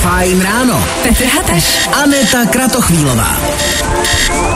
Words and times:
Fajn 0.00 0.40
ráno. 0.40 0.84
Petr 1.02 1.24
Hateš. 1.24 1.88
Aneta 1.92 2.46
Kratochvílová. 2.46 3.36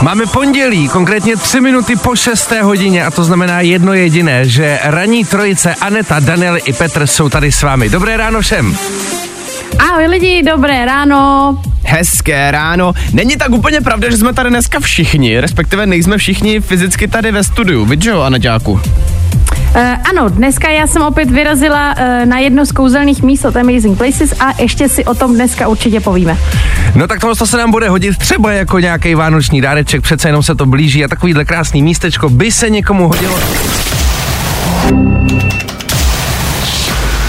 Máme 0.01 0.27
pondělí, 0.27 0.88
konkrétně 0.88 1.37
3 1.37 1.61
minuty 1.61 1.96
po 1.96 2.17
6. 2.17 2.53
hodině 2.62 3.04
a 3.04 3.11
to 3.11 3.24
znamená 3.24 3.61
jedno 3.61 3.93
jediné, 3.93 4.49
že 4.49 4.79
ranní 4.83 5.25
trojice 5.25 5.75
Aneta, 5.75 6.21
Daniel 6.21 6.59
i 6.65 6.72
Petr 6.72 7.07
jsou 7.07 7.29
tady 7.29 7.53
s 7.53 7.62
vámi. 7.62 7.88
Dobré 7.88 8.17
ráno 8.17 8.41
všem. 8.41 8.77
Ahoj 9.79 10.07
lidi, 10.07 10.43
dobré 10.43 10.84
ráno. 10.84 11.58
Hezké 11.84 12.50
ráno. 12.50 12.92
Není 13.12 13.36
tak 13.36 13.50
úplně 13.50 13.80
pravda, 13.80 14.11
že 14.11 14.16
jsme 14.16 14.32
tady 14.32 14.50
dneska 14.50 14.80
všichni, 14.80 15.40
respektive 15.40 15.86
nejsme 15.86 16.18
všichni 16.18 16.61
fyzicky 16.61 17.08
tady 17.08 17.32
ve 17.32 17.45
studiu, 17.45 17.84
vidíš 17.84 18.06
jo, 18.06 18.20
Aneťáku? 18.20 18.80
Uh, 19.75 19.80
ano, 20.11 20.29
dneska 20.29 20.70
já 20.70 20.86
jsem 20.86 21.02
opět 21.02 21.30
vyrazila 21.30 21.95
uh, 21.98 22.27
na 22.27 22.38
jedno 22.38 22.66
z 22.66 22.72
kouzelných 22.72 23.22
míst 23.22 23.45
od 23.45 23.57
Amazing 23.57 23.98
Places 23.98 24.34
a 24.40 24.62
ještě 24.62 24.89
si 24.89 25.04
o 25.04 25.14
tom 25.14 25.35
dneska 25.35 25.68
určitě 25.68 26.00
povíme. 26.00 26.39
No 26.94 27.07
tak 27.08 27.21
tohle 27.21 27.36
se 27.36 27.57
nám 27.57 27.71
bude 27.71 27.89
hodit 27.89 28.18
třeba 28.18 28.52
jako 28.52 28.79
nějaký 28.79 29.14
vánoční 29.14 29.61
dáreček, 29.61 30.02
přece 30.02 30.29
jenom 30.29 30.43
se 30.43 30.54
to 30.54 30.66
blíží 30.66 31.04
a 31.04 31.08
takovýhle 31.08 31.44
krásný 31.44 31.82
místečko 31.82 32.28
by 32.28 32.52
se 32.52 32.70
někomu 32.70 33.08
hodilo. 33.08 33.41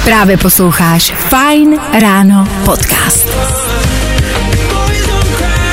Právě 0.03 0.37
posloucháš 0.37 1.11
Fajn 1.11 1.79
ráno 2.01 2.47
podcast. 2.65 3.29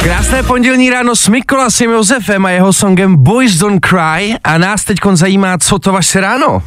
Krásné 0.02 0.42
pondělní 0.42 0.90
ráno 0.90 1.16
s 1.16 1.28
Mikolasem 1.28 1.90
Josefem 1.90 2.46
a 2.46 2.50
jeho 2.50 2.72
songem 2.72 3.16
Boys 3.16 3.54
Don't 3.54 3.86
Cry 3.86 4.34
a 4.44 4.58
nás 4.58 4.84
teď 4.84 4.98
zajímá, 5.12 5.58
co 5.58 5.78
to 5.78 5.92
vaše 5.92 6.20
ráno. 6.20 6.62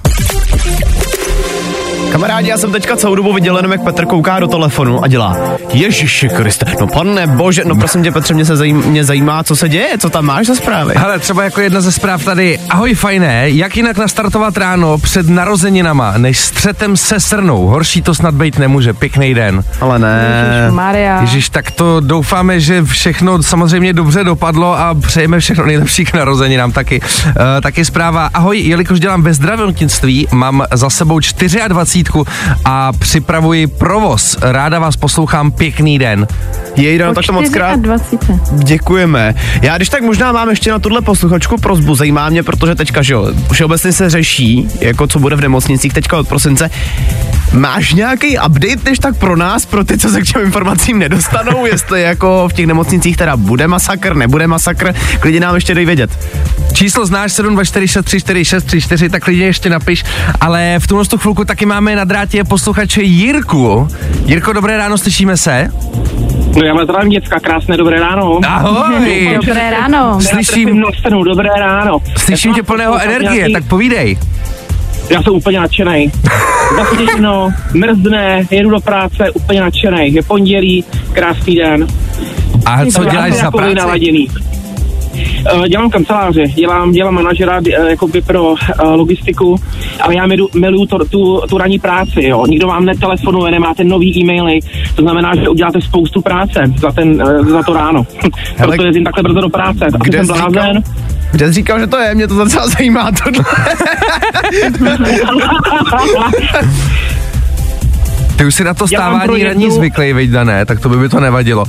Kamarádi, 2.15 2.49
já 2.49 2.57
jsem 2.57 2.71
teďka 2.71 2.95
celou 2.95 3.15
dobu 3.15 3.33
viděl 3.33 3.55
jenom, 3.57 3.71
jak 3.71 3.83
Petr 3.83 4.05
kouká 4.05 4.39
do 4.39 4.47
telefonu 4.47 5.03
a 5.03 5.07
dělá 5.07 5.37
Ježiši 5.73 6.29
Kriste, 6.29 6.65
no 6.79 6.87
pane 6.87 7.27
bože, 7.27 7.61
no 7.65 7.75
prosím 7.75 8.03
tě 8.03 8.11
Petře, 8.11 8.33
mě, 8.33 8.45
se 8.45 8.55
zajím, 8.55 8.77
mě 8.77 9.03
zajímá, 9.03 9.43
co 9.43 9.55
se 9.55 9.69
děje, 9.69 9.97
co 9.97 10.09
tam 10.09 10.25
máš 10.25 10.47
za 10.47 10.55
zprávy. 10.55 10.93
Hele, 10.97 11.19
třeba 11.19 11.43
jako 11.43 11.61
jedna 11.61 11.81
ze 11.81 11.91
zpráv 11.91 12.23
tady, 12.23 12.59
ahoj 12.69 12.93
fajné, 12.93 13.49
jak 13.49 13.77
jinak 13.77 13.97
nastartovat 13.97 14.57
ráno 14.57 14.97
před 14.97 15.29
narozeninama, 15.29 16.13
než 16.17 16.39
střetem 16.39 16.97
se 16.97 17.19
srnou, 17.19 17.67
horší 17.67 18.01
to 18.01 18.15
snad 18.15 18.33
být 18.33 18.59
nemůže, 18.59 18.93
pěkný 18.93 19.33
den. 19.33 19.63
Ale 19.81 19.99
ne. 19.99 20.67
Maria. 20.71 21.21
Ježíš, 21.21 21.49
tak 21.49 21.71
to 21.71 21.99
doufáme, 21.99 22.59
že 22.59 22.83
všechno 22.83 23.43
samozřejmě 23.43 23.93
dobře 23.93 24.23
dopadlo 24.23 24.79
a 24.79 24.95
přejeme 24.95 25.39
všechno 25.39 25.65
nejlepší 25.65 26.05
k 26.05 26.13
narozeninám 26.13 26.71
taky. 26.71 27.01
Uh, 27.01 27.33
taky 27.61 27.85
zpráva, 27.85 28.29
ahoj, 28.33 28.59
jelikož 28.59 28.99
dělám 28.99 29.23
ve 29.23 29.33
zdravotnictví, 29.33 30.27
mám 30.31 30.63
za 30.73 30.89
sebou 30.89 31.19
24 31.19 32.04
a 32.65 32.91
připravuji 32.93 33.67
provoz. 33.67 34.37
Ráda 34.41 34.79
vás 34.79 34.95
poslouchám, 34.95 35.51
pěkný 35.51 35.99
den. 35.99 36.27
Jej, 36.75 36.97
no, 36.97 37.13
tak 37.13 37.25
to 37.25 37.33
moc 37.33 37.49
krát 37.49 37.79
24. 37.79 38.39
děkujeme. 38.51 39.35
Já 39.61 39.77
když 39.77 39.89
tak 39.89 40.01
možná 40.01 40.31
mám 40.31 40.49
ještě 40.49 40.71
na 40.71 40.79
tuhle 40.79 41.01
posluchačku 41.01 41.57
prozbu, 41.57 41.95
zajímá 41.95 42.29
mě, 42.29 42.43
protože 42.43 42.75
teďka, 42.75 43.01
že 43.01 43.13
jo, 43.13 43.27
všeobecně 43.51 43.91
se 43.91 44.09
řeší, 44.09 44.67
jako 44.81 45.07
co 45.07 45.19
bude 45.19 45.35
v 45.35 45.41
nemocnicích 45.41 45.93
teďka 45.93 46.17
od 46.17 46.27
prosince. 46.27 46.69
Máš 47.53 47.93
nějaký 47.93 48.37
update, 48.37 48.89
než 48.89 48.99
tak 48.99 49.17
pro 49.17 49.35
nás, 49.35 49.65
pro 49.65 49.83
ty, 49.83 49.97
co 49.97 50.09
se 50.09 50.21
k 50.21 50.25
těm 50.25 50.41
informacím 50.41 50.99
nedostanou, 50.99 51.65
jestli 51.65 52.01
jako 52.01 52.47
v 52.49 52.53
těch 52.53 52.67
nemocnicích 52.67 53.17
teda 53.17 53.37
bude 53.37 53.67
masakr, 53.67 54.15
nebude 54.15 54.47
masakr, 54.47 54.93
klidně 55.19 55.39
nám 55.39 55.55
ještě 55.55 55.75
dej 55.75 55.85
vědět. 55.85 56.09
Číslo 56.73 57.05
znáš 57.05 57.31
724634634, 57.31 59.09
tak 59.09 59.23
klidně 59.23 59.45
ještě 59.45 59.69
napiš, 59.69 60.03
ale 60.41 60.75
v 60.79 60.87
tuhle 60.87 61.05
tu 61.05 61.17
chvilku 61.17 61.45
taky 61.45 61.65
máme 61.65 61.95
na 61.95 62.03
drátě 62.03 62.43
posluchače 62.43 63.01
Jirku. 63.01 63.87
Jirko, 64.25 64.53
dobré 64.53 64.77
ráno, 64.77 64.97
slyšíme 64.97 65.37
se? 65.37 65.69
No 66.55 66.63
já 66.63 66.73
vás 66.73 66.83
zdravím 66.83 67.09
děcka, 67.09 67.39
krásné 67.39 67.77
dobré 67.77 67.99
ráno. 67.99 68.39
Ahoj! 68.47 69.39
Dobré 69.45 69.71
ráno. 69.71 70.21
Slyším, 70.21 70.83
dobré 71.25 71.49
ráno. 71.59 71.99
slyším 72.17 72.53
tě 72.53 72.63
plného 72.63 72.99
energie, 73.01 73.49
tak 73.49 73.63
povídej. 73.63 74.17
Já 75.09 75.23
jsem 75.23 75.33
úplně 75.33 75.59
nadšený. 75.59 76.11
Zasněženo, 76.75 77.49
mrzne, 77.73 78.43
jedu 78.51 78.69
do 78.69 78.79
práce, 78.79 79.31
úplně 79.31 79.61
nadšený. 79.61 80.13
Je 80.13 80.23
pondělí, 80.23 80.83
krásný 81.13 81.55
den. 81.55 81.87
A 82.65 82.85
co 82.85 83.05
děláš 83.05 83.33
za 83.33 83.51
práci? 83.51 83.75
naladěný. 83.75 84.27
Eh, 85.63 85.69
Dělám 85.69 85.89
kanceláře, 85.89 86.43
dělám, 86.47 86.91
dělám 86.91 87.13
manažera 87.13 87.61
eh, 87.67 87.89
jakoby 87.89 88.21
pro 88.21 88.55
eh, 88.55 88.83
logistiku, 88.83 89.55
ale 90.01 90.15
já 90.15 90.27
milu, 90.27 90.49
miluju 90.55 90.85
to, 90.85 91.05
tu, 91.05 91.41
tu 91.49 91.57
ranní 91.57 91.79
práci, 91.79 92.23
jo. 92.23 92.45
Nikdo 92.47 92.67
vám 92.67 92.85
netelefonuje, 92.85 93.51
nemáte 93.51 93.83
nový 93.83 94.19
e-maily, 94.19 94.59
to 94.95 95.01
znamená, 95.01 95.35
že 95.35 95.49
uděláte 95.49 95.81
spoustu 95.81 96.21
práce 96.21 96.59
za, 96.77 96.91
ten, 96.91 97.23
za 97.49 97.63
to 97.63 97.73
ráno. 97.73 98.05
Hele, 98.55 98.75
Proto 98.75 98.85
jezdím 98.85 99.03
takhle 99.03 99.23
brzo 99.23 99.41
do 99.41 99.49
práce. 99.49 99.85
Asi 99.85 99.97
kde 100.03 100.25
jsem 100.25 100.35
jsi 100.35 100.41
říkal? 100.47 100.73
Jsi 101.39 101.53
říkal, 101.53 101.79
že 101.79 101.87
to 101.87 101.97
je? 101.97 102.15
Mě 102.15 102.27
to 102.27 102.35
docela 102.35 102.67
zajímá 102.67 103.11
tohle. 103.23 103.45
Ty 108.35 108.45
už 108.45 108.55
si 108.55 108.63
na 108.63 108.73
to 108.73 108.87
stávání 108.87 109.39
jednu- 109.39 109.71
zvyklý, 109.71 110.13
veď 110.13 110.29
dané, 110.29 110.65
tak 110.65 110.79
to 110.79 110.89
by 110.89 110.97
mi 110.97 111.09
to 111.09 111.19
nevadilo. 111.19 111.65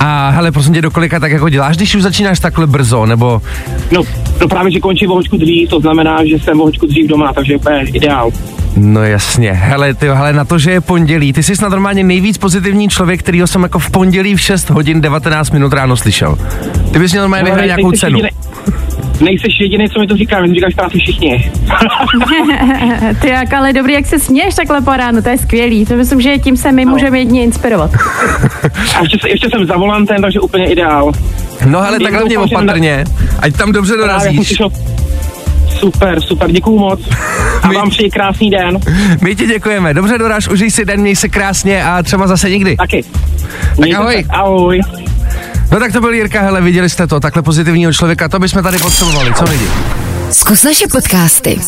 A 0.00 0.30
hele, 0.30 0.52
prosím 0.52 0.74
tě, 0.74 0.82
do 0.82 0.90
kolika 0.90 1.20
tak 1.20 1.30
jako 1.32 1.48
děláš, 1.48 1.76
když 1.76 1.94
už 1.94 2.02
začínáš 2.02 2.40
takhle 2.40 2.66
brzo, 2.66 3.06
nebo 3.06 3.42
No, 3.92 4.02
no 4.40 4.48
právě, 4.48 4.72
že 4.72 4.80
končí 4.80 5.06
o 5.06 5.14
hoďku 5.14 5.36
dřív, 5.36 5.68
to 5.70 5.80
znamená, 5.80 6.18
že 6.24 6.38
jsem 6.38 6.60
o 6.60 6.64
hoďku 6.64 6.86
dřív 6.86 7.08
doma, 7.08 7.32
takže 7.32 7.56
úplně 7.56 7.80
ideál. 7.92 8.30
No 8.76 9.04
jasně, 9.04 9.52
hele, 9.52 9.94
ty, 9.94 10.06
hele, 10.08 10.32
na 10.32 10.44
to, 10.44 10.58
že 10.58 10.70
je 10.70 10.80
pondělí, 10.80 11.32
ty 11.32 11.42
jsi 11.42 11.56
snad 11.56 11.68
normálně 11.68 12.04
nejvíc 12.04 12.38
pozitivní 12.38 12.88
člověk, 12.88 13.20
kterýho 13.20 13.46
jsem 13.46 13.62
jako 13.62 13.78
v 13.78 13.90
pondělí 13.90 14.34
v 14.34 14.40
6 14.40 14.70
hodin 14.70 15.00
19 15.00 15.50
minut 15.50 15.72
ráno 15.72 15.96
slyšel. 15.96 16.38
Ty 16.92 16.98
bys 16.98 17.12
měl 17.12 17.22
normálně 17.22 17.42
No, 17.42 17.50
vyhrát 17.56 17.66
nějakou 17.66 17.92
cenu. 17.92 18.18
jedinej- 18.18 18.32
Nejseš 19.20 19.60
jediný, 19.60 19.88
co 19.90 20.00
mi 20.00 20.06
to 20.06 20.16
říká, 20.16 20.40
mi 20.40 20.48
to 20.48 20.54
říkáš 20.54 20.74
práci 20.74 20.98
všichni. 20.98 21.50
Ty 23.20 23.28
jak 23.28 23.52
ale 23.52 23.72
dobrý, 23.72 23.92
jak 23.92 24.06
se 24.06 24.18
směješ 24.18 24.54
takhle 24.54 24.80
po 24.80 24.96
ránu, 24.96 25.22
to 25.22 25.28
je 25.28 25.38
skvělý. 25.38 25.84
To 25.86 25.94
myslím, 25.96 26.20
že 26.20 26.38
tím 26.38 26.56
se 26.56 26.72
my 26.72 26.84
můžeme 26.84 27.18
jedině 27.18 27.42
inspirovat. 27.42 27.90
A 28.96 29.00
ještě, 29.02 29.18
se- 29.20 29.28
ještě 29.28 29.48
jsem 29.50 29.66
za 29.66 29.76
volantem, 29.76 30.22
takže 30.22 30.40
úplně 30.40 30.66
ideál. 30.72 31.12
No 31.66 31.80
hele, 31.80 32.00
tak 32.00 32.12
hlavně 32.12 32.38
opatrně, 32.38 33.04
ať 33.40 33.56
tam 33.56 33.72
dobře 33.72 33.96
dorazíš. 33.96 34.62
Super, 35.78 36.20
super, 36.20 36.50
děkuju 36.50 36.78
moc. 36.78 37.00
A 37.62 37.68
My- 37.68 37.74
vám 37.74 37.90
přeji 37.90 38.10
krásný 38.10 38.50
den. 38.50 38.78
My 39.22 39.34
ti 39.36 39.46
děkujeme, 39.46 39.94
dobře 39.94 40.18
doráž, 40.18 40.48
užij 40.48 40.70
si 40.70 40.84
den, 40.84 41.00
měj 41.00 41.16
se 41.16 41.28
krásně 41.28 41.84
a 41.84 42.02
třeba 42.02 42.26
zase 42.26 42.50
někdy. 42.50 42.76
Taky. 42.76 43.04
Mějte 43.78 43.96
ahoj. 43.96 44.14
se. 44.14 44.28
Ahoj. 44.28 44.80
No 45.70 45.78
tak 45.80 45.92
to 45.92 46.00
byl 46.00 46.12
Jirka, 46.14 46.42
hele, 46.42 46.60
viděli 46.60 46.90
jste 46.90 47.06
to, 47.06 47.20
takhle 47.20 47.42
pozitivního 47.42 47.92
člověka, 47.92 48.28
to 48.28 48.38
bychom 48.38 48.62
tady 48.62 48.78
potřebovali, 48.78 49.34
co 49.34 49.44
lidi? 49.44 49.68
Zkus 50.32 50.62
naše 50.62 50.86
podcasty. 50.92 51.60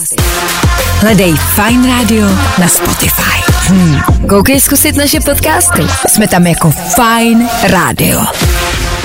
Hledej 1.01 1.33
Fajn 1.33 1.89
Radio 1.99 2.29
na 2.59 2.69
Spotify. 2.69 3.53
Hmm. 3.69 4.01
Koukej 4.29 4.61
zkusit 4.61 4.97
naše 4.97 5.21
podcasty. 5.21 5.83
Jsme 6.09 6.29
tam 6.29 6.47
jako 6.47 6.71
Fajn 6.71 7.49
Radio. 7.71 8.21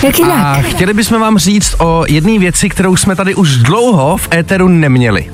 Jak 0.04 0.20
jinak? 0.20 0.46
A 0.46 0.62
chtěli 0.62 0.94
bychom 0.94 1.22
vám 1.22 1.38
říct 1.38 1.76
o 1.80 2.06
jedné 2.08 2.40
věci, 2.40 2.70
kterou 2.70 2.96
jsme 2.96 3.16
tady 3.16 3.36
už 3.36 3.58
dlouho 3.58 4.18
v 4.18 4.28
éteru 4.34 4.68
neměli. 4.68 5.26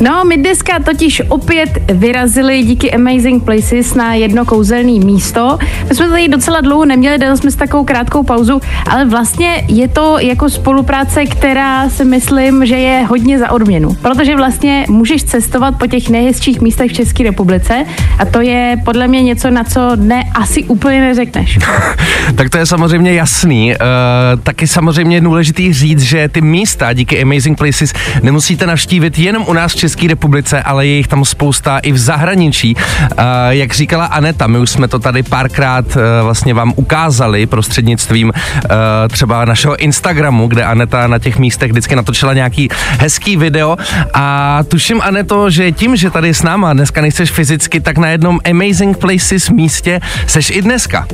No, 0.00 0.24
my 0.24 0.36
dneska 0.36 0.78
totiž 0.84 1.22
opět 1.28 1.70
vyrazili 1.92 2.62
díky 2.62 2.92
Amazing 2.92 3.44
Places 3.44 3.94
na 3.94 4.14
jedno 4.14 4.44
kouzelné 4.44 5.04
místo. 5.04 5.58
My 5.88 5.94
jsme 5.94 6.08
tady 6.08 6.28
docela 6.28 6.60
dlouho 6.60 6.84
neměli, 6.84 7.18
dali 7.18 7.36
jsme 7.36 7.50
si 7.50 7.56
takovou 7.56 7.84
krátkou 7.84 8.22
pauzu, 8.22 8.60
ale 8.86 9.04
vlastně 9.04 9.64
je 9.68 9.88
to 9.88 10.18
jako 10.18 10.50
spolupráce, 10.50 11.26
která 11.26 11.88
si 11.88 12.04
myslím, 12.04 12.66
že 12.66 12.76
je 12.76 13.06
hodně 13.08 13.38
za 13.38 13.50
odměnu. 13.50 13.96
Protože 14.02 14.36
vlastně 14.36 14.84
můžeš 14.88 15.24
cestovat 15.24 15.78
po 15.78 15.86
těch 15.86 16.08
nejhezčích 16.08 16.60
místech 16.60 16.90
v 16.90 16.94
České 16.94 17.22
republice 17.22 17.84
a 18.18 18.24
to 18.24 18.40
je 18.40 18.76
podle 18.84 19.08
mě 19.08 19.22
něco, 19.22 19.50
na 19.50 19.64
co 19.64 19.96
ne 19.96 20.24
asi 20.34 20.64
úplně 20.64 21.00
neřekneš. 21.00 21.58
Tak 22.34 22.50
to 22.50 22.58
je 22.58 22.66
samozřejmě 22.66 23.12
jasný. 23.12 23.70
Uh, 23.70 23.76
taky 24.42 24.66
samozřejmě 24.66 25.16
je 25.16 25.20
důležitý 25.20 25.72
říct, 25.72 26.02
že 26.02 26.28
ty 26.28 26.40
místa 26.40 26.92
díky 26.92 27.22
Amazing 27.22 27.58
Places 27.58 27.92
nemusíte 28.22 28.66
navštívit 28.66 29.18
jenom 29.18 29.44
u 29.48 29.52
nás 29.52 29.72
v 29.72 29.76
České 29.76 29.85
republice, 30.08 30.62
ale 30.62 30.86
je 30.86 30.96
jich 30.96 31.08
tam 31.08 31.24
spousta 31.24 31.78
i 31.78 31.92
v 31.92 31.98
zahraničí. 31.98 32.74
Uh, 32.74 33.24
jak 33.48 33.74
říkala 33.74 34.04
Aneta, 34.06 34.46
my 34.46 34.58
už 34.58 34.70
jsme 34.70 34.88
to 34.88 34.98
tady 34.98 35.22
párkrát 35.22 35.86
uh, 35.86 36.02
vlastně 36.22 36.54
vám 36.54 36.72
ukázali 36.76 37.46
prostřednictvím 37.46 38.28
uh, 38.28 38.70
třeba 39.08 39.44
našeho 39.44 39.76
Instagramu, 39.76 40.46
kde 40.48 40.64
Aneta 40.64 41.06
na 41.06 41.18
těch 41.18 41.38
místech 41.38 41.70
vždycky 41.70 41.96
natočila 41.96 42.34
nějaký 42.34 42.68
hezký 42.98 43.36
video 43.36 43.76
a 44.14 44.60
tuším, 44.68 45.00
Aneto, 45.00 45.50
že 45.50 45.72
tím, 45.72 45.96
že 45.96 46.10
tady 46.10 46.34
s 46.34 46.42
náma 46.42 46.72
dneska 46.72 47.00
nejseš 47.00 47.30
fyzicky, 47.30 47.80
tak 47.80 47.98
na 47.98 48.08
jednom 48.08 48.40
Amazing 48.50 48.96
Places 48.96 49.50
místě 49.50 50.00
seš 50.26 50.50
i 50.50 50.62
dneska. 50.62 51.06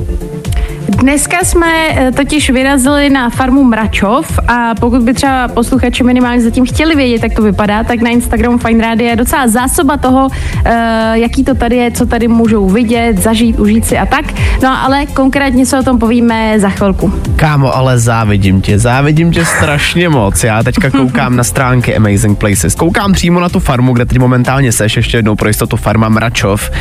Dneska 0.89 1.37
jsme 1.43 1.67
eh, 1.89 2.11
totiž 2.11 2.49
vyrazili 2.49 3.09
na 3.09 3.29
farmu 3.29 3.63
Mračov 3.63 4.39
a 4.47 4.75
pokud 4.75 5.01
by 5.01 5.13
třeba 5.13 5.47
posluchači 5.47 6.03
minimálně 6.03 6.41
zatím 6.41 6.65
chtěli 6.65 6.95
vědět, 6.95 7.23
jak 7.23 7.33
to 7.33 7.41
vypadá, 7.41 7.83
tak 7.83 8.01
na 8.01 8.09
Instagramu 8.09 8.57
Fine 8.67 8.83
Radio 8.83 9.09
je 9.09 9.15
docela 9.15 9.47
zásoba 9.47 9.97
toho, 9.97 10.27
uh, 10.27 10.71
jaký 11.13 11.43
to 11.43 11.55
tady 11.55 11.75
je, 11.75 11.91
co 11.91 12.05
tady 12.05 12.27
můžou 12.27 12.69
vidět, 12.69 13.17
zažít, 13.17 13.59
užít 13.59 13.85
si 13.85 13.97
a 13.97 14.05
tak. 14.05 14.25
No 14.63 14.83
ale 14.83 15.05
konkrétně 15.05 15.65
se 15.65 15.79
o 15.79 15.83
tom 15.83 15.99
povíme 15.99 16.59
za 16.59 16.69
chvilku. 16.69 17.13
Kámo, 17.35 17.75
ale 17.75 17.99
závidím 17.99 18.61
tě, 18.61 18.79
závidím 18.79 19.31
tě 19.31 19.45
strašně 19.45 20.09
moc. 20.09 20.43
Já 20.43 20.63
teďka 20.63 20.89
koukám 20.99 21.35
na 21.35 21.43
stránky 21.43 21.95
Amazing 21.95 22.39
Places. 22.39 22.75
Koukám 22.75 23.13
přímo 23.13 23.39
na 23.39 23.49
tu 23.49 23.59
farmu, 23.59 23.93
kde 23.93 24.05
teď 24.05 24.19
momentálně 24.19 24.71
seš, 24.71 24.95
ještě 24.97 25.17
jednou 25.17 25.35
pro 25.35 25.47
jistotu 25.47 25.77
farma 25.77 26.09
Mračov. 26.09 26.71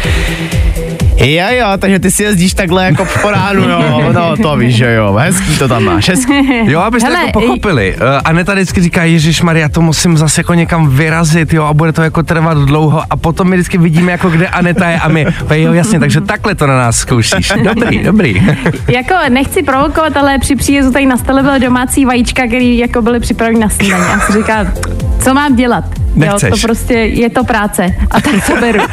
Jo, 1.16 1.46
jo, 1.50 1.66
takže 1.78 1.98
ty 1.98 2.10
si 2.10 2.22
jezdíš 2.22 2.54
takhle 2.54 2.84
jako 2.84 3.06
po 3.22 3.30
ránu, 3.30 3.62
jo, 3.62 4.12
no 4.12 4.36
to 4.36 4.56
víš, 4.56 4.74
že 4.74 4.94
jo, 4.94 5.14
hezký 5.14 5.58
to 5.58 5.68
tam 5.68 5.84
máš, 5.84 6.08
hezký. 6.08 6.32
Jo, 6.70 6.80
abyste 6.80 7.08
Hele, 7.08 7.26
jako 7.26 7.40
pochopili. 7.40 7.94
Uh, 7.96 8.02
Aneta 8.24 8.52
vždycky 8.52 8.80
říká, 8.80 9.04
Ježíš 9.04 9.42
Maria, 9.42 9.68
to 9.68 9.82
musím 9.82 10.16
zase 10.16 10.40
jako 10.40 10.54
někam 10.54 10.88
vyrazit, 10.88 11.52
jo, 11.52 11.64
a 11.64 11.74
bude 11.74 11.92
to 11.92 12.02
jako 12.02 12.22
trvat 12.22 12.58
dlouho. 12.58 13.02
A 13.10 13.16
potom 13.16 13.48
my 13.48 13.56
vždycky 13.56 13.78
vidíme, 13.78 14.12
jako 14.12 14.30
kde 14.30 14.48
Aneta 14.48 14.88
je 14.88 14.98
a 14.98 15.08
my, 15.08 15.26
jo, 15.54 15.72
jasně, 15.72 16.00
takže 16.00 16.20
takhle 16.20 16.54
to 16.54 16.66
na 16.66 16.76
nás 16.76 16.96
zkoušíš. 16.96 17.52
Dobrý, 17.64 17.98
dobrý. 17.98 18.42
Jako 18.88 19.14
nechci 19.28 19.62
provokovat, 19.62 20.16
ale 20.16 20.38
při 20.38 20.56
příjezdu 20.56 20.92
tady 20.92 21.06
na 21.06 21.16
stole 21.16 21.42
byly 21.42 21.60
domácí 21.60 22.04
vajíčka, 22.04 22.46
které 22.46 22.64
jako 22.64 23.02
byly 23.02 23.20
připraveny 23.20 23.58
na 23.58 23.68
snídaní. 23.68 24.04
Já 24.12 24.20
si 24.20 24.32
říkám, 24.32 24.66
co 25.24 25.34
mám 25.34 25.56
dělat? 25.56 26.01
Nechceš. 26.14 26.50
Jo, 26.50 26.56
to 26.56 26.62
prostě 26.62 26.94
je 26.94 27.30
to 27.30 27.44
práce. 27.44 27.94
A 28.10 28.20
tak 28.20 28.46
to 28.46 28.56
beru. 28.60 28.80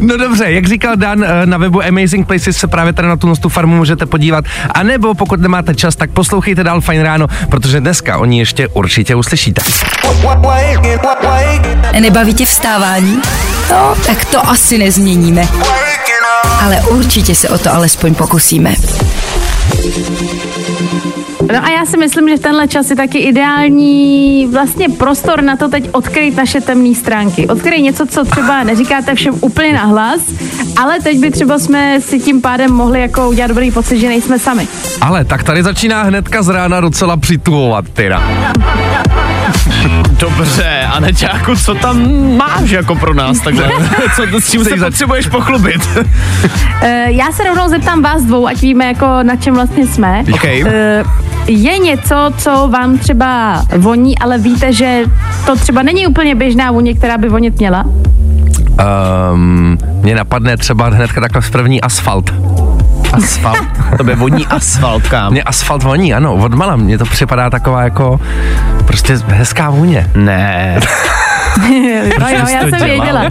No 0.00 0.16
dobře, 0.16 0.44
jak 0.52 0.66
říkal 0.66 0.96
Dan, 0.96 1.24
eh, 1.24 1.46
na 1.46 1.58
webu 1.58 1.82
Amazing 1.84 2.26
Places 2.26 2.56
se 2.56 2.66
právě 2.66 2.92
tady 2.92 3.08
na 3.08 3.16
tu, 3.16 3.34
tu 3.36 3.48
farmu 3.48 3.76
můžete 3.76 4.06
podívat. 4.06 4.44
A 4.70 4.82
nebo 4.82 5.14
pokud 5.14 5.40
nemáte 5.40 5.74
čas, 5.74 5.96
tak 5.96 6.10
poslouchejte 6.10 6.64
dál 6.64 6.80
Fajn 6.80 7.00
ráno, 7.02 7.26
protože 7.48 7.80
dneska 7.80 8.18
oni 8.18 8.38
ještě 8.38 8.68
určitě 8.68 9.14
uslyšíte. 9.14 9.62
Nebaví 12.00 12.34
tě 12.34 12.46
vstávání? 12.46 13.20
No, 13.70 13.94
tak 14.06 14.24
to 14.24 14.48
asi 14.48 14.78
nezměníme. 14.78 15.48
Ale 16.60 16.76
určitě 16.90 17.34
se 17.34 17.48
o 17.48 17.58
to 17.58 17.74
alespoň 17.74 18.14
pokusíme. 18.14 18.74
No 21.52 21.64
a 21.64 21.70
já 21.70 21.84
si 21.86 21.96
myslím, 21.96 22.28
že 22.28 22.38
tenhle 22.38 22.68
čas 22.68 22.90
je 22.90 22.96
taky 22.96 23.18
ideální 23.18 24.46
vlastně 24.52 24.88
prostor 24.88 25.42
na 25.42 25.56
to 25.56 25.68
teď 25.68 25.88
odkryt 25.92 26.36
naše 26.36 26.60
temné 26.60 26.94
stránky. 26.94 27.46
Odkryt 27.46 27.82
něco, 27.82 28.06
co 28.06 28.24
třeba 28.24 28.64
neříkáte 28.64 29.14
všem 29.14 29.34
úplně 29.40 29.72
nahlas, 29.72 30.20
ale 30.76 31.00
teď 31.00 31.18
by 31.18 31.30
třeba 31.30 31.58
jsme 31.58 32.00
si 32.00 32.18
tím 32.18 32.40
pádem 32.40 32.72
mohli 32.72 33.00
jako 33.00 33.28
udělat 33.28 33.46
dobrý 33.48 33.70
pocit, 33.70 34.00
že 34.00 34.08
nejsme 34.08 34.38
sami. 34.38 34.68
Ale 35.00 35.24
tak 35.24 35.42
tady 35.42 35.62
začíná 35.62 36.02
hnedka 36.02 36.42
z 36.42 36.48
rána 36.48 36.80
docela 36.80 37.16
přitulovat, 37.16 37.84
tyra. 37.88 38.22
Dobře, 40.18 40.88
a 40.92 41.00
Neťáku, 41.00 41.56
co 41.56 41.74
tam 41.74 42.12
máš 42.36 42.70
jako 42.70 42.94
pro 42.94 43.14
nás 43.14 43.40
takhle? 43.40 43.68
Co, 44.16 44.40
s 44.40 44.50
čím 44.50 44.64
se 44.64 44.76
potřebuješ 44.76 45.26
pochlubit? 45.26 45.88
E, 46.82 47.12
já 47.12 47.32
se 47.32 47.44
rovnou 47.44 47.68
zeptám 47.68 48.02
vás 48.02 48.22
dvou, 48.22 48.46
ať 48.46 48.60
víme, 48.60 48.84
jako 48.84 49.06
na 49.22 49.36
čem 49.36 49.54
vlastně 49.54 49.86
jsme. 49.86 50.24
OK. 50.32 50.44
E, 50.44 51.04
je 51.46 51.78
něco, 51.78 52.32
co 52.36 52.68
vám 52.72 52.98
třeba 52.98 53.62
voní, 53.76 54.18
ale 54.18 54.38
víte, 54.38 54.72
že 54.72 55.02
to 55.46 55.56
třeba 55.56 55.82
není 55.82 56.06
úplně 56.06 56.34
běžná 56.34 56.70
vůně, 56.70 56.94
která 56.94 57.18
by 57.18 57.28
vonit 57.28 57.58
měla? 57.58 57.84
Um, 59.32 59.78
mě 60.02 60.14
napadne 60.14 60.56
třeba 60.56 60.88
hnedka 60.88 61.20
takhle 61.20 61.40
v 61.40 61.50
první 61.50 61.80
asfalt. 61.80 62.34
Asfalt. 63.14 63.68
To 63.96 64.04
by 64.04 64.14
voní 64.14 64.46
asfalt, 64.46 65.08
kam. 65.08 65.32
Mně 65.32 65.42
asfalt 65.42 65.82
voní, 65.82 66.14
ano, 66.14 66.34
odmala. 66.34 66.76
Mně 66.76 66.98
to 66.98 67.04
připadá 67.04 67.50
taková 67.50 67.82
jako 67.82 68.20
prostě 68.86 69.18
hezká 69.26 69.70
vůně. 69.70 70.10
Ne. 70.14 70.80
no 72.20 72.28
jo, 72.28 72.46
já 72.52 72.60
jsem 72.60 72.70
dělal? 72.70 72.84
věděla. 72.84 73.24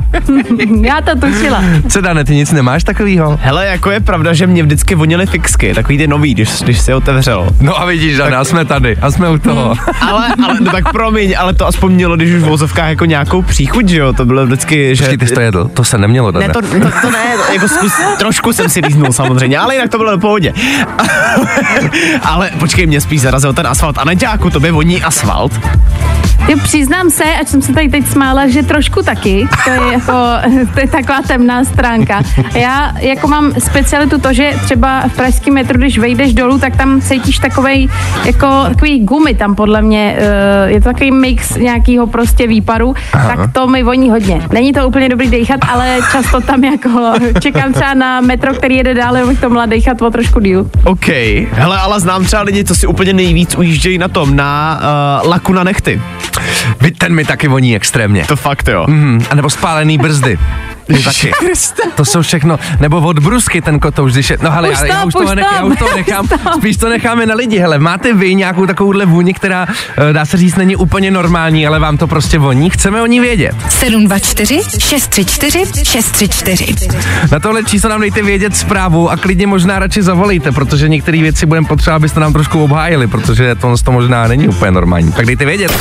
já 0.82 1.02
to 1.02 1.20
tušila. 1.20 1.64
Co, 1.90 2.02
Dane, 2.02 2.24
ty 2.24 2.36
nic 2.36 2.52
nemáš 2.52 2.84
takovýho? 2.84 3.40
Hele, 3.42 3.66
jako 3.66 3.92
je 3.92 4.00
pravda, 4.00 4.34
že 4.34 4.48
mě 4.48 4.64
vždycky 4.64 4.96
vonily 4.96 5.26
fixky, 5.26 5.74
takový 5.74 5.98
ty 5.98 6.08
nový, 6.08 6.34
když, 6.34 6.62
když 6.62 6.80
si 6.80 6.92
je 6.92 6.96
otevřel. 6.96 7.48
No 7.62 7.82
a 7.82 7.86
vidíš, 7.86 8.18
Dane, 8.18 8.38
a 8.38 8.44
jsme 8.44 8.66
tady, 8.66 8.98
a 9.02 9.12
jsme 9.12 9.30
u 9.30 9.38
toho. 9.38 9.76
Ale, 10.02 10.28
ale, 10.44 10.58
no 10.60 10.72
tak 10.72 10.92
promiň, 10.92 11.36
ale 11.38 11.54
to 11.54 11.68
aspoň 11.68 11.92
mělo, 11.94 12.16
když 12.16 12.34
už 12.34 12.42
v 12.42 12.46
vozovkách 12.46 12.90
jako 12.90 13.06
nějakou 13.06 13.42
příchuť, 13.42 13.88
že 13.88 14.00
jo, 14.00 14.14
to 14.14 14.26
bylo 14.26 14.46
vždycky, 14.46 14.96
že... 14.96 15.04
Počkej, 15.04 15.18
ty 15.18 15.28
jsi 15.28 15.34
to 15.34 15.42
jedl, 15.42 15.68
to 15.74 15.84
se 15.84 15.98
nemělo, 15.98 16.32
Dane. 16.32 16.48
Ne, 16.48 16.54
to, 16.54 16.62
to, 16.62 16.68
to 17.02 17.12
ne, 17.12 17.54
jako 17.54 17.68
zkus, 17.68 17.94
trošku 18.18 18.54
jsem 18.54 18.70
si 18.70 18.80
líznul 18.80 19.14
samozřejmě, 19.14 19.58
ale 19.58 19.76
jinak 19.76 19.90
to 19.90 19.98
bylo 19.98 20.18
v 20.18 20.20
pohodě. 20.20 20.54
ale 22.24 22.52
počkej, 22.60 22.86
mě 22.86 23.02
spíš 23.02 23.22
zarazil 23.22 23.54
ten 23.54 23.68
asfalt. 23.68 23.98
A 23.98 24.06
Neťáku, 24.06 24.50
to 24.50 24.60
by 24.60 24.72
voní 24.72 25.04
asfalt. 25.04 25.60
Jo, 26.48 26.58
přiznám 26.64 27.10
se, 27.10 27.24
ať 27.24 27.48
jsem 27.48 27.62
se 27.62 27.74
tady 27.74 27.90
teď 27.90 28.08
smála, 28.14 28.48
že 28.48 28.64
trošku 28.64 29.02
taky. 29.02 29.48
To 29.66 29.70
je 29.70 29.94
jako, 29.94 30.14
to 30.74 30.80
je 30.80 30.88
taková 30.88 31.22
temná 31.28 31.64
stránka. 31.64 32.22
Já 32.54 32.94
jako 33.00 33.28
mám 33.28 33.54
specialitu 33.60 34.20
to, 34.20 34.34
že 34.34 34.52
třeba 34.64 35.04
v 35.08 35.16
pražském 35.16 35.54
metru, 35.54 35.78
když 35.80 35.98
vejdeš 35.98 36.34
dolů, 36.34 36.60
tak 36.60 36.76
tam 36.76 37.02
cítíš 37.02 37.38
takovej, 37.38 37.90
jako 38.26 38.48
takový 38.70 39.00
gumy 39.00 39.34
tam 39.36 39.56
podle 39.56 39.82
mě, 39.82 40.16
eh, 40.18 40.72
je 40.72 40.82
to 40.82 40.90
takový 40.90 41.12
mix 41.12 41.56
nějakého 41.56 42.08
prostě 42.08 42.48
výparu, 42.48 42.96
Aha. 43.14 43.36
tak 43.36 43.54
to 43.54 43.68
mi 43.68 43.84
voní 43.84 44.10
hodně. 44.10 44.42
Není 44.52 44.74
to 44.74 44.88
úplně 44.88 45.10
dobrý 45.10 45.30
dechat, 45.30 45.60
ale 45.72 46.00
často 46.12 46.42
tam 46.42 46.64
jako 46.64 47.14
čekám 47.40 47.74
třeba 47.74 47.94
na 47.94 48.22
metro, 48.22 48.54
který 48.54 48.76
jede 48.76 48.94
dále, 48.94 49.22
abych 49.22 49.40
to 49.40 49.50
mohla 49.50 49.66
dechat 49.66 50.02
o 50.02 50.12
trošku 50.12 50.40
díl. 50.40 50.70
OK. 50.84 51.08
Hele, 51.52 51.78
ale 51.78 52.00
znám 52.00 52.26
třeba 52.26 52.42
lidi, 52.42 52.64
co 52.64 52.76
si 52.76 52.88
úplně 52.88 53.14
nejvíc 53.14 53.56
ujíždějí 53.56 53.98
na 53.98 54.08
tom, 54.08 54.36
na 54.36 54.80
uh, 55.24 55.30
laku 55.30 55.54
na 55.54 55.64
nechty. 55.64 56.02
Ten 56.98 57.14
mi 57.14 57.26
taky 57.26 57.48
voní 57.48 57.72
extrémně. 58.04 58.26
To 58.28 58.36
fakt 58.36 58.68
jo. 58.68 58.86
Mm, 58.88 59.26
a 59.30 59.36
nebo 59.36 59.50
spálený 59.50 59.98
brzdy. 59.98 60.38
Taky. 61.04 61.32
To 61.96 62.06
jsou 62.06 62.22
všechno, 62.22 62.60
nebo 62.80 63.02
od 63.02 63.20
brusky 63.20 63.62
ten 63.62 63.80
kotouš, 63.80 64.14
když 64.14 64.30
je, 64.30 64.38
no 64.42 64.52
hele, 64.52 64.72
já, 64.72 64.86
já, 64.86 65.02
to, 65.02 65.08
už 65.08 65.14
toho 65.14 65.36
nech, 65.36 65.46
to, 65.46 65.56
já 65.56 65.64
už 65.66 65.78
toho 65.78 65.96
nechám, 65.96 66.28
spíš 66.58 66.78
to 66.78 66.90
necháme 66.90 67.26
na 67.26 67.36
lidi, 67.36 67.60
hele, 67.60 67.80
máte 67.80 68.14
vy 68.14 68.36
nějakou 68.36 68.66
takovouhle 68.66 69.06
vůni, 69.06 69.34
která, 69.34 69.68
eh, 70.10 70.14
dá 70.14 70.26
se 70.26 70.38
říct, 70.38 70.56
není 70.56 70.76
úplně 70.76 71.12
normální, 71.12 71.68
ale 71.68 71.80
vám 71.80 71.98
to 71.98 72.08
prostě 72.08 72.40
voní, 72.40 72.70
chceme 72.70 73.02
o 73.02 73.06
ní 73.06 73.20
vědět. 73.20 73.56
724 73.70 74.62
634 74.80 75.64
634. 75.84 76.88
Na 77.32 77.40
tohle 77.40 77.64
číslo 77.64 77.90
nám 77.90 78.02
dejte 78.02 78.22
vědět 78.22 78.56
zprávu 78.56 79.12
a 79.12 79.18
klidně 79.18 79.48
možná 79.48 79.80
radši 79.80 80.02
zavolejte, 80.02 80.52
protože 80.52 80.90
některé 80.90 81.22
věci 81.22 81.46
budeme 81.46 81.68
potřeba, 81.68 81.96
abyste 81.96 82.20
nám 82.20 82.34
trošku 82.34 82.64
obhájili, 82.64 83.08
protože 83.08 83.56
to, 83.56 83.76
to 83.84 83.92
možná 83.92 84.28
není 84.28 84.48
úplně 84.48 84.72
normální. 84.72 85.12
Tak 85.12 85.26
dejte 85.26 85.46
vědět. 85.46 85.72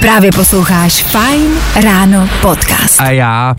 Právě 0.00 0.30
posloucháš 0.32 1.02
Fine 1.02 1.60
Ráno 1.84 2.28
podcast. 2.42 3.00
A 3.00 3.10
já 3.10 3.56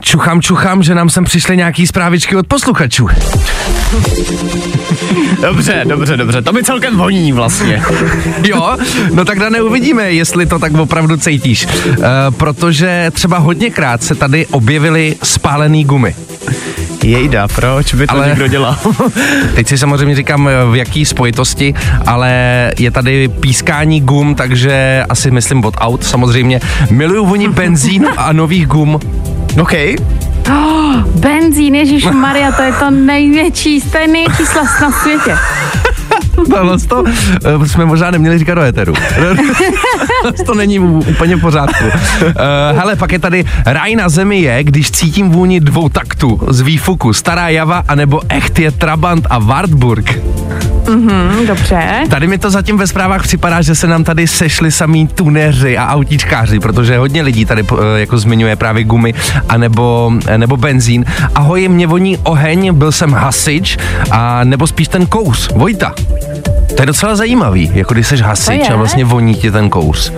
čuchám, 0.00 0.42
čuchám, 0.42 0.82
že 0.82 0.94
nám 0.94 1.10
sem 1.10 1.24
přišly 1.24 1.56
nějaký 1.56 1.86
zprávičky 1.86 2.36
od 2.36 2.46
posluchačů. 2.46 3.08
Dobře, 5.40 5.82
dobře, 5.88 6.16
dobře. 6.16 6.42
To 6.42 6.52
mi 6.52 6.64
celkem 6.64 6.96
voní 6.96 7.32
vlastně. 7.32 7.82
Jo, 8.44 8.76
no 9.12 9.24
tak 9.24 9.38
Dane, 9.38 9.62
uvidíme, 9.62 10.12
jestli 10.12 10.46
to 10.46 10.58
tak 10.58 10.74
opravdu 10.74 11.16
cítíš. 11.16 11.66
Uh, 11.66 11.94
protože 12.36 13.10
třeba 13.14 13.38
hodněkrát 13.38 14.02
se 14.02 14.14
tady 14.14 14.46
objevily 14.46 15.16
spálený 15.22 15.84
gumy. 15.84 16.14
Jejda, 17.04 17.48
proč 17.48 17.94
by 17.94 18.06
to 18.06 18.14
Ale- 18.14 18.26
někdo 18.28 18.46
dělal? 18.46 18.76
Teď 19.54 19.68
si 19.68 19.78
samozřejmě 19.78 20.16
říkám, 20.16 20.48
eh, 20.48 20.70
v 20.70 20.76
jaký 20.76 21.04
spojitosti, 21.04 21.74
ale 22.06 22.30
je 22.78 22.90
tady 22.90 23.28
pískání 23.28 24.00
gum, 24.00 24.34
takže 24.34 25.04
asi 25.08 25.30
myslím 25.30 25.64
od 25.64 25.74
aut 25.78 26.04
samozřejmě. 26.04 26.60
Miluju 26.90 27.26
voní 27.26 27.48
benzínu 27.52 28.08
a 28.16 28.32
nových 28.32 28.66
gum. 28.66 29.00
OK. 29.60 29.72
Benzín, 31.14 31.74
Ježíš 31.74 32.04
Maria, 32.04 32.52
to 32.52 32.62
je 32.62 32.72
to 32.72 32.90
největší, 32.90 33.80
to 33.80 33.98
je 33.98 34.08
největší 34.08 34.46
slast 34.46 34.80
na 34.80 34.90
světě. 34.90 35.36
Tohle 36.50 36.78
to 36.78 37.04
eh, 37.44 37.68
jsme 37.68 37.84
možná 37.84 38.10
neměli 38.10 38.38
říkat 38.38 38.54
do 38.54 38.62
éteru. 38.62 38.94
to 40.46 40.54
není 40.54 40.78
úplně 40.78 41.36
v 41.36 41.40
pořádku. 41.40 41.84
Uh, 41.84 42.32
hele, 42.78 42.96
pak 42.96 43.12
je 43.12 43.18
tady 43.18 43.44
Raj 43.66 43.96
na 43.96 44.08
zemi 44.08 44.40
je, 44.40 44.64
když 44.64 44.90
cítím 44.90 45.30
vůni 45.30 45.60
dvou 45.60 45.88
taktů 45.88 46.40
z 46.48 46.60
výfuku. 46.60 47.12
Stará 47.12 47.48
Java 47.48 47.84
anebo 47.88 48.20
Echt 48.28 48.58
je 48.58 48.70
Trabant 48.70 49.26
a 49.30 49.38
Wartburg. 49.38 50.18
Hm, 50.88 51.46
dobře. 51.46 51.88
Tady 52.10 52.26
mi 52.26 52.38
to 52.38 52.50
zatím 52.50 52.76
ve 52.78 52.86
zprávách 52.86 53.22
připadá, 53.22 53.62
že 53.62 53.74
se 53.74 53.86
nám 53.86 54.04
tady 54.04 54.26
sešli 54.26 54.72
samý 54.72 55.06
tuneři 55.06 55.78
a 55.78 55.88
autíčkáři, 55.94 56.60
protože 56.60 56.98
hodně 56.98 57.22
lidí 57.22 57.44
tady 57.44 57.64
eh, 57.72 58.00
jako 58.00 58.18
zmiňuje 58.18 58.56
právě 58.56 58.84
gumy 58.84 59.14
a 59.48 59.56
nebo, 59.56 60.12
nebo 60.36 60.56
benzín. 60.56 61.04
Ahoj, 61.34 61.68
mě 61.68 61.86
voní 61.86 62.18
oheň, 62.18 62.74
byl 62.74 62.92
jsem 62.92 63.12
hasič 63.12 63.78
a 64.10 64.44
nebo 64.44 64.66
spíš 64.66 64.88
ten 64.88 65.06
kous, 65.06 65.48
Vojta. 65.54 65.94
To 66.76 66.82
je 66.82 66.86
docela 66.86 67.16
zajímavý, 67.16 67.70
jako 67.74 67.94
když 67.94 68.06
jsi 68.06 68.16
hasič 68.16 68.70
a 68.70 68.76
vlastně 68.76 69.04
voní 69.04 69.34
ti 69.34 69.50
ten 69.50 69.70
kous. 69.70 70.12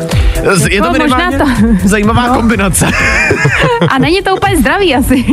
Je 0.69 0.81
to 0.81 0.87
Jako 0.87 0.89
možná 0.99 1.17
minimálně 1.31 1.39
to- 1.39 1.89
zajímavá 1.89 2.29
kombinace. 2.29 2.87
A 3.89 3.99
není 3.99 4.23
to 4.23 4.37
úplně 4.37 4.57
zdravý 4.57 4.95
asi. 4.95 5.25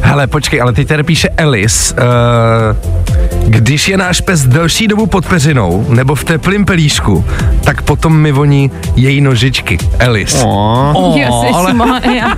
Hele, 0.00 0.26
počkej, 0.26 0.60
ale 0.60 0.72
teď 0.72 0.88
tady 0.88 1.02
píše 1.02 1.28
Elis. 1.36 1.94
Uh, 1.98 3.39
Když 3.50 3.88
je 3.88 3.96
náš 3.96 4.20
pes 4.20 4.46
delší 4.46 4.88
dobu 4.88 5.06
pod 5.06 5.26
peřinou 5.26 5.86
nebo 5.88 6.14
v 6.14 6.24
teplém 6.24 6.64
pelíšku, 6.64 7.24
tak 7.64 7.82
potom 7.82 8.16
mi 8.16 8.32
voní 8.32 8.70
její 8.96 9.20
nožičky. 9.20 9.78
Elis. 9.98 10.42
Oh. 10.44 11.16
Ježišmarja, 11.18 12.28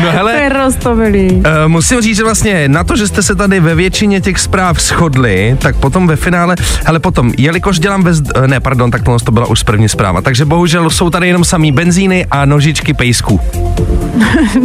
No 0.00 0.02
to 0.02 0.10
hele, 0.10 0.32
je 0.32 0.48
roztomilý. 0.48 1.30
Uh, 1.30 1.42
musím 1.66 2.00
říct, 2.00 2.16
že 2.16 2.24
vlastně 2.24 2.68
na 2.68 2.84
to, 2.84 2.96
že 2.96 3.08
jste 3.08 3.22
se 3.22 3.34
tady 3.34 3.60
ve 3.60 3.74
většině 3.74 4.20
těch 4.20 4.38
zpráv 4.38 4.80
shodli, 4.80 5.56
tak 5.60 5.76
potom 5.76 6.06
ve 6.06 6.16
finále, 6.16 6.56
ale 6.86 6.98
potom, 6.98 7.32
jelikož 7.38 7.78
dělám 7.78 8.02
bez, 8.02 8.22
eh, 8.34 8.48
ne, 8.48 8.60
pardon, 8.60 8.90
tak 8.90 9.02
tohle 9.02 9.20
to 9.20 9.32
byla 9.32 9.46
už 9.46 9.62
první 9.62 9.88
zpráva, 9.88 10.20
takže 10.22 10.44
bohužel 10.44 10.90
jsou 10.90 11.10
tady 11.10 11.26
jenom 11.26 11.44
samý 11.44 11.72
benzíny 11.72 12.26
a 12.30 12.44
nožičky 12.44 12.94
pejsků. 12.94 13.40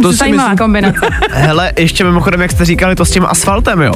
To 0.02 0.10
si 0.12 0.16
Zajímavá 0.18 0.48
myslím, 0.48 0.58
kombinace. 0.58 0.98
Hele, 1.32 1.72
ještě 1.78 2.04
mimochodem, 2.04 2.40
jak 2.40 2.50
jste 2.52 2.64
říkali 2.64 2.94
to 2.94 3.04
s 3.04 3.10
tím 3.10 3.26
asfaltem, 3.28 3.80
jo. 3.82 3.92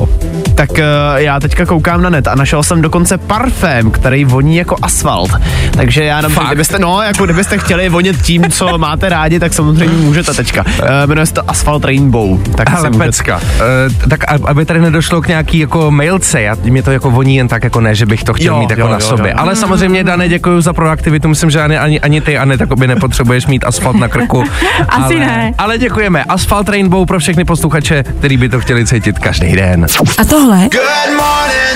Tak 0.55 0.71
uh, 0.71 0.77
já 1.17 1.41
teďka 1.41 1.67
koukám 1.67 2.03
na 2.03 2.11
net 2.11 2.29
a 2.29 2.35
našel 2.35 2.63
jsem 2.63 2.83
dokonce 2.83 3.19
parfém, 3.19 3.91
který 3.91 4.25
voní 4.25 4.57
jako 4.57 4.77
asfalt. 4.83 5.31
Takže 5.71 6.05
já 6.05 6.23
Fakt? 6.29 6.47
kdybyste, 6.47 6.79
no, 6.79 7.03
jako 7.03 7.25
kdybyste 7.25 7.59
chtěli 7.59 7.89
vonit 7.89 8.23
tím, 8.23 8.45
co 8.51 8.79
máte 8.79 9.09
rádi, 9.09 9.41
tak 9.41 9.53
samozřejmě 9.55 9.95
můžete 9.97 10.35
teďka. 10.35 10.65
Uh, 10.67 10.89
jmenuje 11.07 11.27
se 11.27 11.33
to 11.35 11.51
Asphalt 11.51 11.85
Rainbow. 11.85 12.43
Tak 12.57 12.71
si 12.71 12.77
Ale 12.77 12.89
můžete- 12.91 13.05
pecka, 13.05 13.37
uh, 13.37 14.09
tak 14.09 14.25
a- 14.33 14.39
aby 14.45 14.65
tady 14.65 14.81
nedošlo 14.81 15.23
k 15.23 15.29
nějaký 15.29 15.59
jako 15.59 15.91
mailce, 15.91 16.43
já, 16.43 16.57
mě 16.63 16.83
to 16.83 16.91
jako 16.93 17.11
voní 17.11 17.37
jen 17.37 17.49
tak 17.49 17.65
jako 17.65 17.81
ne, 17.81 17.95
že 17.95 18.07
bych 18.07 18.25
to 18.25 18.33
chtěl 18.35 18.55
Jo, 18.55 18.61
mít 18.61 18.71
jako 18.71 18.83
jo, 18.83 18.89
na 18.89 18.95
jo, 18.95 19.01
sobě. 19.01 19.31
jo. 19.31 19.37
Ale 19.39 19.57
samozřejmě, 19.57 20.05
Dane, 20.05 20.29
děkuji 20.29 20.61
za 20.61 20.73
proaktivitu, 20.73 21.29
myslím, 21.29 21.51
že 21.51 21.63
ani, 21.63 21.79
ani, 21.79 22.01
ani 22.01 22.21
ty, 22.21 22.39
Ane, 22.39 22.59
takoby 22.59 22.87
nepotřebuješ 22.87 23.47
mít 23.47 23.65
asfalt 23.65 23.97
na 23.97 24.09
krku. 24.09 24.45
Asi 24.89 25.15
ale, 25.17 25.27
ne. 25.27 25.42
Ale 25.59 25.79
děkujeme. 25.79 26.25
Asfalt 26.25 26.69
Rainbow 26.69 27.07
pro 27.07 27.19
všechny 27.19 27.45
posluchače, 27.45 28.03
který 28.19 28.37
by 28.37 28.49
to 28.49 28.61
chtěli 28.61 28.87
cítit 28.87 29.19
každý 29.19 29.53
den. 29.53 29.87
A 30.19 30.25
tohle 30.25 30.69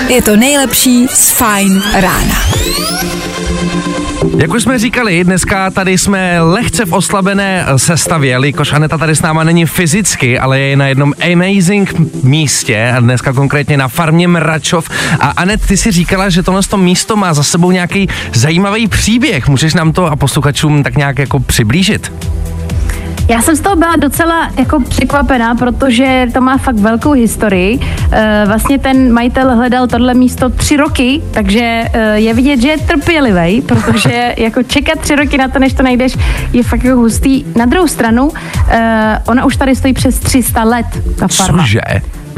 je 0.07 0.21
to 0.21 0.35
nejlepší 0.35 1.07
z 1.07 1.31
Fine 1.31 1.81
rána. 1.93 2.35
Jak 4.37 4.53
už 4.53 4.63
jsme 4.63 4.79
říkali, 4.79 5.23
dneska 5.23 5.71
tady 5.71 5.97
jsme 5.97 6.41
lehce 6.41 6.85
v 6.85 6.93
oslabené 6.93 7.65
sestavě, 7.75 8.29
jelikož 8.29 8.73
Aneta 8.73 8.97
tady 8.97 9.15
s 9.15 9.21
náma 9.21 9.43
není 9.43 9.65
fyzicky, 9.65 10.39
ale 10.39 10.59
je 10.59 10.77
na 10.77 10.87
jednom 10.87 11.13
amazing 11.33 11.93
místě, 12.23 12.93
a 12.97 12.99
dneska 12.99 13.33
konkrétně 13.33 13.77
na 13.77 13.87
farmě 13.87 14.27
Mračov. 14.27 14.89
A 15.19 15.27
Anet, 15.27 15.67
ty 15.67 15.77
si 15.77 15.91
říkala, 15.91 16.29
že 16.29 16.43
tohle 16.43 16.61
to 16.69 16.77
místo 16.77 17.15
má 17.15 17.33
za 17.33 17.43
sebou 17.43 17.71
nějaký 17.71 18.09
zajímavý 18.33 18.87
příběh. 18.87 19.47
Můžeš 19.47 19.73
nám 19.73 19.91
to 19.91 20.05
a 20.05 20.15
posluchačům 20.15 20.83
tak 20.83 20.97
nějak 20.97 21.19
jako 21.19 21.39
přiblížit? 21.39 22.11
Já 23.29 23.41
jsem 23.41 23.55
z 23.55 23.59
toho 23.59 23.75
byla 23.75 23.95
docela 23.95 24.49
jako 24.57 24.79
překvapená, 24.79 25.55
protože 25.55 26.27
to 26.33 26.41
má 26.41 26.57
fakt 26.57 26.75
velkou 26.75 27.11
historii. 27.11 27.79
E, 28.11 28.43
vlastně 28.47 28.79
ten 28.79 29.13
majitel 29.13 29.55
hledal 29.55 29.87
tohle 29.87 30.13
místo 30.13 30.49
tři 30.49 30.77
roky, 30.77 31.21
takže 31.31 31.85
e, 31.93 32.19
je 32.19 32.33
vidět, 32.33 32.61
že 32.61 32.67
je 32.67 32.77
trpělivý, 32.77 33.61
protože 33.65 34.33
jako 34.37 34.63
čekat 34.63 34.99
tři 34.99 35.15
roky 35.15 35.37
na 35.37 35.47
to, 35.47 35.59
než 35.59 35.73
to 35.73 35.83
najdeš, 35.83 36.17
je 36.53 36.63
fakt 36.63 36.83
jako 36.83 36.97
hustý. 36.97 37.45
Na 37.55 37.65
druhou 37.65 37.87
stranu, 37.87 38.31
e, 38.69 39.21
ona 39.27 39.45
už 39.45 39.57
tady 39.57 39.75
stojí 39.75 39.93
přes 39.93 40.19
300 40.19 40.63
let, 40.63 40.85
ta 41.19 41.27
farma. 41.27 41.63
Cože? 41.63 41.81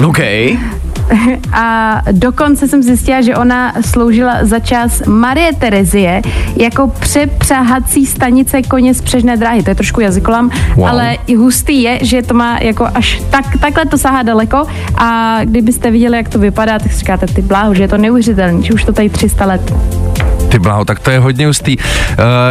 OK. 0.05 0.19
A 1.53 2.01
dokonce 2.11 2.67
jsem 2.67 2.83
zjistila, 2.83 3.21
že 3.21 3.35
ona 3.35 3.73
sloužila 3.81 4.37
za 4.41 4.59
čas 4.59 5.01
Marie 5.05 5.53
Terezie 5.53 6.21
jako 6.57 6.87
přepřáhací 6.87 8.05
stanice 8.05 8.61
koně 8.61 8.93
z 8.93 9.01
přežné 9.01 9.37
dráhy. 9.37 9.63
To 9.63 9.69
je 9.69 9.75
trošku 9.75 10.01
jazykolam, 10.01 10.51
wow. 10.75 10.87
ale 10.87 11.17
i 11.27 11.35
hustý 11.35 11.81
je, 11.81 11.99
že 12.01 12.21
to 12.21 12.33
má 12.33 12.59
jako 12.59 12.87
až 12.93 13.21
tak, 13.29 13.45
takhle 13.61 13.85
to 13.85 13.97
sahá 13.97 14.23
daleko 14.23 14.65
a 14.97 15.39
kdybyste 15.43 15.91
viděli, 15.91 16.17
jak 16.17 16.29
to 16.29 16.39
vypadá, 16.39 16.79
tak 16.79 16.91
si 16.91 16.99
říkáte, 16.99 17.27
ty 17.27 17.41
bláho, 17.41 17.73
že 17.73 17.83
je 17.83 17.87
to 17.87 17.97
neuvěřitelné, 17.97 18.61
že 18.61 18.73
už 18.73 18.83
to 18.83 18.93
tady 18.93 19.09
300 19.09 19.45
let. 19.45 19.73
Bláho, 20.59 20.85
tak 20.85 20.99
to 20.99 21.11
je 21.11 21.19
hodně 21.19 21.47
hustý. 21.47 21.77
Uh, 21.77 21.85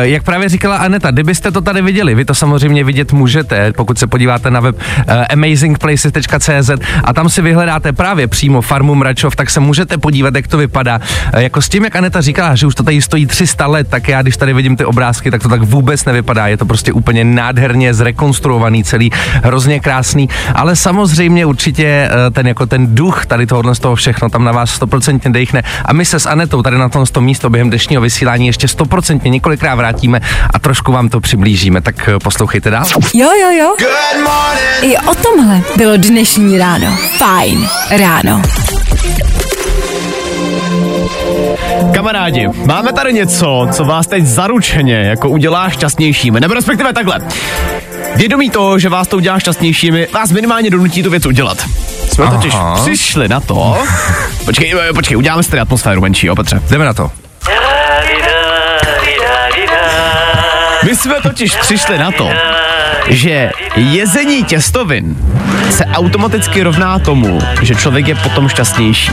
jak 0.00 0.22
právě 0.22 0.48
říkala 0.48 0.76
Aneta, 0.76 1.10
kdybyste 1.10 1.50
to 1.50 1.60
tady 1.60 1.82
viděli, 1.82 2.14
vy 2.14 2.24
to 2.24 2.34
samozřejmě 2.34 2.84
vidět 2.84 3.12
můžete, 3.12 3.72
pokud 3.72 3.98
se 3.98 4.06
podíváte 4.06 4.50
na 4.50 4.60
web 4.60 4.76
uh, 4.76 5.14
amazingplaces.cz 5.30 6.70
a 7.04 7.12
tam 7.12 7.28
si 7.28 7.42
vyhledáte 7.42 7.92
právě 7.92 8.26
přímo 8.26 8.60
farmu 8.60 8.94
Mračov, 8.94 9.36
tak 9.36 9.50
se 9.50 9.60
můžete 9.60 9.98
podívat, 9.98 10.34
jak 10.34 10.46
to 10.46 10.58
vypadá. 10.58 11.00
Uh, 11.34 11.40
jako 11.40 11.62
s 11.62 11.68
tím, 11.68 11.84
jak 11.84 11.96
Aneta 11.96 12.20
říkala, 12.20 12.54
že 12.54 12.66
už 12.66 12.74
to 12.74 12.82
tady 12.82 13.02
stojí 13.02 13.26
300 13.26 13.66
let, 13.66 13.88
tak 13.90 14.08
já, 14.08 14.22
když 14.22 14.36
tady 14.36 14.52
vidím 14.52 14.76
ty 14.76 14.84
obrázky, 14.84 15.30
tak 15.30 15.42
to 15.42 15.48
tak 15.48 15.62
vůbec 15.62 16.04
nevypadá. 16.04 16.46
Je 16.46 16.56
to 16.56 16.66
prostě 16.66 16.92
úplně 16.92 17.24
nádherně 17.24 17.94
zrekonstruovaný 17.94 18.84
celý, 18.84 19.10
hrozně 19.44 19.80
krásný, 19.80 20.28
ale 20.54 20.76
samozřejmě 20.76 21.46
určitě 21.46 22.10
uh, 22.10 22.34
ten 22.34 22.46
jako 22.46 22.66
ten 22.66 22.94
duch 22.94 23.26
tady 23.26 23.46
tohohle 23.46 23.74
z 23.74 23.78
toho 23.78 23.94
všechno 23.94 24.28
tam 24.30 24.44
na 24.44 24.52
vás 24.52 24.80
100% 24.80 25.32
dechne. 25.32 25.62
A 25.84 25.92
my 25.92 26.04
se 26.04 26.20
s 26.20 26.26
Anetou 26.26 26.62
tady 26.62 26.78
na 26.78 26.88
tom 26.88 27.04
to 27.12 27.20
místo 27.20 27.50
během 27.50 27.68
dnešního 27.68 27.98
vysílání 28.00 28.47
ještě 28.47 28.67
100% 28.67 29.31
několikrát 29.31 29.75
vrátíme 29.75 30.21
a 30.55 30.59
trošku 30.59 30.93
vám 30.93 31.09
to 31.09 31.21
přiblížíme, 31.21 31.81
tak 31.81 32.09
eh, 32.09 32.19
poslouchejte 32.19 32.71
dál. 32.71 32.85
Jo, 33.14 33.31
jo, 33.43 33.50
jo. 33.50 33.75
I 34.83 34.97
o 34.97 35.14
tomhle 35.14 35.61
bylo 35.76 35.97
dnešní 35.97 36.59
ráno. 36.59 36.97
Fajn 37.19 37.69
ráno. 37.90 38.43
Kamarádi, 41.95 42.49
máme 42.67 42.93
tady 42.93 43.12
něco, 43.12 43.69
co 43.73 43.85
vás 43.85 44.07
teď 44.07 44.25
zaručeně 44.25 44.95
jako 44.95 45.28
udělá 45.28 45.71
šťastnějšími, 45.71 46.40
nebo 46.40 46.55
respektive 46.55 46.93
takhle. 46.93 47.21
Vědomí 48.17 48.50
toho, 48.50 48.78
že 48.78 48.88
vás 48.88 49.09
to 49.09 49.17
udělá 49.17 49.38
šťastnějšími, 49.38 50.09
vás 50.12 50.33
minimálně 50.33 50.71
donutí 50.71 51.02
tu 51.02 51.11
věc 51.11 51.26
udělat. 51.26 51.59
Jsme 52.12 52.25
Aha. 52.25 52.37
totiž 52.37 52.55
přišli 52.83 53.28
na 53.28 53.40
to. 53.40 53.78
Počkej, 54.45 54.75
eh, 54.88 54.93
počkej, 54.93 55.17
uděláme 55.17 55.43
si 55.43 55.50
tady 55.50 55.61
atmosféru 55.61 56.00
menší, 56.00 56.26
jo, 56.26 56.37
Petře. 56.37 56.62
Jdeme 56.71 56.85
na 56.85 56.95
to. 56.95 57.11
My 60.82 60.97
jsme 60.97 61.20
totiž 61.20 61.56
přišli 61.56 61.99
na 61.99 62.11
to, 62.11 62.30
že 63.08 63.50
jezení 63.76 64.44
těstovin 64.44 65.16
se 65.70 65.84
automaticky 65.84 66.62
rovná 66.62 66.98
tomu, 66.98 67.38
že 67.62 67.74
člověk 67.74 68.08
je 68.08 68.14
potom 68.14 68.48
šťastnější. 68.48 69.10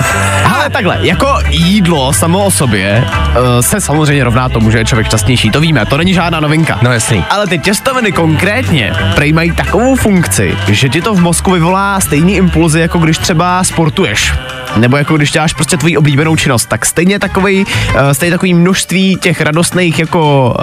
Ale 0.54 0.70
takhle, 0.70 0.98
jako 1.00 1.38
jídlo 1.48 2.12
samo 2.12 2.44
o 2.44 2.50
sobě 2.50 3.04
uh, 3.04 3.34
se 3.60 3.80
samozřejmě 3.80 4.24
rovná 4.24 4.48
tomu, 4.48 4.70
že 4.70 4.78
je 4.78 4.84
člověk 4.84 5.06
šťastnější. 5.06 5.50
To 5.50 5.60
víme, 5.60 5.86
to 5.86 5.96
není 5.96 6.14
žádná 6.14 6.40
novinka. 6.40 6.78
No 6.82 6.92
jasný. 6.92 7.24
Ale 7.30 7.46
ty 7.46 7.58
těstoviny 7.58 8.12
konkrétně 8.12 8.92
prej 9.14 9.32
mají 9.32 9.52
takovou 9.52 9.96
funkci, 9.96 10.56
že 10.68 10.88
ti 10.88 11.02
to 11.02 11.14
v 11.14 11.20
mozku 11.20 11.50
vyvolá 11.50 12.00
stejný 12.00 12.36
impulzy, 12.36 12.80
jako 12.80 12.98
když 12.98 13.18
třeba 13.18 13.64
sportuješ. 13.64 14.32
Nebo 14.76 14.96
jako 14.96 15.16
když 15.16 15.30
děláš 15.30 15.52
prostě 15.52 15.76
tvoji 15.76 15.96
oblíbenou 15.96 16.36
činnost, 16.36 16.66
tak 16.66 16.86
stejně 16.86 17.18
takový, 17.18 17.64
uh, 17.64 18.00
stejně 18.12 18.30
takový 18.30 18.54
množství 18.54 19.16
těch 19.20 19.40
radostných 19.40 19.98
jako 19.98 20.54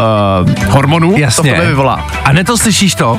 uh, 0.48 0.65
hormonů 0.65 1.15
Jasně. 1.17 1.53
to 1.53 1.62
v 1.62 1.67
vyvolá. 1.67 2.07
A 2.25 2.31
ne 2.31 2.43
to 2.43 2.57
slyšíš 2.70 2.96
to? 2.96 3.18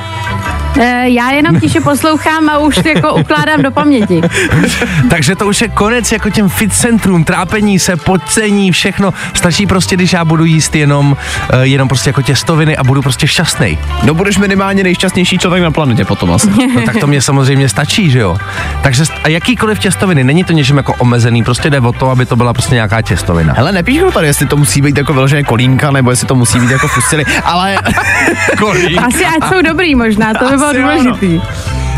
E, 0.79 1.09
já 1.09 1.31
jenom 1.31 1.61
tiše 1.61 1.81
poslouchám 1.81 2.49
a 2.49 2.59
už 2.59 2.81
jako 2.85 3.15
ukládám 3.15 3.63
do 3.63 3.71
paměti. 3.71 4.21
Takže 5.11 5.37
to 5.37 5.47
už 5.47 5.61
je 5.61 5.69
konec 5.69 6.13
jako 6.13 6.31
těm 6.31 6.49
fit 6.49 6.73
centrum, 6.73 7.25
trápení 7.25 7.79
se, 7.79 7.97
podcení, 7.97 8.73
všechno. 8.73 9.15
Stačí 9.35 9.67
prostě, 9.67 9.97
když 9.97 10.13
já 10.13 10.25
budu 10.25 10.45
jíst 10.45 10.75
jenom, 10.75 11.17
uh, 11.55 11.61
jenom 11.61 11.89
prostě 11.89 12.11
jako 12.11 12.23
těstoviny 12.23 12.77
a 12.77 12.85
budu 12.85 13.03
prostě 13.03 13.27
šťastný. 13.27 13.79
No 14.03 14.15
budeš 14.15 14.39
minimálně 14.39 14.83
nejšťastnější 14.83 15.39
člověk 15.39 15.63
na 15.63 15.71
planetě 15.71 16.05
potom 16.05 16.33
asi. 16.33 16.51
No 16.75 16.83
tak 16.83 16.97
to 16.97 17.07
mě 17.07 17.21
samozřejmě 17.23 17.69
stačí, 17.69 18.11
že 18.11 18.19
jo? 18.19 18.37
Takže 18.83 19.05
a 19.25 19.29
jakýkoliv 19.29 19.79
těstoviny, 19.79 20.25
není 20.25 20.45
to 20.45 20.53
něčím 20.53 20.77
jako 20.77 20.95
omezený, 20.99 21.45
prostě 21.45 21.71
jde 21.71 21.81
o 21.81 21.93
to, 21.93 22.11
aby 22.11 22.27
to 22.27 22.37
byla 22.37 22.53
prostě 22.53 22.75
nějaká 22.75 23.03
těstovina. 23.03 23.55
Hele, 23.57 23.73
nepíšu 23.73 24.11
tady, 24.11 24.27
jestli 24.27 24.47
to 24.47 24.57
musí 24.57 24.83
být 24.83 24.99
jako 24.99 25.13
vyloženě 25.13 25.45
kolínka, 25.45 25.91
nebo 25.91 26.11
jestli 26.11 26.27
to 26.27 26.35
musí 26.35 26.61
být 26.61 26.71
jako 26.71 26.89
fusily, 26.89 27.25
ale... 27.45 27.79
Asi 29.07 29.25
ať 29.25 29.49
jsou 29.49 29.63
dobrý 29.63 29.95
možná, 29.95 30.35
to 30.35 30.49
by 30.49 30.59
bylo 30.61 30.73
důležitý. 30.73 31.41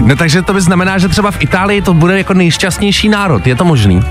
No 0.05 0.17
takže 0.17 0.43
to 0.43 0.53
by 0.53 0.61
znamená, 0.61 0.99
že 0.99 1.09
třeba 1.09 1.31
v 1.31 1.37
Itálii 1.41 1.83
to 1.83 1.95
bude 1.95 2.19
jako 2.19 2.35
nejšťastnější 2.35 3.09
národ, 3.09 3.47
je 3.47 3.55
to 3.55 3.65
možný? 3.65 4.03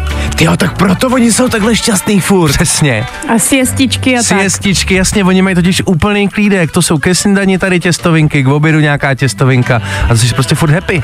Jo, 0.41 0.57
tak 0.57 0.77
proto 0.77 1.07
oni 1.07 1.31
jsou 1.31 1.49
takhle 1.49 1.75
šťastný 1.75 2.19
furt. 2.19 2.53
Přesně. 2.53 3.05
A 3.35 3.39
siestičky 3.39 4.13
a 4.17 4.17
tak. 4.17 4.25
Siestičky, 4.25 4.95
jasně, 4.95 5.23
oni 5.23 5.41
mají 5.41 5.55
totiž 5.55 5.81
úplný 5.85 6.29
klídek, 6.29 6.71
to 6.71 6.81
jsou 6.81 6.97
ke 6.97 7.15
snídani 7.15 7.57
tady 7.57 7.79
těstovinky, 7.79 8.43
k 8.43 8.47
obědu 8.47 8.79
nějaká 8.79 9.15
těstovinka 9.15 9.81
a 10.03 10.07
to 10.07 10.17
jsi 10.17 10.33
prostě 10.33 10.55
furt 10.55 10.71
happy. 10.71 11.03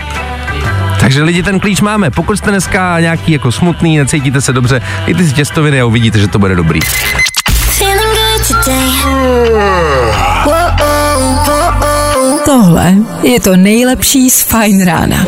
Takže 1.00 1.24
lidi, 1.24 1.44
ten 1.44 1.60
klíč 1.60 1.82
máme. 1.82 2.12
Pokud 2.12 2.38
jste 2.38 2.52
dneska 2.52 3.00
nějaký 3.00 3.32
jako 3.32 3.52
smutný, 3.52 3.98
necítíte 3.98 4.42
se 4.42 4.54
dobře, 4.54 4.82
jděte 5.08 5.30
si 5.30 5.34
těstoviny 5.34 5.82
a 5.82 5.86
uvidíte, 5.86 6.20
že 6.20 6.28
to 6.28 6.40
bude 6.40 6.56
dobrý. 6.56 6.80
Feeling 7.78 8.02
good 8.02 8.48
today. 8.66 8.98
Tohle 12.48 12.96
je 13.24 13.40
to 13.40 13.56
nejlepší 13.56 14.30
z 14.30 14.44
Fajn 14.44 14.86
rána. 14.86 15.26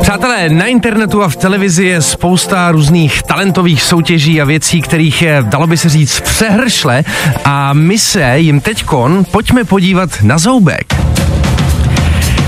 Přátelé, 0.00 0.48
na 0.48 0.66
internetu 0.66 1.22
a 1.22 1.28
v 1.28 1.36
televizi 1.36 1.84
je 1.84 2.02
spousta 2.02 2.70
různých 2.70 3.22
talentových 3.22 3.82
soutěží 3.82 4.40
a 4.40 4.44
věcí, 4.44 4.82
kterých 4.82 5.22
je, 5.22 5.38
dalo 5.42 5.66
by 5.66 5.76
se 5.76 5.88
říct, 5.88 6.20
přehršle 6.20 7.04
a 7.44 7.72
my 7.72 7.98
se 7.98 8.38
jim 8.38 8.60
teďkon 8.60 9.24
pojďme 9.30 9.64
podívat 9.64 10.10
na 10.22 10.38
zoubek. 10.38 11.09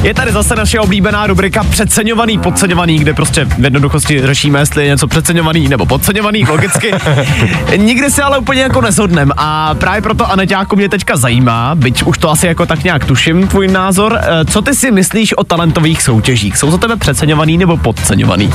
Je 0.03 0.15
tady 0.15 0.33
zase 0.33 0.57
naše 0.57 0.81
oblíbená 0.81 1.27
rubrika 1.27 1.65
Přeceňovaný, 1.65 2.39
podceňovaný, 2.39 2.99
kde 2.99 3.15
prostě 3.15 3.45
v 3.45 3.65
jednoduchosti 3.65 4.27
řešíme, 4.27 4.59
jestli 4.59 4.83
je 4.85 4.89
něco 4.91 5.07
přeceňovaný 5.07 5.69
nebo 5.69 5.87
podceňovaný, 5.87 6.45
logicky. 6.45 6.91
Nikdy 7.77 8.11
se 8.11 8.23
ale 8.23 8.39
úplně 8.39 8.63
jako 8.63 8.81
neshodnem 8.81 9.33
a 9.37 9.75
právě 9.75 10.03
proto 10.03 10.31
Aneťáku 10.31 10.77
mě 10.77 10.89
teďka 10.89 11.17
zajímá, 11.17 11.75
byť 11.75 12.03
už 12.03 12.19
to 12.19 12.31
asi 12.31 12.47
jako 12.47 12.67
tak 12.67 12.85
nějak 12.85 13.05
tuším, 13.05 13.49
tvůj 13.49 13.69
názor. 13.69 14.19
Eh, 14.23 14.45
Co 14.45 14.63
ty 14.63 14.75
si 14.75 14.91
myslíš 14.91 15.33
o 15.33 15.45
talentových 15.45 16.03
soutěžích? 16.03 16.57
Jsou 16.57 16.71
za 16.71 16.79
tebe 16.79 16.97
přeceňovaný 16.97 17.59
nebo 17.59 17.77
podceňovaný? 17.77 18.51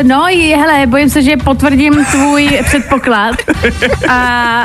Uh, 0.00 0.08
no, 0.08 0.24
hele, 0.56 0.86
bojím 0.86 1.10
se, 1.10 1.22
že 1.22 1.36
potvrdím 1.36 2.04
tvůj 2.04 2.60
předpoklad. 2.64 3.36
A 4.08 4.62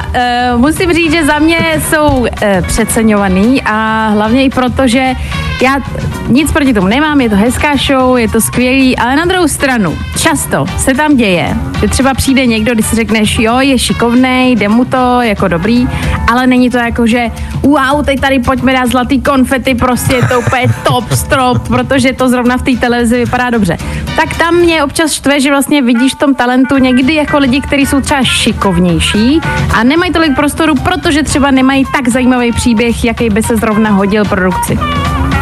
uh, 0.53 0.62
musím 0.62 0.93
říct, 0.93 1.12
že 1.12 1.25
za 1.25 1.39
mě 1.39 1.81
jsou 1.89 2.07
uh, 2.07 2.27
přeceňovaný 2.67 3.62
a 3.65 4.10
hlavně 4.10 4.43
i 4.43 4.50
proto, 4.50 4.88
že 4.88 5.13
já 5.62 5.79
nic 6.27 6.51
proti 6.51 6.74
tomu 6.74 6.88
nemám, 6.88 7.22
je 7.22 7.29
to 7.29 7.36
hezká 7.36 7.75
show, 7.88 8.17
je 8.17 8.27
to 8.27 8.41
skvělý, 8.41 8.98
ale 8.98 9.15
na 9.15 9.25
druhou 9.25 9.48
stranu, 9.48 9.98
často 10.19 10.65
se 10.77 10.93
tam 10.93 11.17
děje, 11.17 11.57
že 11.81 11.88
třeba 11.88 12.13
přijde 12.13 12.46
někdo, 12.46 12.74
když 12.74 12.86
si 12.86 12.96
řekneš, 12.96 13.39
jo, 13.39 13.60
je 13.60 13.79
šikovnej, 13.79 14.55
jde 14.55 14.67
mu 14.67 14.86
to, 14.86 15.22
jako 15.22 15.48
dobrý, 15.48 15.88
ale 16.31 16.48
není 16.48 16.69
to 16.69 16.77
jako, 16.77 17.07
že 17.07 17.25
wow, 17.62 18.05
teď 18.05 18.19
tady 18.19 18.39
pojďme 18.39 18.74
dát 18.74 18.89
zlatý 18.89 19.22
konfety, 19.22 19.75
prostě 19.75 20.15
je 20.15 20.27
to 20.27 20.39
úplně 20.39 20.67
top 20.84 21.12
strop, 21.12 21.67
protože 21.67 22.13
to 22.13 22.29
zrovna 22.29 22.57
v 22.57 22.62
té 22.62 22.72
televizi 22.72 23.17
vypadá 23.17 23.50
dobře. 23.50 23.77
Tak 24.15 24.38
tam 24.38 24.55
mě 24.55 24.84
občas 24.84 25.12
štve, 25.17 25.41
že 25.41 25.50
vlastně 25.50 25.81
vidíš 25.81 26.13
v 26.13 26.17
tom 26.17 26.36
talentu 26.36 26.77
někdy 26.77 27.15
jako 27.15 27.38
lidi, 27.38 27.62
kteří 27.62 27.86
jsou 27.86 28.01
třeba 28.01 28.24
šikovnější 28.24 29.41
a 29.75 29.83
nemají 29.83 30.12
tolik 30.12 30.36
prostoru, 30.36 30.75
protože 30.75 31.24
třeba 31.24 31.51
nemají 31.51 31.86
tak 31.93 32.07
zajímavý 32.07 32.51
příběh, 32.51 33.05
jaký 33.05 33.29
by 33.29 33.43
se 33.43 33.55
zrovna 33.55 33.89
hodil 33.89 34.25
produkci. 34.25 34.77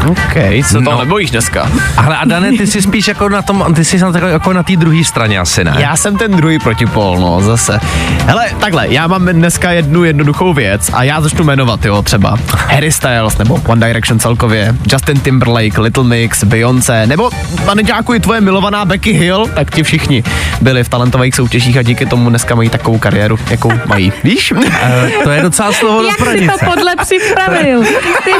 OK, 0.05 0.35
co 0.69 0.73
to 0.73 0.81
No. 0.81 0.99
nebojíš 0.99 1.31
dneska? 1.31 1.69
Ale 1.97 2.17
a 2.17 2.25
Dane, 2.25 2.51
ty 2.51 2.67
jsi 2.67 2.81
spíš 2.81 3.07
jako 3.07 3.29
na 3.29 3.41
tom, 3.41 3.73
ty 3.75 3.85
jsi 3.85 3.97
na 3.99 4.11
takové, 4.11 4.31
jako 4.31 4.53
na 4.53 4.63
té 4.63 4.75
druhé 4.75 5.03
straně 5.03 5.39
asi, 5.39 5.63
ne? 5.63 5.75
Já 5.77 5.95
jsem 5.95 6.17
ten 6.17 6.31
druhý 6.31 6.59
protipol, 6.59 7.17
no, 7.19 7.41
zase. 7.41 7.79
Hele, 8.25 8.45
takhle, 8.59 8.85
já 8.89 9.07
mám 9.07 9.25
dneska 9.25 9.71
jednu 9.71 10.03
jednoduchou 10.03 10.53
věc 10.53 10.89
a 10.93 11.03
já 11.03 11.21
začnu 11.21 11.43
jmenovat, 11.43 11.85
jo, 11.85 12.01
třeba 12.01 12.37
Harry 12.67 12.91
Styles 12.91 13.37
nebo 13.37 13.61
One 13.67 13.87
Direction 13.87 14.19
celkově, 14.19 14.75
Justin 14.91 15.19
Timberlake, 15.19 15.77
Little 15.81 16.03
Mix, 16.03 16.43
Beyoncé, 16.43 17.07
nebo, 17.07 17.29
pane 17.65 17.83
Děku, 17.83 18.13
i 18.13 18.19
tvoje 18.19 18.41
milovaná 18.41 18.85
Becky 18.85 19.11
Hill, 19.13 19.47
tak 19.55 19.71
ti 19.75 19.83
všichni 19.83 20.23
byli 20.61 20.83
v 20.83 20.89
talentových 20.89 21.35
soutěžích 21.35 21.77
a 21.77 21.81
díky 21.81 22.05
tomu 22.05 22.29
dneska 22.29 22.55
mají 22.55 22.69
takovou 22.69 22.97
kariéru, 22.97 23.39
jakou 23.49 23.71
mají. 23.85 24.13
Víš? 24.23 24.53
Eh, 24.81 25.11
to 25.23 25.29
je 25.31 25.41
docela 25.41 25.71
slovo 25.71 26.01
do 26.01 26.07
Jak 26.07 26.17
si 26.17 26.23
poradice. 26.23 26.51
to 26.59 26.65
podle 26.71 26.95
připravil? 26.95 27.83
Ty, 28.23 28.31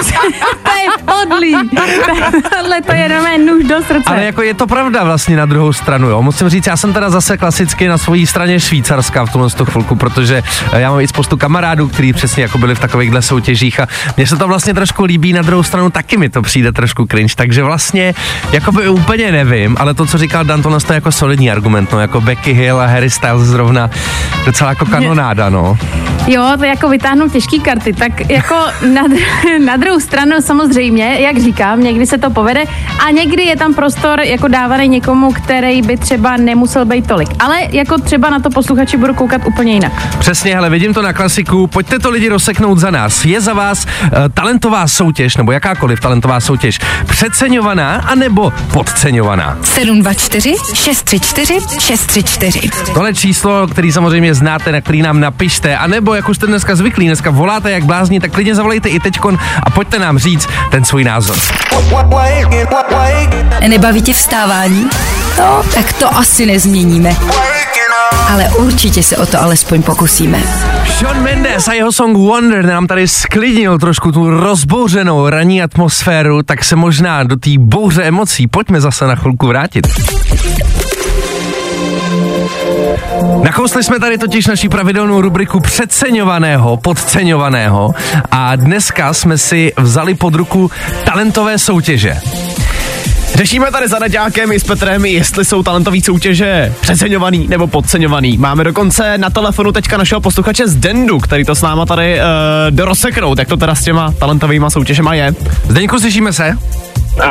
to 0.64 0.70
je 0.72 0.88
podlý. 1.06 1.55
Tohle 2.58 2.82
to 2.82 2.94
je 2.94 3.10
normálně 3.10 3.38
nůž 3.38 3.64
do 3.64 3.76
srdce. 3.76 4.10
Ale 4.10 4.26
jako 4.26 4.42
je 4.42 4.54
to 4.54 4.68
pravda 4.68 5.04
vlastně 5.04 5.38
na 5.38 5.46
druhou 5.46 5.74
stranu, 5.74 6.10
jo. 6.10 6.22
Musím 6.22 6.50
říct, 6.50 6.68
já 6.68 6.78
jsem 6.78 6.94
teda 6.94 7.10
zase 7.10 7.38
klasicky 7.38 7.88
na 7.88 7.98
svojí 7.98 8.28
straně 8.28 8.60
Švýcarska 8.60 9.26
v 9.26 9.32
tomhle 9.32 9.50
chvilku, 9.64 9.96
protože 9.96 10.44
eh, 10.72 10.82
já 10.82 10.92
mám 10.92 11.00
i 11.00 11.08
spoustu 11.08 11.38
kamarádů, 11.38 11.88
kteří 11.88 12.14
přesně 12.14 12.44
jako 12.44 12.58
byli 12.58 12.76
v 12.76 12.80
takovýchhle 12.80 13.22
soutěžích 13.22 13.80
a 13.80 13.88
mně 14.18 14.28
se 14.28 14.38
to 14.38 14.48
vlastně 14.48 14.74
trošku 14.74 15.04
líbí, 15.04 15.34
na 15.34 15.42
druhou 15.42 15.64
stranu 15.64 15.90
taky 15.90 16.18
mi 16.18 16.30
to 16.30 16.42
přijde 16.42 16.72
trošku 16.72 17.06
cringe, 17.06 17.36
takže 17.36 17.64
vlastně 17.64 18.14
jako 18.52 18.72
by 18.72 18.90
úplně 18.90 19.32
nevím, 19.32 19.78
ale 19.80 19.94
to, 19.94 20.06
co 20.06 20.18
říkal 20.18 20.44
Dan, 20.44 20.62
to 20.62 20.70
je 20.70 20.80
jako 20.90 21.12
solidní 21.12 21.52
argument, 21.52 21.92
no, 21.92 22.00
jako 22.00 22.22
Becky 22.22 22.54
Hill 22.54 22.82
a 22.82 22.86
Harry 22.86 23.10
Styles 23.10 23.48
zrovna 23.48 23.90
docela 24.46 24.70
jako 24.70 24.86
kanonáda, 24.86 25.50
no. 25.50 25.78
Jo, 26.28 26.52
to 26.58 26.64
jako 26.64 26.90
vytáhnout 26.90 27.32
těžký 27.32 27.60
karty, 27.60 27.94
tak 27.94 28.30
jako 28.30 28.56
na, 28.94 29.02
na 29.66 29.78
druhou 29.78 30.00
stranu 30.00 30.36
samozřejmě, 30.40 31.18
jak 31.20 31.38
říkám, 31.46 31.84
někdy 31.84 32.06
se 32.08 32.18
to 32.18 32.30
povede 32.30 32.64
a 33.06 33.12
někdy 33.12 33.44
je 33.44 33.56
tam 33.56 33.74
prostor 33.74 34.22
jako 34.22 34.48
dávaný 34.48 34.88
někomu, 34.88 35.32
který 35.32 35.82
by 35.82 35.98
třeba 35.98 36.38
nemusel 36.38 36.86
být 36.86 37.08
tolik. 37.08 37.30
Ale 37.40 37.60
jako 37.72 38.02
třeba 38.02 38.30
na 38.30 38.40
to 38.40 38.50
posluchači 38.50 38.98
budou 38.98 39.14
koukat 39.14 39.42
úplně 39.46 39.74
jinak. 39.74 40.18
Přesně, 40.20 40.56
hele, 40.56 40.70
vidím 40.70 40.94
to 40.94 41.02
na 41.02 41.14
klasiku. 41.14 41.68
Pojďte 41.68 42.00
to 42.00 42.10
lidi 42.10 42.30
rozseknout 42.30 42.78
za 42.78 42.92
nás. 42.92 43.26
Je 43.26 43.42
za 43.42 43.54
vás 43.54 43.86
uh, 43.86 44.10
talentová 44.34 44.88
soutěž, 44.88 45.38
nebo 45.38 45.52
jakákoliv 45.52 46.00
talentová 46.00 46.40
soutěž, 46.40 46.80
přeceňovaná 47.06 47.96
anebo 47.96 48.54
podceňovaná? 48.74 49.58
724 49.64 50.56
634 50.74 51.60
634. 51.80 52.70
Tohle 52.94 53.14
číslo, 53.14 53.68
který 53.68 53.92
samozřejmě 53.92 54.34
znáte, 54.34 54.72
na 54.72 54.82
který 54.82 55.02
nám 55.02 55.20
napište, 55.20 55.78
anebo 55.78 56.14
jak 56.14 56.30
už 56.30 56.38
jste 56.38 56.48
dneska 56.48 56.76
zvyklí, 56.76 57.06
dneska 57.06 57.30
voláte 57.30 57.72
jak 57.72 57.84
blázni, 57.84 58.20
tak 58.20 58.32
klidně 58.32 58.56
zavolejte 58.56 58.90
i 58.90 59.00
teďkon 59.00 59.40
a 59.64 59.70
pojďte 59.70 60.00
nám 60.00 60.18
říct 60.18 60.48
ten 60.72 60.86
svůj 60.86 61.04
názor. 61.04 61.35
Nebaví 63.68 64.02
tě 64.02 64.14
vstávání? 64.14 64.90
No, 65.40 65.64
tak 65.74 65.94
to 65.94 66.18
asi 66.18 66.46
nezměníme. 66.46 67.16
Ale 68.32 68.50
určitě 68.50 69.04
se 69.04 69.18
o 69.18 69.26
to 69.26 69.42
alespoň 69.42 69.84
pokusíme. 69.84 70.40
Sean 70.98 71.24
Mendes 71.24 71.68
a 71.68 71.74
jeho 71.74 71.92
song 71.92 72.18
Wonder 72.18 72.66
nám 72.66 72.88
tady 72.88 73.08
sklidnil 73.08 73.80
trošku 73.80 74.12
tu 74.12 74.30
rozbouřenou 74.30 75.30
ranní 75.30 75.64
atmosféru, 75.64 76.44
tak 76.44 76.64
se 76.64 76.76
možná 76.76 77.24
do 77.24 77.36
té 77.36 77.50
bouře 77.58 78.04
emocí 78.04 78.48
pojďme 78.48 78.82
zase 78.82 79.08
na 79.08 79.16
chvilku 79.16 79.48
vrátit. 79.48 79.88
Nakousli 83.44 83.84
jsme 83.84 84.00
tady 84.00 84.18
totiž 84.18 84.48
naší 84.48 84.70
pravidelnou 84.70 85.22
rubriku 85.22 85.60
přeceňovaného, 85.60 86.78
podceňovaného 86.78 87.92
a 88.32 88.56
dneska 88.56 89.14
jsme 89.14 89.38
si 89.38 89.74
vzali 89.78 90.16
pod 90.16 90.36
ruku 90.36 90.72
talentové 91.04 91.58
soutěže. 91.60 92.18
Řešíme 93.36 93.72
tady 93.72 93.88
za 93.88 94.00
Naďákem 94.00 94.52
i 94.52 94.60
s 94.60 94.64
Petrem, 94.64 95.06
jestli 95.06 95.46
jsou 95.46 95.64
talentové 95.64 96.02
soutěže 96.02 96.74
přeceňovaný 96.82 97.48
nebo 97.48 97.68
podceňovaný. 97.68 98.38
Máme 98.38 98.64
dokonce 98.64 99.18
na 99.18 99.30
telefonu 99.30 99.72
teďka 99.72 99.98
našeho 99.98 100.22
posluchače 100.22 100.68
z 100.68 100.76
Dendu, 100.76 101.20
který 101.20 101.46
to 101.46 101.56
s 101.56 101.62
náma 101.62 101.86
tady 101.86 102.16
uh, 102.16 102.22
dorozseknout, 102.70 103.40
jak 103.40 103.48
to 103.48 103.58
teda 103.58 103.76
s 103.76 103.84
těma 103.84 104.12
talentovými 104.12 104.66
soutěžema 104.70 105.14
je. 105.14 105.34
Zdeňku, 105.68 106.00
slyšíme 106.00 106.34
se? 106.34 106.58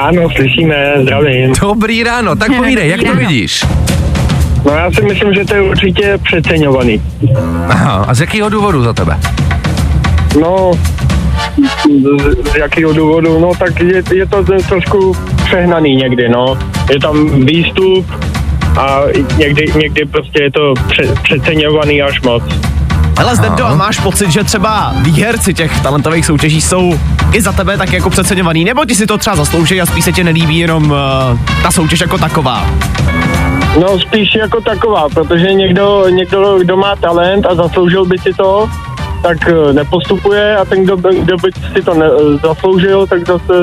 Ano, 0.00 0.28
slyšíme, 0.36 0.92
zdravím. 1.02 1.52
Dobrý 1.60 2.02
ráno, 2.02 2.36
tak 2.36 2.56
povídej, 2.56 2.88
jak 2.88 3.02
to 3.02 3.14
vidíš? 3.14 3.64
No 4.64 4.72
já 4.72 4.90
si 4.90 5.02
myslím, 5.02 5.34
že 5.34 5.44
to 5.44 5.54
je 5.54 5.62
určitě 5.62 6.18
přeceňovaný. 6.22 7.02
Aha, 7.68 8.04
a 8.08 8.14
z 8.14 8.20
jakého 8.20 8.48
důvodu 8.48 8.82
za 8.82 8.92
tebe? 8.92 9.18
No, 10.40 10.72
z, 11.84 12.52
z 12.52 12.56
jakého 12.56 12.92
důvodu? 12.92 13.38
No 13.38 13.52
tak 13.58 13.80
je, 13.80 14.02
je 14.12 14.26
to 14.26 14.44
trošku 14.68 15.16
přehnaný 15.44 15.96
někdy, 15.96 16.28
no. 16.28 16.58
Je 16.92 17.00
tam 17.00 17.44
výstup 17.44 18.06
a 18.78 19.00
někdy, 19.36 19.72
někdy 19.76 20.04
prostě 20.04 20.42
je 20.42 20.50
to 20.50 20.74
pře, 20.88 21.02
přeceňovaný 21.22 22.02
až 22.02 22.22
moc. 22.22 22.42
Ale 23.16 23.36
Zdendo, 23.36 23.66
a 23.66 23.74
máš 23.74 24.00
pocit, 24.00 24.30
že 24.30 24.44
třeba 24.44 24.94
výherci 25.02 25.54
těch 25.54 25.80
talentových 25.80 26.26
soutěží 26.26 26.60
jsou 26.60 27.00
i 27.32 27.42
za 27.42 27.52
tebe 27.52 27.78
tak 27.78 27.92
jako 27.92 28.10
přeceňovaný, 28.10 28.64
nebo 28.64 28.84
ti 28.84 28.94
si 28.94 29.06
to 29.06 29.18
třeba 29.18 29.36
zaslouží 29.36 29.80
a 29.80 29.86
spíš 29.86 30.04
se 30.04 30.12
tě 30.12 30.24
nelíbí 30.24 30.58
jenom 30.58 30.84
uh, 30.84 30.96
ta 31.62 31.70
soutěž 31.70 32.00
jako 32.00 32.18
taková? 32.18 32.66
No 33.80 34.00
spíš 34.00 34.34
jako 34.34 34.60
taková, 34.60 35.08
protože 35.08 35.54
někdo, 35.54 36.08
někdo, 36.08 36.58
kdo 36.58 36.76
má 36.76 36.96
talent 36.96 37.46
a 37.46 37.54
zasloužil 37.54 38.04
by 38.04 38.18
si 38.18 38.32
to, 38.32 38.70
tak 39.22 39.48
eh, 39.48 39.72
nepostupuje 39.72 40.56
a 40.56 40.64
ten, 40.64 40.84
kdo, 40.84 40.96
kdo 40.96 41.36
by 41.36 41.50
si 41.76 41.82
to 41.82 41.94
ne, 41.94 42.06
zasloužil, 42.42 43.06
tak 43.06 43.26
zase 43.26 43.54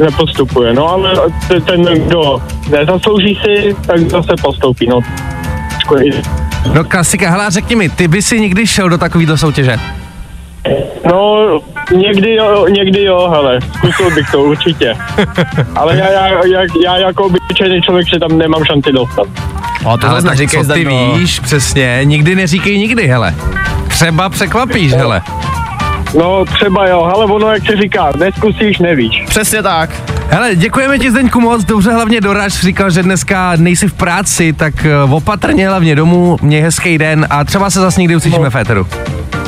nepostupuje. 0.00 0.74
No 0.74 0.88
ale 0.88 1.14
te- 1.48 1.60
ten, 1.60 1.82
kdo 1.82 2.42
nezaslouží 2.70 3.38
si, 3.44 3.76
tak 3.86 4.00
zase 4.00 4.32
postoupí. 4.42 4.86
No. 4.86 5.00
No 6.74 6.84
klasika, 6.84 7.30
hele, 7.30 7.50
řekni 7.50 7.76
mi, 7.76 7.88
ty 7.88 8.08
by 8.08 8.22
si 8.22 8.40
někdy 8.40 8.66
šel 8.66 8.88
do 8.88 8.98
takovýhle 8.98 9.38
soutěže? 9.38 9.76
No, 11.12 11.60
někdy 11.96 12.34
jo, 12.34 12.66
někdy 12.68 13.04
jo, 13.04 13.28
hele, 13.32 13.58
zkusil 13.76 14.10
bych 14.10 14.30
to 14.30 14.42
určitě. 14.42 14.94
Ale 15.76 15.96
já, 15.96 16.10
já, 16.10 16.28
já, 16.46 16.60
já 16.84 16.96
jako 16.96 17.24
obyčejný 17.24 17.82
člověk 17.82 18.06
se 18.14 18.20
tam 18.20 18.38
nemám 18.38 18.64
šanci 18.64 18.92
dostat. 18.92 19.26
O, 19.84 19.98
to 19.98 20.06
Ale 20.06 20.20
zase 20.20 20.26
tak 20.26 20.38
neříkej, 20.38 20.64
co 20.64 20.72
ty 20.72 20.80
Zdendo. 20.80 21.14
víš, 21.14 21.40
přesně, 21.40 22.00
nikdy 22.04 22.34
neříkej 22.34 22.78
nikdy, 22.78 23.06
hele. 23.06 23.34
Třeba 23.88 24.28
překvapíš, 24.28 24.92
hele. 24.92 25.22
No 26.18 26.44
třeba 26.44 26.88
jo, 26.88 27.10
ale 27.14 27.24
ono, 27.24 27.48
jak 27.48 27.66
se 27.66 27.76
říká, 27.76 28.12
neskusíš, 28.18 28.78
nevíš. 28.78 29.24
Přesně 29.28 29.62
tak. 29.62 29.90
Hele, 30.30 30.54
děkujeme 30.56 30.98
ti 30.98 31.10
Zdeňku 31.10 31.40
moc, 31.40 31.64
dobře 31.64 31.92
hlavně 31.92 32.20
doraž, 32.20 32.52
říkal, 32.60 32.90
že 32.90 33.02
dneska 33.02 33.52
nejsi 33.56 33.88
v 33.88 33.92
práci, 33.92 34.52
tak 34.52 34.84
eh, 34.84 35.02
opatrně 35.12 35.68
hlavně 35.68 35.96
domů, 35.96 36.36
měj 36.42 36.60
hezký 36.60 36.98
den 36.98 37.26
a 37.30 37.44
třeba 37.44 37.70
se 37.70 37.80
zase 37.80 38.00
někdy 38.00 38.16
uslyšíme 38.16 38.50
v 38.50 38.56
éteru. 38.56 38.86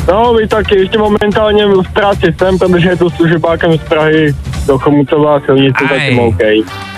No, 0.09 0.35
vy 0.35 0.49
taky, 0.49 0.79
ještě 0.79 0.99
momentálně 0.99 1.67
v 1.67 1.93
práci 1.93 2.35
jsem, 2.39 2.59
protože 2.59 2.89
je 2.89 2.97
to 2.97 3.11
služebákem 3.11 3.73
z 3.79 3.81
Prahy 3.81 4.35
do 4.67 4.79
Chomucová 4.79 5.41
silnice, 5.41 5.85
zatím 5.91 6.19
OK. 6.19 6.39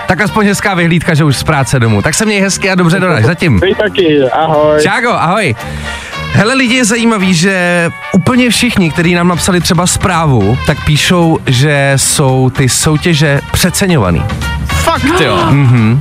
Tak 0.09 0.21
aspoň 0.21 0.47
hezká 0.47 0.75
vyhlídka, 0.75 1.14
že 1.14 1.25
už 1.25 1.37
z 1.37 1.42
práce 1.42 1.81
domů. 1.81 2.03
Tak 2.03 2.14
se 2.14 2.25
měj 2.25 2.40
hezky 2.40 2.71
a 2.71 2.75
dobře 2.75 3.01
doraž, 3.01 3.25
zatím. 3.33 3.61
Vy 3.61 3.75
taky, 3.75 4.23
ahoj. 4.23 4.83
Čágo, 4.83 5.11
ahoj. 5.11 5.55
Hele 6.33 6.55
lidi, 6.55 6.75
je 6.75 6.85
zajímavý, 6.85 7.35
že 7.35 7.88
úplně 8.14 8.51
všichni, 8.51 8.90
kteří 8.90 9.14
nám 9.14 9.29
napsali 9.29 9.61
třeba 9.61 9.87
zprávu, 9.87 10.59
tak 10.66 10.85
píšou, 10.85 11.38
že 11.47 11.92
jsou 11.97 12.51
ty 12.51 12.69
soutěže 12.69 13.40
přeceňovaný. 13.53 14.23
Fakt 14.87 15.20
jo. 15.20 15.38
Mhm. 15.51 16.01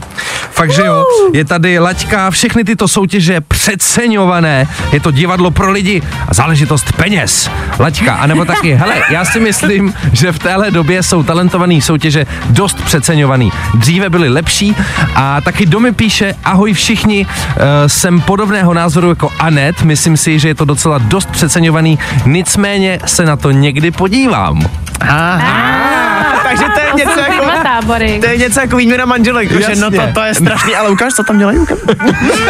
Fakt, 0.51 0.71
že 0.71 0.85
jo. 0.85 1.03
Je 1.33 1.45
tady 1.45 1.79
laťka, 1.79 2.31
všechny 2.31 2.63
tyto 2.63 2.87
soutěže 2.87 3.41
přeceňované. 3.41 4.67
Je 4.91 4.99
to 4.99 5.11
divadlo 5.11 5.51
pro 5.51 5.71
lidi 5.71 6.01
a 6.27 6.33
záležitost 6.33 6.91
peněz. 6.91 7.49
Laťka, 7.79 8.13
anebo 8.13 8.45
taky, 8.45 8.73
hele, 8.73 8.95
já 9.09 9.25
si 9.25 9.39
myslím, 9.39 9.93
že 10.13 10.31
v 10.31 10.39
téhle 10.39 10.71
době 10.71 11.03
jsou 11.03 11.23
talentovaný 11.23 11.81
soutěže 11.81 12.25
dost 12.49 12.81
přeceňovaný. 12.81 13.51
Dříve 13.73 14.09
byly 14.09 14.29
lepší 14.29 14.75
a 15.15 15.41
taky 15.41 15.65
Domy 15.65 15.91
píše, 15.91 16.33
ahoj 16.43 16.73
všichni, 16.73 17.25
uh, 17.25 17.61
jsem 17.87 18.21
podobného 18.21 18.73
názoru 18.73 19.09
jako 19.09 19.31
Anet, 19.39 19.81
myslím 19.81 20.17
si, 20.17 20.39
že 20.39 20.47
je 20.47 20.55
to 20.55 20.65
docela 20.65 20.97
dost 20.97 21.29
přeceňovaný, 21.29 21.99
nicméně 22.25 22.99
se 23.05 23.25
na 23.25 23.35
to 23.35 23.51
někdy 23.51 23.91
podívám. 23.91 24.61
Aha. 25.01 26.35
Takže 26.43 26.63
to 26.73 26.84
něco 27.05 27.19
jako... 27.19 27.45
Dva 27.45 27.63
tábory. 27.63 28.19
To 28.19 28.25
je 28.25 28.37
něco 28.37 28.59
jako 28.59 28.77
výměna 28.77 29.05
manželek, 29.05 29.51
že 29.51 29.75
no 29.75 29.91
to, 29.91 30.01
to 30.13 30.21
je 30.21 30.33
strašný, 30.33 30.75
ale 30.75 30.89
ukáž, 30.89 31.13
co 31.13 31.23
tam 31.23 31.37
dělají. 31.37 31.57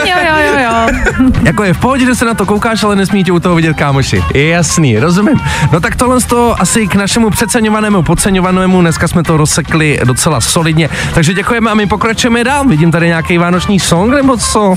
Jo, 0.06 0.16
jo, 0.28 0.36
jo, 0.46 0.60
jo. 0.64 0.88
Jako 1.44 1.64
je 1.64 1.74
v 1.74 1.78
pohodě, 1.78 2.06
že 2.06 2.16
se 2.16 2.26
na 2.26 2.34
to 2.34 2.46
koukáš, 2.46 2.84
ale 2.84 2.96
nesmí 2.96 3.24
tě 3.24 3.32
u 3.32 3.40
toho 3.40 3.56
vidět 3.56 3.78
kámoši. 3.78 4.24
Je 4.34 4.48
jasný, 4.48 5.00
rozumím. 5.00 5.40
No 5.72 5.80
tak 5.80 5.96
tohle 5.96 6.22
z 6.22 6.26
toho 6.26 6.62
asi 6.62 6.88
k 6.88 6.96
našemu 6.96 7.30
přeceňovanému, 7.30 8.04
podceňovanému, 8.04 8.82
dneska 8.82 9.08
jsme 9.08 9.24
to 9.24 9.38
rozsekli 9.38 10.00
docela 10.04 10.42
solidně. 10.42 10.90
Takže 11.14 11.34
děkujeme 11.34 11.72
a 11.72 11.74
my 11.74 11.88
pokračujeme 11.88 12.44
dál. 12.44 12.68
Vidím 12.68 12.92
tady 12.92 13.08
nějaký 13.08 13.38
vánoční 13.38 13.80
song 13.80 14.14
nebo 14.14 14.38
co? 14.38 14.76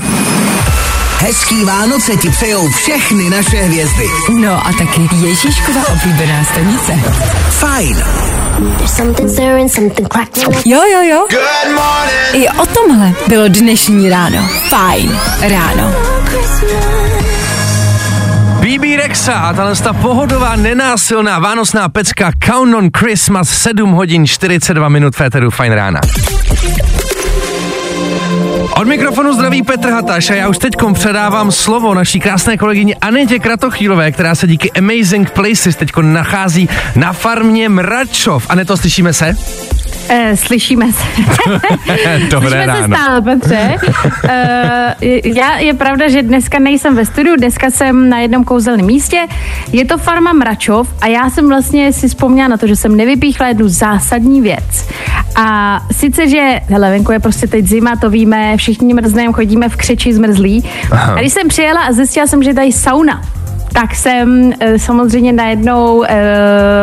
Hezký 1.21 1.65
Vánoce 1.65 2.17
ti 2.17 2.29
přejou 2.29 2.69
všechny 2.69 3.29
naše 3.29 3.57
hvězdy. 3.57 4.03
No 4.39 4.67
a 4.67 4.73
taky 4.73 5.09
Ježíškova 5.15 5.81
oblíbená 5.89 6.43
stanice. 6.43 6.93
Fajn. 7.49 8.03
Jo, 10.65 10.81
jo, 10.93 11.01
jo. 11.01 11.27
I 12.33 12.49
o 12.49 12.65
tomhle 12.65 13.13
bylo 13.27 13.47
dnešní 13.47 14.09
ráno. 14.09 14.49
Fajn 14.69 15.19
ráno. 15.41 15.93
BB 18.59 18.97
Rexa 18.97 19.33
a 19.33 19.53
tahle 19.53 19.75
ta 19.75 19.93
pohodová, 19.93 20.55
nenásilná 20.55 21.39
vánočná 21.39 21.89
pecka 21.89 22.31
Count 22.45 22.75
on 22.75 22.89
Christmas 22.97 23.49
7 23.49 23.91
hodin 23.91 24.27
42 24.27 24.89
minut 24.89 25.15
Féteru 25.15 25.49
Fajn 25.49 25.73
rána. 25.73 26.01
Od 28.79 28.87
mikrofonu 28.87 29.33
zdraví 29.33 29.63
Petr 29.63 29.89
Hataš 29.89 30.29
a 30.29 30.35
já 30.35 30.49
už 30.49 30.57
teďkom 30.57 30.93
předávám 30.93 31.51
slovo 31.51 31.93
naší 31.93 32.19
krásné 32.19 32.57
kolegyni 32.57 32.95
Anetě 32.95 33.39
Kratochýlové, 33.39 34.11
která 34.11 34.35
se 34.35 34.47
díky 34.47 34.71
Amazing 34.71 35.31
Places 35.31 35.75
teďko 35.75 36.01
nachází 36.01 36.69
na 36.95 37.13
farmě 37.13 37.69
Mračov. 37.69 38.45
Aneto, 38.49 38.77
slyšíme 38.77 39.13
se? 39.13 39.35
Eh, 40.09 40.37
slyšíme 40.37 40.93
se. 40.93 41.03
Dobré 42.29 42.49
slyšíme 42.49 42.65
ráno. 42.65 42.95
se 42.95 43.01
stále, 43.01 43.21
Petře. 43.21 43.75
Eh, 44.29 44.95
já, 45.23 45.57
je 45.57 45.73
pravda, 45.73 46.09
že 46.09 46.23
dneska 46.23 46.59
nejsem 46.59 46.95
ve 46.95 47.05
studiu, 47.05 47.35
dneska 47.35 47.69
jsem 47.69 48.09
na 48.09 48.19
jednom 48.19 48.43
kouzelném 48.43 48.85
místě. 48.85 49.27
Je 49.71 49.85
to 49.85 49.97
farma 49.97 50.33
Mračov 50.33 50.93
a 51.01 51.07
já 51.07 51.29
jsem 51.29 51.49
vlastně 51.49 51.93
si 51.93 52.07
vzpomněla 52.07 52.47
na 52.47 52.57
to, 52.57 52.67
že 52.67 52.75
jsem 52.75 52.97
nevypíchla 52.97 53.47
jednu 53.47 53.67
zásadní 53.67 54.41
věc. 54.41 54.87
A 55.35 55.79
sice, 55.91 56.29
že, 56.29 56.59
hele, 56.69 56.89
venku 56.89 57.11
je 57.11 57.19
prostě 57.19 57.47
teď 57.47 57.65
zima, 57.65 57.95
to 57.95 58.09
víme, 58.09 58.57
všichni 58.57 58.93
mrzneme, 58.93 59.33
chodíme 59.33 59.69
v 59.69 59.75
křeči 59.75 60.13
zmrzlí. 60.13 60.63
Aha. 60.91 61.13
A 61.13 61.19
když 61.19 61.33
jsem 61.33 61.47
přijela 61.47 61.81
a 61.81 61.91
zjistila 61.91 62.27
jsem, 62.27 62.43
že 62.43 62.49
je 62.49 62.53
tady 62.53 62.71
sauna, 62.71 63.21
tak 63.73 63.95
jsem 63.95 64.53
e, 64.59 64.79
samozřejmě 64.79 65.33
najednou 65.33 66.03
e, 66.03 66.17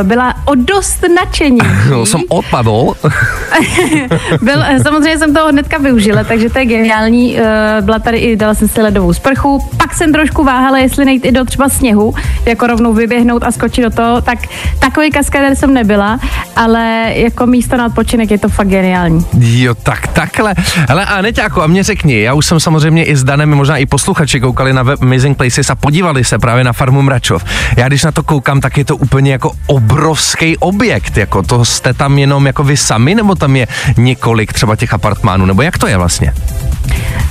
byla 0.03 0.35
o 0.45 0.55
dost 0.55 1.05
nadšení. 1.17 1.59
No, 1.91 2.07
jsem 2.07 2.21
odpadl. 2.29 2.95
Byl, 4.43 4.63
eh, 4.63 4.81
samozřejmě 4.83 5.19
jsem 5.19 5.35
toho 5.35 5.49
hnedka 5.49 5.79
využila, 5.79 6.25
takže 6.25 6.51
to 6.51 6.59
je 6.59 6.65
geniální. 6.65 7.39
Eh, 7.39 7.77
Byla 7.81 7.99
tady 7.99 8.19
i, 8.19 8.37
dala 8.37 8.55
jsem 8.55 8.69
si 8.69 8.83
ledovou 8.83 9.13
sprchu, 9.13 9.69
pak 9.77 9.95
jsem 9.95 10.13
trošku 10.13 10.45
váhala, 10.45 10.79
jestli 10.79 11.05
nejít 11.05 11.25
i 11.25 11.33
do 11.33 11.45
třeba 11.45 11.69
sněhu, 11.69 12.15
jako 12.47 12.67
rovnou 12.67 12.95
vyběhnout 12.95 13.43
a 13.45 13.51
skočit 13.53 13.85
do 13.85 13.91
toho, 13.91 14.21
tak 14.21 14.39
takový 14.79 15.11
kaskadér 15.11 15.55
jsem 15.55 15.75
nebyla, 15.75 16.21
ale 16.57 17.13
jako 17.15 17.47
místo 17.47 17.77
na 17.77 17.87
odpočinek 17.87 18.31
je 18.31 18.39
to 18.39 18.49
fakt 18.49 18.69
geniální. 18.69 19.27
Jo, 19.39 19.75
tak 19.75 20.07
takhle. 20.07 20.55
Hele, 20.89 21.07
a 21.07 21.23
Neťáko, 21.23 21.63
a 21.63 21.67
mě 21.67 21.83
řekni, 21.83 22.21
já 22.21 22.35
už 22.35 22.47
jsem 22.47 22.61
samozřejmě 22.61 23.05
i 23.05 23.17
s 23.17 23.25
Danem, 23.25 23.55
možná 23.55 23.77
i 23.77 23.87
posluchači 23.87 24.41
koukali 24.41 24.73
na 24.73 24.83
web 24.83 25.03
Amazing 25.03 25.37
Places 25.37 25.71
a 25.71 25.75
podívali 25.75 26.25
se 26.25 26.39
právě 26.39 26.65
na 26.65 26.73
farmu 26.77 27.03
Mračov. 27.03 27.45
Já 27.77 27.89
když 27.89 28.05
na 28.05 28.13
to 28.13 28.23
koukám, 28.23 28.61
tak 28.61 28.79
je 28.79 28.85
to 28.85 28.97
úplně 28.97 29.33
jako 29.33 29.53
obrovský 29.67 30.57
objekt, 30.57 31.17
jako 31.17 31.43
to 31.43 31.65
jste 31.65 31.95
tam 31.95 32.19
jenom 32.19 32.47
jako 32.47 32.65
vy 32.65 32.77
sami, 32.77 33.15
nebo 33.15 33.35
tam 33.35 33.57
je 33.57 33.67
několik 33.97 34.53
třeba 34.53 34.77
těch 34.77 34.95
apartmánů, 34.95 35.47
nebo 35.47 35.63
jak 35.63 35.79
to 35.79 35.87
je 35.87 35.97
vlastně? 35.97 36.33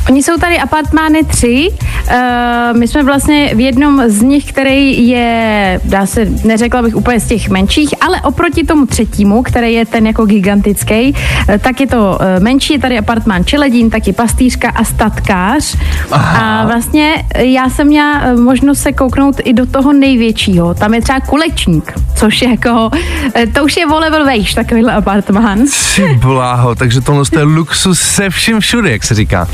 Oni 0.09 0.23
jsou 0.23 0.37
tady 0.37 0.57
apartmány 0.57 1.23
tři. 1.23 1.69
Uh, 1.71 2.77
my 2.79 2.87
jsme 2.87 3.03
vlastně 3.03 3.51
v 3.55 3.59
jednom 3.59 4.03
z 4.07 4.21
nich, 4.21 4.45
který 4.45 5.07
je, 5.07 5.79
dá 5.83 6.05
se, 6.05 6.25
neřekla 6.43 6.81
bych 6.81 6.95
úplně 6.95 7.19
z 7.19 7.27
těch 7.27 7.49
menších, 7.49 7.89
ale 8.01 8.21
oproti 8.21 8.63
tomu 8.63 8.85
třetímu, 8.85 9.43
který 9.43 9.73
je 9.73 9.85
ten 9.85 10.07
jako 10.07 10.25
gigantický, 10.25 11.13
uh, 11.13 11.57
tak 11.57 11.81
je 11.81 11.87
to 11.87 12.19
uh, 12.21 12.43
menší, 12.43 12.73
je 12.73 12.79
tady 12.79 12.97
apartmán 12.97 13.45
Čeledín, 13.45 13.89
taky 13.89 14.13
pastýřka 14.13 14.69
a 14.69 14.83
statkář. 14.83 15.77
Aha. 16.11 16.61
A 16.61 16.65
vlastně 16.65 17.25
já 17.35 17.69
jsem 17.69 17.87
měla 17.87 18.21
možnost 18.43 18.79
se 18.79 18.91
kouknout 18.91 19.34
i 19.43 19.53
do 19.53 19.65
toho 19.65 19.93
největšího. 19.93 20.73
Tam 20.73 20.93
je 20.93 21.01
třeba 21.01 21.19
kulečník, 21.19 21.93
což 22.15 22.41
je 22.41 22.49
jako, 22.49 22.69
uh, 22.69 23.53
to 23.53 23.63
už 23.63 23.77
je 23.77 23.85
o 23.85 23.99
level 23.99 24.25
vejš, 24.25 24.53
takovýhle 24.53 24.93
apartmán. 24.93 25.59
Ty 25.95 26.19
bláho, 26.21 26.75
takže 26.75 27.01
tohle 27.01 27.23
je 27.37 27.43
luxus 27.43 28.01
se 28.01 28.29
vším 28.29 28.59
všude, 28.59 28.91
jak 28.91 29.03
se 29.03 29.15
říká. 29.15 29.47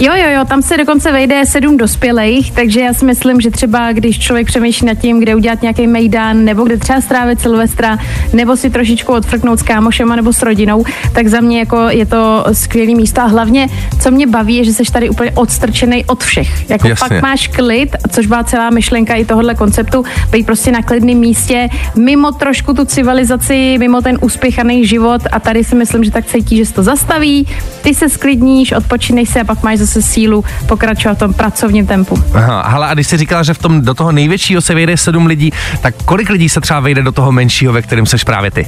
Jo, 0.00 0.12
jo, 0.16 0.30
jo, 0.30 0.44
tam 0.44 0.62
se 0.62 0.76
dokonce 0.76 1.12
vejde 1.12 1.46
sedm 1.46 1.76
dospělých, 1.76 2.52
takže 2.52 2.80
já 2.80 2.94
si 2.94 3.04
myslím, 3.04 3.40
že 3.40 3.50
třeba 3.50 3.92
když 3.92 4.18
člověk 4.18 4.46
přemýšlí 4.46 4.86
nad 4.86 4.94
tím, 4.94 5.20
kde 5.20 5.34
udělat 5.34 5.62
nějaký 5.62 5.86
mejdan, 5.86 6.44
nebo 6.44 6.64
kde 6.64 6.76
třeba 6.76 7.00
strávit 7.00 7.40
Silvestra, 7.40 7.98
nebo 8.32 8.56
si 8.56 8.70
trošičku 8.70 9.12
odfrknout 9.12 9.58
s 9.58 9.62
kámošema 9.62 10.16
nebo 10.16 10.32
s 10.32 10.42
rodinou, 10.42 10.84
tak 11.12 11.28
za 11.28 11.40
mě 11.40 11.58
jako 11.58 11.88
je 11.88 12.06
to 12.06 12.44
skvělý 12.52 12.94
místo 12.94 13.20
a 13.20 13.24
hlavně, 13.24 13.68
co 14.02 14.10
mě 14.10 14.26
baví, 14.26 14.56
je, 14.56 14.64
že 14.64 14.72
jsi 14.72 14.92
tady 14.92 15.10
úplně 15.10 15.30
odstrčený 15.30 16.04
od 16.04 16.24
všech. 16.24 16.70
Jako 16.70 16.88
Jasně. 16.88 17.08
fakt 17.08 17.22
máš 17.22 17.48
klid, 17.48 17.96
což 18.10 18.26
byla 18.26 18.44
celá 18.44 18.70
myšlenka 18.70 19.14
i 19.14 19.24
tohohle 19.24 19.54
konceptu, 19.54 20.04
být 20.30 20.46
prostě 20.46 20.72
na 20.72 20.82
klidném 20.82 21.18
místě, 21.18 21.68
mimo 21.96 22.32
trošku 22.32 22.74
tu 22.74 22.84
civilizaci, 22.84 23.76
mimo 23.78 24.00
ten 24.00 24.18
uspěchaný 24.20 24.86
život 24.86 25.22
a 25.32 25.40
tady 25.40 25.64
si 25.64 25.74
myslím, 25.74 26.04
že 26.04 26.10
tak 26.10 26.26
cítí, 26.26 26.56
že 26.56 26.66
se 26.66 26.74
to 26.74 26.82
zastaví, 26.82 27.46
ty 27.82 27.94
se 27.94 28.08
sklidníš, 28.08 28.72
odpočineš 28.72 29.28
se 29.28 29.40
a 29.40 29.44
pak 29.44 29.62
máš 29.62 29.78
zase 29.84 30.02
sílu 30.02 30.44
pokračovat 30.66 31.14
v 31.14 31.18
tom 31.18 31.34
pracovním 31.34 31.86
tempu. 31.86 32.24
Aha, 32.34 32.68
hele, 32.68 32.88
a 32.88 32.94
když 32.94 33.06
jsi 33.06 33.16
říkala, 33.16 33.42
že 33.42 33.54
v 33.54 33.58
tom 33.58 33.80
do 33.80 33.94
toho 33.94 34.12
největšího 34.12 34.60
se 34.60 34.74
vejde 34.74 34.96
sedm 34.96 35.26
lidí, 35.26 35.52
tak 35.80 35.94
kolik 36.04 36.30
lidí 36.30 36.48
se 36.48 36.60
třeba 36.60 36.80
vejde 36.80 37.02
do 37.02 37.12
toho 37.12 37.32
menšího, 37.32 37.72
ve 37.72 37.82
kterém 37.82 38.06
seš 38.06 38.24
právě 38.24 38.50
ty? 38.50 38.66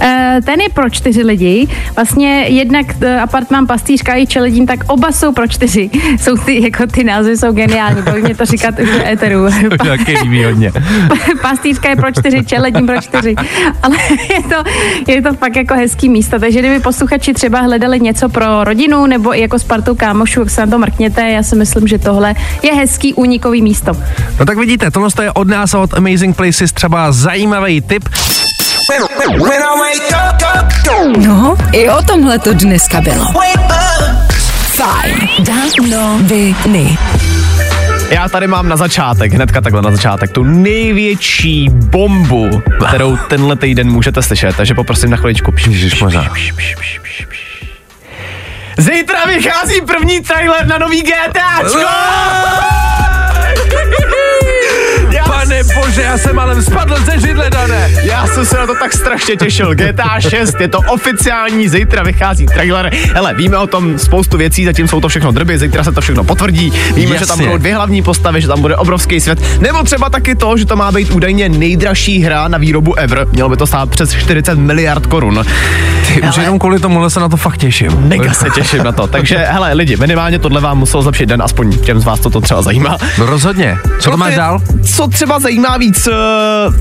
Eh, 0.00 0.40
ten 0.44 0.60
je 0.60 0.68
pro 0.68 0.90
čtyři 0.90 1.22
lidi. 1.22 1.68
Vlastně 1.96 2.44
jednak 2.48 2.86
eh, 3.00 3.20
apartmán 3.20 3.66
Pastýřka 3.66 4.16
i 4.16 4.26
Čeledín, 4.26 4.66
tak 4.66 4.80
oba 4.86 5.12
jsou 5.12 5.32
pro 5.32 5.46
čtyři. 5.46 5.90
Jsou 6.20 6.36
ty, 6.36 6.62
jako 6.62 6.86
ty 6.86 7.04
názvy 7.04 7.36
jsou 7.36 7.52
geniální, 7.52 8.02
baví 8.02 8.22
mě 8.22 8.34
to 8.34 8.44
říkat 8.44 8.78
už 8.78 8.88
v 8.88 9.06
éteru. 9.06 9.46
Taky 9.78 10.18
líbí 10.22 10.44
hodně. 10.44 10.72
Pastýřka 11.42 11.88
je 11.88 11.96
pro 11.96 12.12
čtyři, 12.12 12.44
Čeledín 12.44 12.86
pro 12.86 13.00
čtyři. 13.00 13.34
Ale 13.82 13.96
je 14.34 14.42
to, 14.42 14.70
je 15.12 15.22
to 15.22 15.34
fakt 15.34 15.56
jako 15.56 15.74
hezký 15.74 16.08
místo. 16.08 16.38
Takže 16.38 16.58
kdyby 16.58 16.80
posluchači 16.80 17.34
třeba 17.34 17.60
hledali 17.60 18.00
něco 18.00 18.28
pro 18.28 18.64
rodinu 18.64 19.06
nebo 19.06 19.36
i 19.36 19.40
jako 19.40 19.58
s 19.58 19.64
partou 19.64 19.94
kámošů, 19.94 20.40
jak 20.40 20.50
se 20.50 20.60
na 20.60 20.66
to 20.66 20.78
mrkněte, 20.78 21.30
já 21.30 21.42
si 21.42 21.56
myslím, 21.56 21.88
že 21.88 21.98
tohle 21.98 22.34
je 22.62 22.74
hezký 22.74 23.14
únikový 23.14 23.62
místo. 23.62 23.92
No 24.38 24.46
tak 24.46 24.58
vidíte, 24.58 24.90
tohle 24.90 25.10
je 25.22 25.32
od 25.32 25.48
nás 25.48 25.74
a 25.74 25.78
od 25.78 25.94
Amazing 25.94 26.36
Places 26.36 26.72
třeba 26.72 27.12
zajímavý 27.12 27.80
tip. 27.80 28.08
No, 31.18 31.56
i 31.72 31.90
o 31.90 32.02
tomhle 32.02 32.38
to 32.38 32.52
dneska 32.54 33.00
bylo. 33.00 33.24
Fajn. 34.74 35.28
Dávno 35.38 36.18
viny. 36.22 36.98
Já 38.10 38.28
tady 38.28 38.46
mám 38.46 38.68
na 38.68 38.76
začátek, 38.76 39.32
hnedka 39.32 39.60
takhle 39.60 39.82
na 39.82 39.90
začátek, 39.90 40.30
tu 40.32 40.42
největší 40.42 41.68
bombu, 41.70 42.62
kterou 42.88 43.16
tenhle 43.16 43.56
týden 43.56 43.90
můžete 43.90 44.22
slyšet, 44.22 44.56
takže 44.56 44.74
poprosím 44.74 45.10
na 45.10 45.16
chviličku. 45.16 45.54
Zítra 48.78 49.24
vychází 49.24 49.80
první 49.80 50.20
trailer 50.20 50.66
na 50.66 50.78
nový 50.78 51.02
GTAčko! 51.02 51.78
Pane 55.56 55.74
bože, 55.74 56.02
já 56.02 56.18
jsem 56.18 56.38
ale 56.38 56.62
spadl 56.62 56.96
ze 57.04 57.20
židle, 57.20 57.50
Dané. 57.50 57.90
Já 58.02 58.26
jsem 58.26 58.46
se 58.46 58.56
na 58.56 58.66
to 58.66 58.74
tak 58.74 58.92
strašně 58.92 59.36
těšil. 59.36 59.74
GTA 59.74 60.20
6, 60.20 60.60
je 60.60 60.68
to 60.68 60.78
oficiální, 60.78 61.68
zítra 61.68 62.02
vychází 62.02 62.46
trailer. 62.46 62.90
Hele, 63.14 63.34
víme 63.34 63.58
o 63.58 63.66
tom 63.66 63.98
spoustu 63.98 64.36
věcí, 64.36 64.64
zatím 64.64 64.88
jsou 64.88 65.00
to 65.00 65.08
všechno 65.08 65.32
drby, 65.32 65.58
zítra 65.58 65.84
se 65.84 65.92
to 65.92 66.00
všechno 66.00 66.24
potvrdí. 66.24 66.72
Víme, 66.94 67.14
Jasně. 67.14 67.18
že 67.18 67.26
tam 67.26 67.38
budou 67.38 67.58
dvě 67.58 67.74
hlavní 67.74 68.02
postavy, 68.02 68.40
že 68.40 68.48
tam 68.48 68.60
bude 68.60 68.76
obrovský 68.76 69.20
svět. 69.20 69.60
Nebo 69.60 69.82
třeba 69.82 70.10
taky 70.10 70.34
to, 70.34 70.56
že 70.56 70.66
to 70.66 70.76
má 70.76 70.92
být 70.92 71.10
údajně 71.10 71.48
nejdražší 71.48 72.22
hra 72.22 72.48
na 72.48 72.58
výrobu 72.58 72.94
ever. 72.94 73.26
Mělo 73.32 73.48
by 73.48 73.56
to 73.56 73.66
stát 73.66 73.90
přes 73.90 74.14
40 74.14 74.58
miliard 74.58 75.06
korun. 75.06 75.44
Ty, 76.06 76.22
už 76.22 76.36
jenom 76.36 76.58
kvůli 76.58 76.80
tomu 76.80 77.10
se 77.10 77.20
na 77.20 77.28
to 77.28 77.36
fakt 77.36 77.56
těším. 77.56 77.92
Mega 78.08 78.32
se 78.32 78.50
těším 78.50 78.82
na 78.84 78.92
to. 78.92 79.06
Takže, 79.06 79.38
hele, 79.38 79.72
lidi, 79.72 79.96
minimálně 79.96 80.38
tohle 80.38 80.60
vám 80.60 80.78
muselo 80.78 81.02
zlepšit 81.02 81.26
den, 81.26 81.42
aspoň 81.42 81.78
těm 81.78 82.00
z 82.00 82.04
vás, 82.04 82.20
co 82.20 82.30
to 82.30 82.40
třeba 82.40 82.62
zajímá. 82.62 82.96
No 83.18 83.26
rozhodně. 83.26 83.78
Co 84.00 84.10
to 84.10 84.16
máš 84.16 84.34
dál? 84.34 84.60
Co 84.82 85.08
třeba 85.08 85.40
zajímá 85.46 85.76
víc 85.76 86.06
uh, 86.06 86.14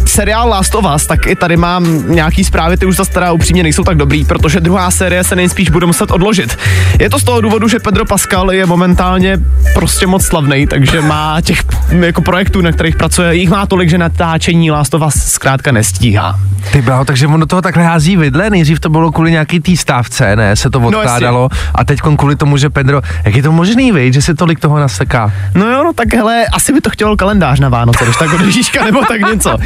seriál 0.05 0.49
Last 0.49 0.75
of 0.75 0.85
Us, 0.95 1.07
tak 1.07 1.27
i 1.27 1.35
tady 1.35 1.57
mám 1.57 2.11
nějaký 2.11 2.43
zprávy, 2.43 2.77
ty 2.77 2.85
už 2.85 2.95
zase 2.95 3.11
teda 3.11 3.31
upřímně 3.31 3.63
nejsou 3.63 3.83
tak 3.83 3.97
dobrý, 3.97 4.25
protože 4.25 4.59
druhá 4.59 4.91
série 4.91 5.23
se 5.23 5.35
nejspíš 5.35 5.69
bude 5.69 5.85
muset 5.85 6.11
odložit. 6.11 6.57
Je 6.99 7.09
to 7.09 7.19
z 7.19 7.23
toho 7.23 7.41
důvodu, 7.41 7.67
že 7.67 7.79
Pedro 7.79 8.05
Pascal 8.05 8.51
je 8.51 8.65
momentálně 8.65 9.37
prostě 9.73 10.07
moc 10.07 10.25
slavný, 10.25 10.67
takže 10.67 11.01
má 11.01 11.41
těch 11.41 11.63
jako 11.91 12.21
projektů, 12.21 12.61
na 12.61 12.71
kterých 12.71 12.95
pracuje, 12.95 13.35
jich 13.35 13.49
má 13.49 13.65
tolik, 13.65 13.89
že 13.89 13.97
natáčení 13.97 14.71
Last 14.71 14.93
of 14.93 15.01
Us 15.07 15.15
zkrátka 15.15 15.71
nestíhá. 15.71 16.39
Ty 16.71 16.81
bláho, 16.81 17.05
takže 17.05 17.27
on 17.27 17.39
do 17.39 17.45
toho 17.45 17.61
takhle 17.61 17.83
hází 17.83 18.17
vidle, 18.17 18.49
nejdřív 18.49 18.79
to 18.79 18.89
bylo 18.89 19.11
kvůli 19.11 19.31
nějaký 19.31 19.59
té 19.59 19.77
stávce, 19.77 20.35
ne, 20.35 20.55
se 20.55 20.69
to 20.69 20.79
odkládalo 20.79 21.49
a 21.75 21.85
teď 21.85 21.99
kvůli 22.17 22.35
tomu, 22.35 22.57
že 22.57 22.69
Pedro, 22.69 23.01
jak 23.25 23.35
je 23.35 23.43
to 23.43 23.51
možný, 23.51 23.91
viď, 23.91 24.13
že 24.13 24.21
si 24.21 24.35
tolik 24.35 24.59
toho 24.59 24.79
naseká? 24.79 25.33
No 25.53 25.65
jo, 25.65 25.83
no 25.83 25.93
tak 25.93 26.13
hele, 26.13 26.45
asi 26.53 26.73
by 26.73 26.81
to 26.81 26.89
chtělo 26.89 27.17
kalendář 27.17 27.59
na 27.59 27.69
Vánoce, 27.69 28.03
když 28.03 28.17
tak 28.17 28.33
Ježíška 28.55 28.85
nebo 28.85 29.05
tak 29.05 29.21
něco. 29.21 29.57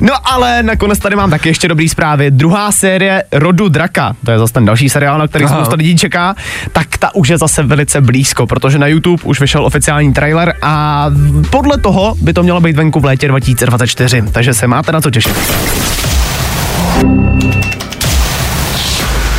No 0.00 0.14
ale 0.24 0.62
nakonec 0.62 0.98
tady 0.98 1.16
mám 1.16 1.30
taky 1.30 1.48
ještě 1.48 1.68
dobrý 1.68 1.88
zprávy. 1.88 2.30
Druhá 2.30 2.72
série 2.72 3.24
Rodu 3.32 3.68
Draka, 3.68 4.16
to 4.24 4.30
je 4.30 4.38
zase 4.38 4.52
ten 4.52 4.64
další 4.64 4.88
seriál, 4.88 5.18
na 5.18 5.28
který 5.28 5.44
Aha. 5.44 5.54
spousta 5.54 5.76
lidí 5.76 5.96
čeká, 5.96 6.34
tak 6.72 6.98
ta 6.98 7.14
už 7.14 7.28
je 7.28 7.38
zase 7.38 7.62
velice 7.62 8.00
blízko, 8.00 8.46
protože 8.46 8.78
na 8.78 8.86
YouTube 8.86 9.22
už 9.24 9.40
vyšel 9.40 9.66
oficiální 9.66 10.12
trailer 10.12 10.54
a 10.62 11.06
podle 11.50 11.78
toho 11.78 12.14
by 12.20 12.32
to 12.32 12.42
mělo 12.42 12.60
být 12.60 12.76
venku 12.76 13.00
v 13.00 13.04
létě 13.04 13.28
2024, 13.28 14.22
takže 14.32 14.54
se 14.54 14.66
máte 14.66 14.92
na 14.92 15.00
co 15.00 15.10
těšit. 15.10 15.38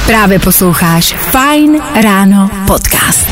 Právě 0.06 0.40
posloucháš 0.40 1.14
Fine 1.14 1.80
Ráno 2.04 2.50
podcast. 2.68 3.30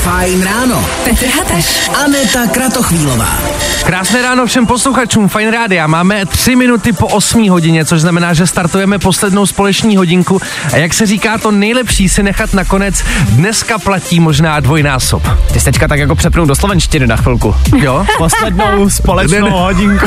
Fajn 0.00 0.42
ráno. 0.42 0.84
Petr 1.04 1.26
Hataš. 1.26 1.90
Aneta 2.04 2.46
Kratochvílová. 2.46 3.38
Krásné 3.84 4.22
ráno 4.22 4.46
všem 4.46 4.66
posluchačům 4.66 5.28
Fine 5.28 5.50
Rádia. 5.50 5.86
Máme 5.86 6.26
tři 6.26 6.56
minuty 6.56 6.92
po 6.92 7.06
8 7.06 7.48
hodině, 7.50 7.84
což 7.84 8.00
znamená, 8.00 8.34
že 8.34 8.46
startujeme 8.46 8.98
poslednou 8.98 9.46
společní 9.46 9.96
hodinku. 9.96 10.40
A 10.72 10.76
jak 10.76 10.94
se 10.94 11.06
říká, 11.06 11.38
to 11.38 11.50
nejlepší 11.50 12.08
si 12.08 12.22
nechat 12.22 12.54
nakonec. 12.54 13.04
Dneska 13.28 13.78
platí 13.78 14.20
možná 14.20 14.60
dvojnásob. 14.60 15.22
Ty 15.52 15.60
teďka 15.60 15.88
tak 15.88 15.98
jako 15.98 16.14
přepnul 16.14 16.46
do 16.46 16.54
slovenštiny 16.54 17.06
na 17.06 17.16
chvilku. 17.16 17.54
Jo? 17.76 18.06
Poslednou 18.18 18.90
společnou 18.90 19.50
hodinku. 19.50 20.06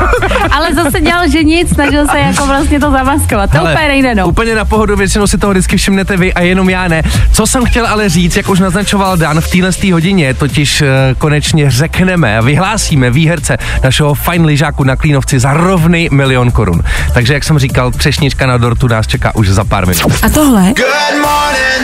Ale 0.50 0.74
zase 0.74 1.00
dělal, 1.00 1.30
že 1.30 1.42
nic, 1.44 1.74
snažil 1.74 2.06
se 2.08 2.18
jako 2.18 2.46
vlastně 2.46 2.80
to 2.80 2.90
zamaskovat. 2.90 3.50
To 3.50 3.56
Hele, 3.56 3.72
úplně 3.72 3.88
nejde, 3.88 4.14
no. 4.14 4.26
Úplně 4.26 4.54
na 4.54 4.64
pohodu, 4.64 4.96
většinou 4.96 5.26
si 5.26 5.38
toho 5.38 5.50
vždycky 5.50 5.76
všimnete 5.76 6.16
vy 6.16 6.34
a 6.34 6.40
jenom 6.40 6.70
já 6.70 6.88
ne. 6.88 7.02
Co 7.32 7.46
jsem 7.46 7.64
chtěl 7.64 7.86
ale 7.86 8.08
říct, 8.08 8.36
jak 8.36 8.48
už 8.48 8.60
naznačoval 8.60 9.16
Dan, 9.30 9.40
v 9.40 9.48
téhle 9.48 9.70
hodině 9.92 10.34
totiž 10.34 10.82
uh, 10.82 10.88
konečně 11.18 11.70
řekneme 11.70 12.38
a 12.38 12.40
vyhlásíme 12.40 13.10
výherce 13.10 13.56
našeho 13.84 14.14
fajn 14.14 14.44
lyžáku 14.44 14.84
na 14.84 14.96
Klínovci 14.96 15.40
za 15.40 15.52
rovný 15.52 16.08
milion 16.12 16.50
korun. 16.50 16.82
Takže 17.14 17.34
jak 17.34 17.44
jsem 17.44 17.58
říkal, 17.58 17.90
třešnička 17.90 18.46
na 18.46 18.58
dortu 18.58 18.88
nás 18.88 19.06
čeká 19.06 19.34
už 19.34 19.48
za 19.48 19.64
pár 19.64 19.86
minut. 19.86 20.12
A 20.22 20.28
tohle 20.28 20.72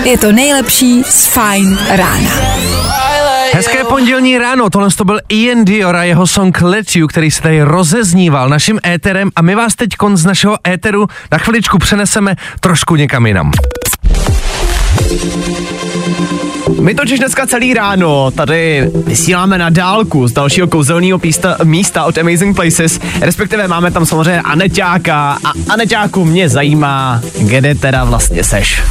je 0.05 0.19
to 0.19 0.33
nejlepší 0.33 1.03
z 1.03 1.27
Fine 1.27 1.77
rána. 1.97 2.31
Hezké 3.55 3.85
pondělní 3.85 4.39
ráno, 4.39 4.71
tohle 4.71 4.91
to 4.91 5.05
byl 5.05 5.21
Ian 5.29 5.65
Dior 5.65 5.97
a 5.97 6.03
jeho 6.03 6.27
song 6.27 6.61
Let 6.61 6.97
You, 6.97 7.07
který 7.07 7.31
se 7.31 7.43
tady 7.43 7.63
rozezníval 7.63 8.49
naším 8.49 8.81
éterem 8.87 9.31
a 9.37 9.43
my 9.43 9.55
vás 9.55 9.75
teď 9.75 9.89
z 10.15 10.25
našeho 10.25 10.57
éteru 10.69 11.07
na 11.33 11.39
chviličku 11.39 11.79
přeneseme 11.79 12.37
trošku 12.61 12.97
někam 12.97 13.27
jinam. 13.27 13.53
My 16.81 16.95
totiž 16.95 17.19
dneska 17.19 17.47
celý 17.47 17.75
ráno 17.75 18.31
tady 18.31 18.91
vysíláme 18.95 19.59
na 19.59 19.71
dálku 19.71 20.29
z 20.29 20.33
dalšího 20.33 20.67
kouzelného 20.67 21.21
místa, 21.23 21.57
místa 21.65 22.05
od 22.05 22.19
Amazing 22.19 22.57
Places, 22.57 23.01
respektive 23.21 23.69
máme 23.69 23.91
tam 23.91 24.07
samozřejmě 24.07 24.41
Aneťáka 24.41 25.39
a 25.45 25.53
Aneťáku 25.69 26.25
mě 26.25 26.49
zajímá, 26.49 27.21
kde 27.41 27.75
teda 27.75 28.05
vlastně 28.05 28.45
seš. 28.45 28.83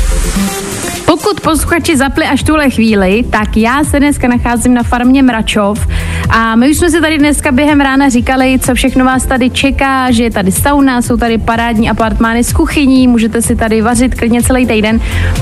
Pokud 1.06 1.42
posluchači 1.42 1.98
zapli 1.98 2.26
až 2.26 2.44
tuhle 2.44 2.70
chvíli, 2.70 3.24
tak 3.30 3.58
já 3.58 3.84
se 3.84 4.00
dneska 4.00 4.28
nacházím 4.28 4.74
na 4.74 4.84
farmě 4.84 5.24
Mračov 5.24 5.88
a 6.30 6.56
my 6.56 6.70
už 6.70 6.78
jsme 6.78 6.90
si 6.90 7.02
tady 7.02 7.18
dneska 7.18 7.52
během 7.52 7.82
rána 7.82 8.10
říkali, 8.10 8.60
co 8.60 8.76
všechno 8.76 9.06
vás 9.06 9.26
tady 9.26 9.50
čeká, 9.50 10.12
že 10.12 10.24
je 10.24 10.32
tady 10.32 10.52
sauna, 10.52 11.02
jsou 11.02 11.18
tady 11.18 11.38
parádní 11.38 11.90
apartmány 11.90 12.44
s 12.44 12.54
kuchyní, 12.54 13.08
můžete 13.08 13.42
si 13.42 13.56
tady 13.56 13.82
vařit 13.82 14.16
klidně 14.16 14.44
celý 14.44 14.66
týden. 14.66 15.00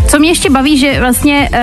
Co 0.07 0.19
mě 0.19 0.29
ještě 0.29 0.49
baví, 0.49 0.77
že 0.77 0.99
vlastně 0.99 1.49
e, 1.53 1.59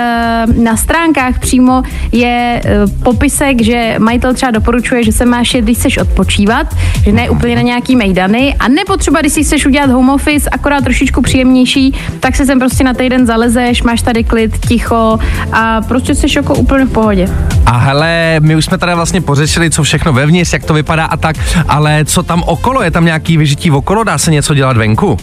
na 0.57 0.77
stránkách 0.77 1.39
přímo 1.39 1.83
je 2.13 2.63
e, 2.65 2.87
popisek, 3.03 3.63
že 3.63 3.97
majitel 3.99 4.35
třeba 4.35 4.51
doporučuje, 4.51 5.05
že 5.05 5.13
se 5.13 5.27
máš 5.27 5.55
jet, 5.55 5.65
když 5.65 5.79
chceš 5.79 5.99
odpočívat, 5.99 6.67
že 7.05 7.13
ne 7.13 7.31
úplně 7.31 7.57
na 7.57 7.63
nějaký 7.63 7.97
mejdany, 7.97 8.55
a 8.59 8.69
nebo 8.69 8.97
třeba, 8.97 9.21
když 9.21 9.33
si 9.33 9.45
chceš 9.45 9.67
udělat 9.67 9.91
home 9.91 10.11
office, 10.11 10.51
akorát 10.51 10.85
trošičku 10.85 11.23
příjemnější, 11.23 11.95
tak 12.21 12.37
se 12.37 12.47
sem 12.47 12.59
prostě 12.59 12.85
na 12.85 12.95
týden 12.95 13.27
zalezeš, 13.27 13.83
máš 13.83 14.03
tady 14.03 14.25
klid, 14.25 14.59
ticho 14.69 15.19
a 15.53 15.81
prostě 15.81 16.15
jsi 16.15 16.27
jako 16.37 16.55
úplně 16.55 16.85
v 16.85 16.91
pohodě. 16.91 17.29
A 17.67 17.79
hele, 17.79 18.37
my 18.41 18.57
už 18.57 18.65
jsme 18.65 18.79
tady 18.79 18.95
vlastně 18.95 19.10
pořešili, 19.21 19.71
co 19.71 19.83
všechno 19.83 20.13
vevnitř, 20.13 20.53
jak 20.53 20.65
to 20.65 20.75
vypadá 20.75 21.05
a 21.05 21.17
tak, 21.17 21.37
ale 21.69 22.05
co 22.05 22.23
tam 22.23 22.43
okolo, 22.43 22.83
je 22.83 22.91
tam 22.91 23.05
nějaký 23.05 23.37
vyžití 23.37 23.71
okolo, 23.71 24.05
dá 24.05 24.19
se 24.19 24.31
něco 24.31 24.55
dělat 24.55 24.77
venku? 24.77 25.17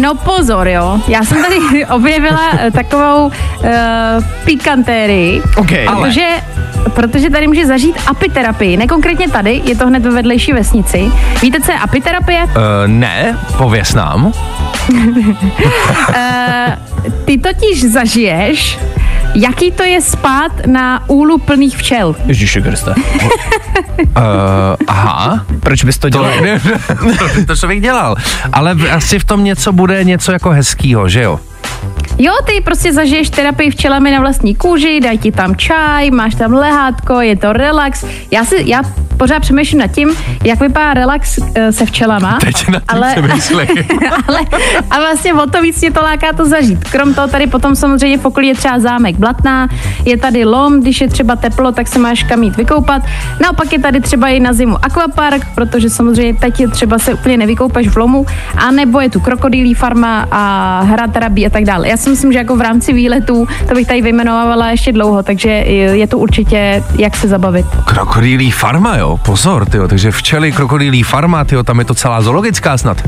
No 0.00 0.14
pozor, 0.14 0.68
jo. 0.68 1.00
Já 1.08 1.24
jsem 1.24 1.42
tady 1.42 1.86
objevila 1.90 2.50
eh, 2.58 2.70
takovou 2.70 3.26
uh, 3.26 3.32
pikantérii, 4.44 5.42
OK. 5.56 5.70
protože, 5.86 6.28
protože 6.94 7.30
tady 7.30 7.46
může 7.46 7.66
zažít 7.66 7.96
apiterapii. 8.06 8.76
Nekonkrétně 8.76 9.28
tady, 9.28 9.62
je 9.64 9.76
to 9.76 9.86
hned 9.86 10.02
ve 10.02 10.10
vedlejší 10.10 10.52
vesnici. 10.52 11.12
Víte, 11.42 11.60
co 11.60 11.72
je 11.72 11.78
apiterapie? 11.78 12.44
Uh, 12.44 12.50
ne, 12.86 13.38
pověs 13.58 13.94
nám. 13.94 14.32
Uh, 14.88 15.04
ty 17.24 17.38
totiž 17.38 17.84
zažiješ, 17.84 18.78
jaký 19.34 19.70
to 19.72 19.82
je 19.82 20.00
spát 20.00 20.66
na 20.66 21.08
úlu 21.08 21.38
plných 21.38 21.76
včel. 21.76 22.16
Ježíši 22.26 22.62
Kriste. 22.62 22.94
Uh, 22.94 24.14
aha. 24.86 25.44
Proč 25.60 25.84
bys 25.84 25.98
to 25.98 26.10
To, 26.10 26.18
dělal? 26.18 26.32
to, 27.18 27.44
to 27.46 27.56
člověk 27.56 27.80
dělal. 27.80 28.16
Ale 28.52 28.76
asi 28.92 29.18
v 29.18 29.24
tom 29.24 29.44
něco 29.44 29.72
bude 29.72 30.04
něco 30.04 30.32
jako 30.32 30.50
hezkýho, 30.50 31.08
že 31.08 31.22
jo? 31.22 31.40
Jo, 32.22 32.32
ty 32.46 32.60
prostě 32.60 32.92
zažiješ 32.92 33.30
terapii 33.30 33.70
včelami 33.70 34.10
na 34.10 34.20
vlastní 34.20 34.54
kůži, 34.54 35.00
dají 35.00 35.18
ti 35.18 35.32
tam 35.32 35.56
čaj, 35.56 36.10
máš 36.10 36.34
tam 36.34 36.52
lehátko, 36.52 37.20
je 37.20 37.36
to 37.36 37.52
relax. 37.52 38.04
Já 38.30 38.44
si, 38.44 38.62
já 38.66 38.82
pořád 39.20 39.40
přemýšlím 39.40 39.80
nad 39.80 39.86
tím, 39.86 40.10
jak 40.44 40.60
vypadá 40.60 40.94
relax 40.94 41.38
eh, 41.54 41.72
se 41.72 41.86
včelama. 41.86 42.38
Teď 42.40 42.68
na 42.68 42.80
tím 42.80 42.88
ale, 42.88 43.14
ale, 44.28 44.40
a 44.90 44.98
vlastně 44.98 45.34
o 45.34 45.46
to 45.46 45.62
víc 45.62 45.80
mě 45.80 45.92
to 45.92 46.02
láká 46.02 46.32
to 46.32 46.46
zažít. 46.46 46.84
Krom 46.84 47.14
toho 47.14 47.28
tady 47.28 47.46
potom 47.46 47.76
samozřejmě 47.76 48.18
v 48.18 48.24
okolí 48.24 48.48
je 48.48 48.54
třeba 48.54 48.78
zámek 48.78 49.16
Blatná, 49.16 49.68
je 50.04 50.16
tady 50.16 50.44
lom, 50.44 50.80
když 50.80 51.00
je 51.00 51.08
třeba 51.08 51.36
teplo, 51.36 51.72
tak 51.72 51.88
se 51.88 51.98
máš 51.98 52.22
kam 52.22 52.42
jít 52.42 52.56
vykoupat. 52.56 53.02
Naopak 53.42 53.72
je 53.72 53.78
tady 53.78 54.00
třeba 54.00 54.28
i 54.28 54.40
na 54.40 54.52
zimu 54.52 54.76
akvapark, 54.82 55.46
protože 55.54 55.90
samozřejmě 55.90 56.34
teď 56.34 56.60
je 56.60 56.68
třeba 56.68 56.98
se 56.98 57.14
úplně 57.14 57.36
nevykoupaš 57.36 57.88
v 57.88 57.96
lomu, 57.96 58.26
a 58.56 58.70
nebo 58.70 59.00
je 59.00 59.10
tu 59.10 59.20
krokodýlí 59.20 59.74
farma 59.74 60.28
a 60.30 60.80
hra 60.80 61.06
terapii 61.06 61.46
a 61.46 61.50
tak 61.50 61.64
dále. 61.64 61.88
Já 61.88 61.96
si 62.10 62.12
myslím, 62.12 62.32
že 62.32 62.38
jako 62.38 62.56
v 62.56 62.60
rámci 62.60 62.92
výletů, 62.92 63.48
to 63.68 63.74
bych 63.74 63.86
tady 63.86 64.02
vyjmenovala 64.02 64.70
ještě 64.70 64.92
dlouho, 64.92 65.22
takže 65.22 65.48
je 65.50 66.06
tu 66.06 66.18
určitě 66.18 66.82
jak 66.98 67.16
se 67.16 67.28
zabavit. 67.28 67.66
Krokodýlí 67.84 68.50
farma, 68.50 68.96
jo, 68.96 69.18
pozor, 69.24 69.66
tyjo, 69.66 69.88
takže 69.88 70.10
včely, 70.10 70.52
krokodýlí 70.52 71.02
farma, 71.02 71.44
tyjo, 71.44 71.62
tam 71.62 71.78
je 71.78 71.84
to 71.84 71.94
celá 71.94 72.22
zoologická 72.22 72.78
snad. 72.78 73.02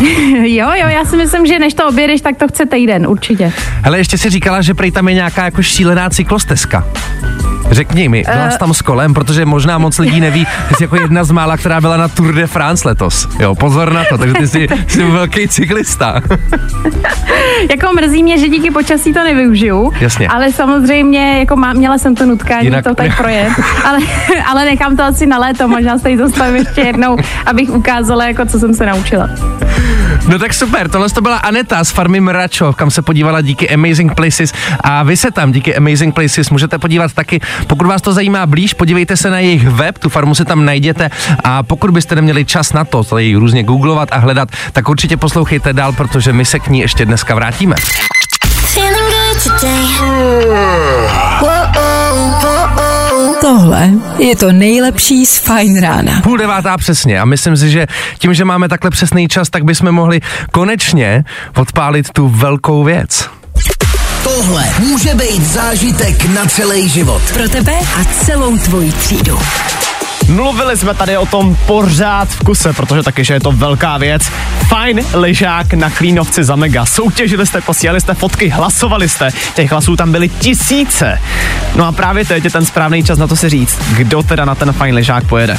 jo, 0.42 0.68
jo, 0.74 0.88
já 0.88 1.04
si 1.04 1.16
myslím, 1.16 1.46
že 1.46 1.58
než 1.58 1.74
to 1.74 1.88
objedeš, 1.88 2.20
tak 2.20 2.36
to 2.36 2.48
chce 2.48 2.66
týden, 2.66 3.06
určitě. 3.06 3.52
Hele, 3.82 3.98
ještě 3.98 4.18
si 4.18 4.30
říkala, 4.30 4.62
že 4.62 4.74
prej 4.74 4.90
tam 4.90 5.08
je 5.08 5.14
nějaká 5.14 5.44
jako 5.44 5.62
šílená 5.62 6.10
cyklostezka. 6.10 6.84
Řekni 7.70 8.08
mi, 8.08 8.22
byla 8.32 8.44
Eh. 8.46 8.50
jsi 8.50 8.58
tam 8.58 8.74
s 8.74 8.82
kolem, 8.82 9.14
protože 9.14 9.44
možná 9.46 9.78
moc 9.78 9.98
lidí 9.98 10.20
neví, 10.20 10.46
ty 10.68 10.74
jsi 10.74 10.84
jako 10.84 10.96
jedna 10.96 11.24
z 11.24 11.30
mála, 11.30 11.56
která 11.56 11.80
byla 11.80 11.96
na 11.96 12.08
Tour 12.08 12.34
de 12.34 12.46
France 12.46 12.88
letos. 12.88 13.28
Jo, 13.40 13.54
pozor 13.54 13.92
na 13.92 14.04
to, 14.08 14.18
takže 14.18 14.34
ty 14.34 14.48
jsi, 14.48 14.68
jsi 14.86 15.04
velký 15.04 15.48
cyklista. 15.48 16.20
Jako 17.70 17.92
mrzí 17.92 18.22
mě, 18.22 18.29
že 18.38 18.48
díky 18.48 18.70
počasí 18.70 19.12
to 19.12 19.24
nevyužiju. 19.24 19.92
Jasně. 20.00 20.28
Ale 20.28 20.52
samozřejmě, 20.52 21.38
jako 21.38 21.56
má, 21.56 21.72
měla 21.72 21.98
jsem 21.98 22.14
to 22.14 22.26
nutkání 22.26 22.70
Jinak- 22.70 22.82
to 22.84 22.94
tady 22.94 23.10
projet. 23.16 23.48
Ale, 23.84 23.98
ale 24.46 24.64
nechám 24.64 24.96
to 24.96 25.02
asi 25.02 25.26
na 25.26 25.38
léto, 25.38 25.68
možná 25.68 25.96
se 25.96 26.02
tady 26.02 26.16
zastavím 26.18 26.56
ještě 26.56 26.80
jednou, 26.80 27.16
abych 27.46 27.70
ukázala, 27.70 28.26
jako 28.26 28.46
co 28.46 28.58
jsem 28.58 28.74
se 28.74 28.86
naučila. 28.86 29.28
No 30.28 30.38
tak 30.38 30.54
super, 30.54 30.88
tohle 30.88 31.10
to 31.10 31.20
byla 31.20 31.36
Aneta 31.36 31.84
z 31.84 31.90
farmy 31.90 32.20
Mračov, 32.20 32.76
kam 32.76 32.90
se 32.90 33.02
podívala 33.02 33.40
díky 33.40 33.70
Amazing 33.70 34.14
Places 34.14 34.52
a 34.80 35.02
vy 35.02 35.16
se 35.16 35.30
tam 35.30 35.52
díky 35.52 35.76
Amazing 35.76 36.14
Places 36.14 36.50
můžete 36.50 36.78
podívat 36.78 37.12
taky. 37.12 37.40
Pokud 37.66 37.86
vás 37.86 38.02
to 38.02 38.12
zajímá 38.12 38.46
blíž, 38.46 38.74
podívejte 38.74 39.16
se 39.16 39.30
na 39.30 39.38
jejich 39.38 39.68
web, 39.68 39.98
tu 39.98 40.08
farmu 40.08 40.34
si 40.34 40.44
tam 40.44 40.64
najděte 40.64 41.10
a 41.44 41.62
pokud 41.62 41.90
byste 41.90 42.14
neměli 42.14 42.44
čas 42.44 42.72
na 42.72 42.84
to, 42.84 43.04
tady 43.04 43.34
různě 43.34 43.62
googlovat 43.62 44.08
a 44.12 44.18
hledat, 44.18 44.48
tak 44.72 44.88
určitě 44.88 45.16
poslouchejte 45.16 45.72
dál, 45.72 45.92
protože 45.92 46.32
my 46.32 46.44
se 46.44 46.58
k 46.58 46.68
ní 46.68 46.80
ještě 46.80 47.04
dneska 47.04 47.34
vrátíme. 47.34 47.76
Feeling 48.74 49.10
good 49.10 49.60
today. 49.60 51.09
Tohle 53.50 53.90
je 54.18 54.36
to 54.36 54.52
nejlepší 54.52 55.26
z 55.26 55.38
Fine 55.38 55.80
rána. 55.80 56.20
Půl 56.20 56.38
devátá 56.38 56.76
přesně 56.76 57.20
a 57.20 57.24
myslím 57.24 57.56
si, 57.56 57.70
že 57.70 57.86
tím, 58.18 58.34
že 58.34 58.44
máme 58.44 58.68
takhle 58.68 58.90
přesný 58.90 59.28
čas, 59.28 59.50
tak 59.50 59.64
bychom 59.64 59.92
mohli 59.92 60.20
konečně 60.52 61.24
odpálit 61.56 62.10
tu 62.10 62.28
velkou 62.28 62.84
věc. 62.84 63.30
Tohle 64.24 64.64
může 64.78 65.14
být 65.14 65.42
zážitek 65.42 66.24
na 66.24 66.46
celý 66.46 66.88
život. 66.88 67.22
Pro 67.34 67.48
tebe 67.48 67.72
a 68.00 68.04
celou 68.04 68.58
tvoji 68.58 68.92
třídu. 68.92 69.38
Mluvili 70.30 70.76
jsme 70.76 70.94
tady 70.94 71.16
o 71.16 71.26
tom 71.26 71.56
pořád 71.66 72.28
v 72.28 72.38
kuse, 72.38 72.72
protože 72.72 73.02
taky, 73.02 73.24
že 73.24 73.34
je 73.34 73.40
to 73.40 73.52
velká 73.52 73.98
věc. 73.98 74.22
Fajn 74.68 75.00
ležák 75.12 75.74
na 75.74 75.90
Klínovci 75.90 76.44
za 76.44 76.56
mega. 76.56 76.86
Soutěžili 76.86 77.46
jste, 77.46 77.60
posílali 77.60 78.00
jste 78.00 78.14
fotky, 78.14 78.48
hlasovali 78.48 79.08
jste. 79.08 79.30
Těch 79.54 79.70
hlasů 79.70 79.96
tam 79.96 80.12
byly 80.12 80.28
tisíce. 80.28 81.20
No 81.76 81.86
a 81.86 81.92
právě 81.92 82.24
teď 82.24 82.44
je 82.44 82.50
ten 82.50 82.64
správný 82.64 83.04
čas 83.04 83.18
na 83.18 83.26
to 83.26 83.36
si 83.36 83.48
říct, 83.48 83.78
kdo 83.96 84.22
teda 84.22 84.44
na 84.44 84.54
ten 84.54 84.72
fajn 84.72 84.94
ležák 84.94 85.24
pojede. 85.24 85.58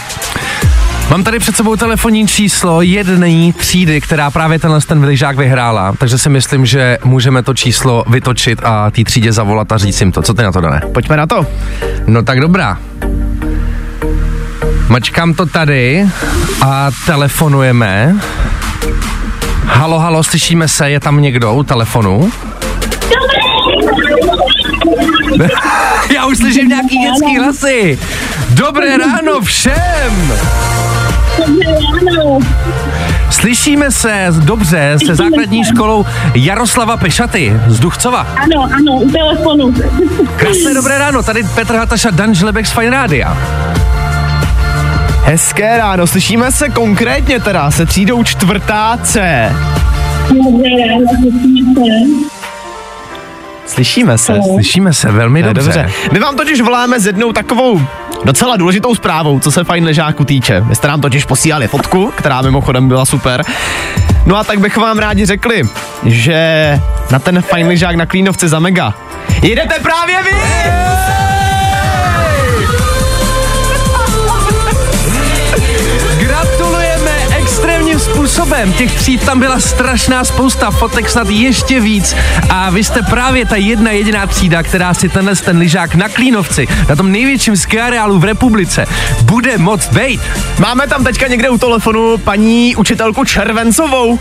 Mám 1.10 1.24
tady 1.24 1.40
před 1.40 1.56
sebou 1.56 1.76
telefonní 1.76 2.28
číslo 2.28 2.82
jedné 2.82 3.54
třídy, 3.54 4.02
která 4.02 4.32
právě 4.32 4.60
tenhle 4.60 4.82
ten 4.82 5.04
lyžák 5.04 5.38
vyhrála, 5.38 5.94
takže 5.98 6.18
si 6.18 6.30
myslím, 6.30 6.66
že 6.66 6.98
můžeme 7.04 7.44
to 7.44 7.54
číslo 7.54 8.04
vytočit 8.08 8.60
a 8.64 8.92
té 8.92 9.04
třídě 9.04 9.34
zavolat 9.34 9.72
a 9.72 9.78
říct 9.78 10.00
jim 10.00 10.12
to. 10.12 10.22
Co 10.22 10.34
ty 10.34 10.44
na 10.44 10.52
to, 10.52 10.62
Dané? 10.62 10.82
Pojďme 10.94 11.18
na 11.18 11.28
to. 11.28 11.46
No 12.08 12.24
tak 12.24 12.40
dobrá. 12.40 12.78
Mačkám 14.92 15.34
to 15.34 15.46
tady 15.46 16.08
a 16.62 16.90
telefonujeme. 17.06 18.16
Halo, 19.66 20.00
halo, 20.00 20.24
slyšíme 20.24 20.68
se, 20.68 20.90
je 20.90 21.00
tam 21.00 21.22
někdo 21.22 21.54
u 21.54 21.64
telefonu? 21.64 22.32
Já 26.14 26.26
už 26.26 26.38
slyším 26.38 26.68
nějaký 26.68 26.98
dětský 26.98 27.40
hlasy. 27.40 28.00
Dobré 28.50 28.98
ráno 28.98 29.42
všem! 29.42 30.34
Slyšíme 33.30 33.92
se 33.92 34.28
dobře 34.40 34.98
se 35.06 35.16
základní 35.16 35.64
školou 35.64 36.06
Jaroslava 36.36 36.98
Pešaty 36.98 37.60
z 37.68 37.80
Duchcova. 37.80 38.20
Ano, 38.20 38.70
ano, 38.76 38.94
u 38.94 39.12
telefonu. 39.12 39.74
Krásné 40.36 40.74
dobré 40.74 40.98
ráno, 40.98 41.24
tady 41.24 41.44
Petr 41.44 41.76
Hataša, 41.76 42.10
Dan 42.10 42.36
Žlebek 42.36 42.66
z 42.66 42.72
Fine 42.72 42.90
Rádia. 42.90 43.38
Hezké 45.24 45.78
ráno, 45.78 46.08
slyšíme 46.08 46.52
se 46.52 46.70
konkrétně 46.70 47.40
teda 47.40 47.72
se 47.72 47.86
třídou 47.86 48.24
čtvrtá 48.24 48.98
C. 49.04 49.50
Slyšíme 53.66 54.18
se. 54.18 54.34
Slyšíme 54.34 54.44
se. 54.44 54.54
Slyšíme 54.54 54.94
se 54.94 55.12
velmi 55.12 55.44
dobře. 55.44 55.64
dobře. 55.64 55.92
My 56.12 56.20
vám 56.20 56.36
totiž 56.36 56.62
voláme 56.62 57.00
s 57.00 57.06
jednou 57.06 57.32
takovou 57.32 57.82
docela 58.24 58.58
důležitou 58.58 58.96
zprávou, 58.96 59.40
co 59.40 59.52
se 59.52 59.64
fajn 59.64 59.86
ležáku 59.86 60.26
týče. 60.26 60.62
Vy 60.62 60.76
jste 60.76 60.88
nám 60.88 61.02
totiž 61.02 61.26
posílali 61.26 61.68
fotku, 61.68 62.14
která 62.16 62.42
mimochodem 62.42 62.88
byla 62.88 63.06
super. 63.06 63.44
No 64.26 64.38
a 64.38 64.44
tak 64.44 64.60
bychom 64.60 64.84
vám 64.84 65.00
rádi 65.00 65.26
řekli, 65.26 65.64
že 66.06 66.80
na 67.12 67.20
ten 67.20 67.42
fajn 67.42 67.68
ležák 67.68 67.96
na 67.96 68.06
Klínovce 68.06 68.50
za 68.50 68.60
mega 68.60 68.94
jedete 69.42 69.80
právě 69.80 70.24
vy! 70.24 70.32
Gratulujeme 70.32 71.21
způsobem. 78.32 78.74
Těch 78.74 78.96
tříd 78.96 79.26
tam 79.26 79.40
byla 79.40 79.60
strašná 79.60 80.24
spousta, 80.24 80.72
fotek 80.72 81.10
snad 81.10 81.30
ještě 81.30 81.80
víc. 81.80 82.16
A 82.50 82.70
vy 82.70 82.84
jste 82.84 83.02
právě 83.02 83.46
ta 83.46 83.56
jedna 83.56 83.92
jediná 83.92 84.28
třída, 84.28 84.64
která 84.64 84.94
si 84.94 85.10
tenhle 85.10 85.36
ten 85.36 85.58
lyžák 85.58 85.96
na 85.96 86.10
Klínovci, 86.10 86.68
na 86.90 86.96
tom 86.96 87.12
největším 87.12 87.58
ski 87.58 87.80
areálu 87.80 88.20
v 88.20 88.24
republice, 88.24 88.86
bude 89.24 89.58
moc 89.58 89.88
bejt. 89.88 90.22
Máme 90.60 90.88
tam 90.88 91.04
teďka 91.04 91.28
někde 91.28 91.50
u 91.50 91.58
telefonu 91.58 92.18
paní 92.18 92.76
učitelku 92.76 93.26
Červencovou. 93.26 94.20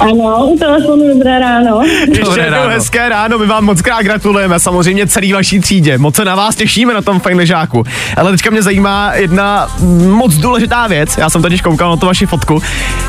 Ano, 0.00 0.46
u 0.46 0.58
telefonu 0.58 1.08
dobré 1.14 1.38
ráno. 1.40 1.80
Ještě 2.08 2.24
Dobré 2.24 2.42
jednou 2.44 2.58
ráno. 2.58 2.70
hezké 2.70 3.08
ráno, 3.08 3.38
my 3.38 3.46
vám 3.46 3.64
moc 3.64 3.82
krát 3.82 4.02
gratulujeme, 4.02 4.60
samozřejmě 4.60 5.06
celý 5.06 5.32
vaší 5.32 5.60
třídě. 5.60 5.98
Moc 5.98 6.16
se 6.16 6.24
na 6.24 6.34
vás 6.34 6.54
těšíme 6.56 6.94
na 6.94 7.02
tom 7.02 7.20
fajn 7.20 7.36
ležáku. 7.36 7.84
Ale 8.16 8.30
teďka 8.30 8.50
mě 8.50 8.62
zajímá 8.62 9.12
jedna 9.14 9.68
moc 10.08 10.34
důležitá 10.34 10.86
věc, 10.86 11.16
já 11.18 11.30
jsem 11.30 11.42
totiž 11.42 11.60
koukal 11.60 11.90
na 11.90 11.96
tu 11.96 12.06
vaši 12.06 12.26
fotku. 12.26 12.62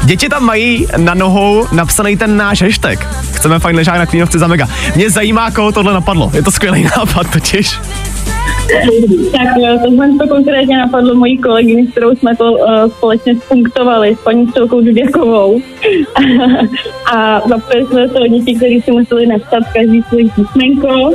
Děti 0.04 0.30
tam 0.30 0.44
mají 0.44 0.88
na 0.98 1.14
nohou 1.14 1.68
napsaný 1.72 2.18
ten 2.18 2.38
náš 2.38 2.62
hashtag. 2.62 3.08
Chceme 3.34 3.60
fajn 3.60 3.76
ležák 3.76 3.98
na 3.98 4.06
Klínovci 4.06 4.40
za 4.40 4.48
mega. 4.48 4.68
Mě 4.96 5.10
zajímá, 5.10 5.52
koho 5.52 5.72
tohle 5.72 5.94
napadlo. 5.94 6.32
Je 6.34 6.44
to 6.44 6.52
skvělý 6.52 6.84
nápad 6.98 7.28
totiž. 7.34 7.80
Tak 9.32 9.48
jo, 9.58 9.80
tohle 9.84 10.10
to 10.20 10.28
konkrétně 10.28 10.78
napadlo 10.78 11.16
mojí 11.16 11.38
kolegyni, 11.38 11.88
s 11.88 11.92
kterou 11.92 12.16
jsme 12.16 12.36
to 12.36 12.52
uh, 12.52 12.92
společně 12.98 13.36
spunktovali 13.36 14.16
s 14.16 14.24
paní 14.24 14.48
Stolkou 14.48 14.82
Duděkovou. 14.82 15.62
a 17.14 17.42
zapojili 17.50 17.86
jsme 17.86 18.10
to 18.10 18.28
děti, 18.28 18.56
které 18.56 18.76
si 18.86 18.92
museli 18.92 19.28
napsat 19.28 19.64
každý 19.74 20.04
svůj 20.10 20.30
písmenko 20.36 21.12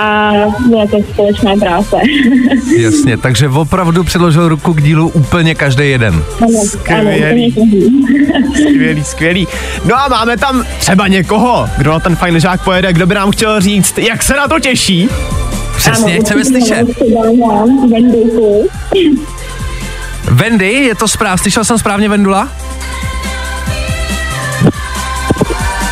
a 0.00 0.32
byla 0.68 0.86
to 0.86 0.96
společná 1.12 1.56
práce. 1.56 1.96
Jasně, 2.78 3.16
takže 3.16 3.48
opravdu 3.48 4.04
přiložil 4.04 4.48
ruku 4.48 4.72
k 4.72 4.82
dílu 4.82 5.08
úplně 5.08 5.54
každý 5.54 5.90
jeden. 5.90 6.24
Skvělý. 6.66 7.54
Skvělý, 8.54 9.04
skvělý. 9.04 9.48
No 9.84 9.94
a 9.96 10.08
máme 10.08 10.36
tam 10.36 10.64
třeba 10.78 11.08
někoho, 11.08 11.68
kdo 11.78 11.92
na 11.92 12.00
ten 12.00 12.16
fajn 12.16 12.34
ležák 12.34 12.64
pojede, 12.64 12.92
kdo 12.92 13.06
by 13.06 13.14
nám 13.14 13.30
chtěl 13.30 13.60
říct, 13.60 13.98
jak 13.98 14.22
se 14.22 14.36
na 14.36 14.48
to 14.48 14.60
těší. 14.60 15.08
Přesně, 15.82 16.12
Ano, 16.14 16.22
chceme 16.24 16.44
slyšet. 16.44 16.86
Vendejku. 17.90 18.68
Wendy, 20.30 20.72
je 20.72 20.94
to 20.94 21.08
správ, 21.08 21.40
slyšel 21.40 21.64
jsem 21.64 21.78
správně 21.78 22.08
Vendula? 22.08 22.48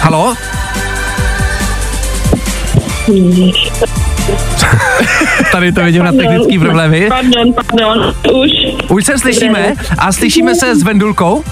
Halo? 0.00 0.35
Tady 5.53 5.72
to 5.72 5.85
vidím 5.85 6.05
na 6.05 6.12
technický 6.12 6.59
problémy. 6.59 7.07
Pardon, 7.09 7.53
pardon, 7.53 8.14
už. 8.35 8.50
Už 8.88 9.05
se 9.05 9.18
slyšíme 9.18 9.74
a 9.98 10.12
slyšíme 10.12 10.55
se 10.55 10.76
s 10.76 10.83
Vendulkou? 10.83 11.44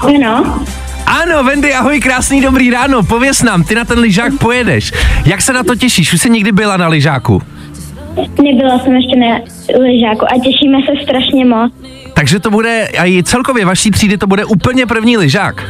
Ano. 0.00 0.64
Ano, 1.06 1.44
Vendy, 1.44 1.74
ahoj, 1.74 2.00
krásný 2.00 2.40
dobrý 2.40 2.70
ráno, 2.70 3.02
pověs 3.02 3.42
nám, 3.42 3.64
ty 3.64 3.74
na 3.74 3.84
ten 3.84 3.98
lyžák 3.98 4.32
pojedeš. 4.38 4.92
Jak 5.24 5.42
se 5.42 5.52
na 5.52 5.62
to 5.62 5.74
těšíš? 5.76 6.12
Už 6.12 6.20
jsi 6.20 6.30
někdy 6.30 6.52
byla 6.52 6.76
na 6.76 6.88
lyžáku? 6.88 7.42
Nebyla 8.42 8.78
jsem 8.78 8.96
ještě 8.96 9.16
na 9.16 9.40
lyžáku 9.80 10.24
a 10.24 10.38
těšíme 10.44 10.78
se 10.86 11.02
strašně 11.02 11.44
moc. 11.44 11.72
Takže 12.14 12.40
to 12.40 12.50
bude, 12.50 12.88
a 12.98 13.06
i 13.06 13.22
celkově 13.22 13.64
vaší 13.64 13.90
třídy 13.90 14.18
to 14.18 14.26
bude 14.26 14.44
úplně 14.44 14.86
první 14.86 15.16
lyžák. 15.16 15.64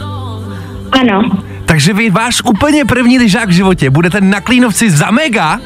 Ano. 0.93 1.23
Takže 1.67 1.93
vy 1.93 2.11
váš 2.11 2.43
úplně 2.45 2.85
první 2.85 3.19
lyžák 3.19 3.49
v 3.49 3.53
životě 3.53 3.91
budete 3.91 4.21
na 4.21 4.41
Klínovci 4.41 4.91
za 4.91 5.11
mega? 5.11 5.61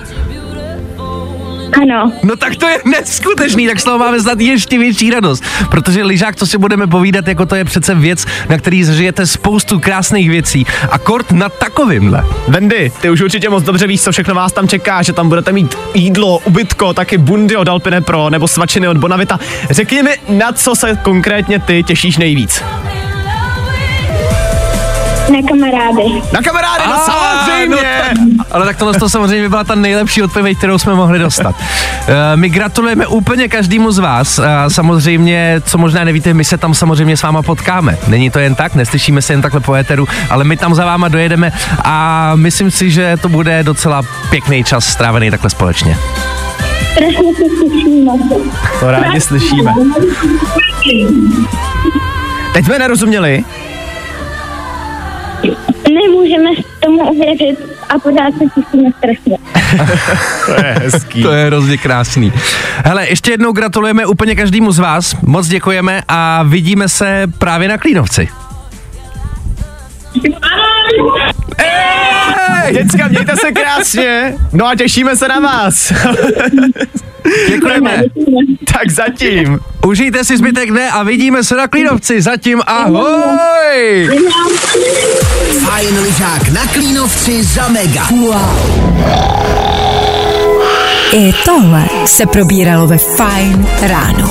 Ano. 1.82 2.12
No 2.22 2.36
tak 2.36 2.56
to 2.56 2.66
je 2.68 2.78
neskutečný, 2.84 3.66
tak 3.66 3.80
z 3.80 3.84
toho 3.84 3.98
máme 3.98 4.20
snad 4.20 4.40
ještě 4.40 4.78
větší 4.78 5.10
radost. 5.10 5.44
Protože 5.70 6.04
lyžák, 6.04 6.36
to 6.36 6.46
si 6.46 6.58
budeme 6.58 6.86
povídat, 6.86 7.28
jako 7.28 7.46
to 7.46 7.54
je 7.54 7.64
přece 7.64 7.94
věc, 7.94 8.26
na 8.48 8.58
který 8.58 8.84
zažijete 8.84 9.26
spoustu 9.26 9.80
krásných 9.80 10.30
věcí. 10.30 10.66
A 10.90 10.98
kort 10.98 11.32
na 11.32 11.48
takovýmhle. 11.48 12.24
Vendy, 12.48 12.92
ty 13.00 13.10
už 13.10 13.20
určitě 13.20 13.48
moc 13.48 13.64
dobře 13.64 13.86
víš, 13.86 14.02
co 14.02 14.12
všechno 14.12 14.34
vás 14.34 14.52
tam 14.52 14.68
čeká, 14.68 15.02
že 15.02 15.12
tam 15.12 15.28
budete 15.28 15.52
mít 15.52 15.78
jídlo, 15.94 16.38
ubytko, 16.38 16.94
taky 16.94 17.18
bundy 17.18 17.56
od 17.56 17.68
Alpine 17.68 18.00
Pro 18.00 18.30
nebo 18.30 18.48
svačiny 18.48 18.88
od 18.88 18.96
Bonavita. 18.96 19.38
Řekni 19.70 20.02
mi, 20.02 20.10
na 20.28 20.52
co 20.52 20.74
se 20.74 20.98
konkrétně 21.02 21.58
ty 21.58 21.82
těšíš 21.82 22.16
nejvíc. 22.16 22.62
Na 25.32 25.38
kamarády. 25.48 26.22
Na 26.32 26.42
kamarády, 26.42 26.82
no 26.86 26.96
samozřejmě. 27.04 27.76
no 28.36 28.44
ale 28.50 28.66
tak 28.66 28.76
tohle 28.76 28.94
to 28.94 29.08
samozřejmě 29.08 29.48
byla 29.48 29.64
ta 29.64 29.74
nejlepší 29.74 30.22
odpověď, 30.22 30.58
kterou 30.58 30.78
jsme 30.78 30.94
mohli 30.94 31.18
dostat. 31.18 31.54
Eh, 32.08 32.36
My 32.36 32.48
gratulujeme 32.48 33.06
úplně 33.06 33.48
každému 33.48 33.92
z 33.92 33.98
vás. 33.98 34.38
A 34.38 34.70
samozřejmě, 34.70 35.60
co 35.64 35.78
možná 35.78 36.04
nevíte, 36.04 36.34
my 36.34 36.44
se 36.44 36.58
tam 36.58 36.74
samozřejmě 36.74 37.16
s 37.16 37.22
váma 37.22 37.42
potkáme. 37.42 37.98
Není 38.08 38.30
to 38.30 38.38
jen 38.38 38.54
tak, 38.54 38.74
neslyšíme 38.74 39.22
se 39.22 39.32
jen 39.32 39.42
takhle 39.42 39.60
po 39.60 39.74
éteru, 39.74 40.08
ale 40.30 40.44
my 40.44 40.56
tam 40.56 40.74
za 40.74 40.84
váma 40.84 41.08
dojedeme 41.08 41.52
a 41.84 42.32
myslím 42.34 42.70
si, 42.70 42.90
že 42.90 43.16
to 43.22 43.28
bude 43.28 43.62
docela 43.62 44.02
pěkný 44.30 44.64
čas 44.64 44.84
strávený 44.86 45.30
takhle 45.30 45.50
společně. 45.50 45.98
Strašně 46.92 47.34
se 47.36 47.64
těšíme. 47.64 48.12
To 48.80 48.90
rádi 48.90 49.20
slyšíme. 49.20 49.72
Teď 52.52 52.64
jsme 52.64 52.78
nerozuměli. 52.78 53.44
Nemůžeme 56.06 56.50
tomu 56.80 57.10
uvěřit 57.10 57.58
a 57.88 57.98
pořád 57.98 58.34
se 58.38 58.44
těšíme 58.54 58.90
strašně. 58.98 59.38
To 60.46 60.52
je 60.52 60.74
hezký. 60.82 61.22
To 61.22 61.32
je 61.32 61.46
hrozně 61.46 61.78
krásný. 61.78 62.32
Hele, 62.84 63.08
ještě 63.08 63.30
jednou 63.30 63.52
gratulujeme 63.52 64.06
úplně 64.06 64.36
každému 64.36 64.72
z 64.72 64.78
vás, 64.78 65.16
moc 65.22 65.48
děkujeme 65.48 66.02
a 66.08 66.42
vidíme 66.42 66.88
se 66.88 67.26
právě 67.38 67.68
na 67.68 67.78
Klínovci. 67.78 68.28
Děcka, 72.72 73.08
mějte 73.08 73.36
se 73.36 73.52
krásně. 73.52 74.34
No 74.52 74.66
a 74.66 74.74
těšíme 74.74 75.16
se 75.16 75.28
na 75.28 75.40
vás. 75.40 75.92
Děkujeme. 77.48 78.02
tak 78.72 78.90
zatím. 78.90 79.58
Užijte 79.86 80.24
si 80.24 80.36
zbytek 80.36 80.70
dne 80.70 80.90
a 80.90 81.02
vidíme 81.02 81.44
se 81.44 81.56
na 81.56 81.68
Klínovci. 81.68 82.22
Zatím 82.22 82.62
ahoj! 82.66 84.08
Fajn 85.52 85.98
lyžák 86.02 86.48
na 86.48 86.66
Klínovci 86.66 87.44
za 87.44 87.68
mega. 87.68 88.08
I 91.12 91.32
tohle 91.44 91.84
se 92.06 92.26
probíralo 92.26 92.86
ve 92.86 92.98
Fine 92.98 93.66
ráno. 93.80 94.30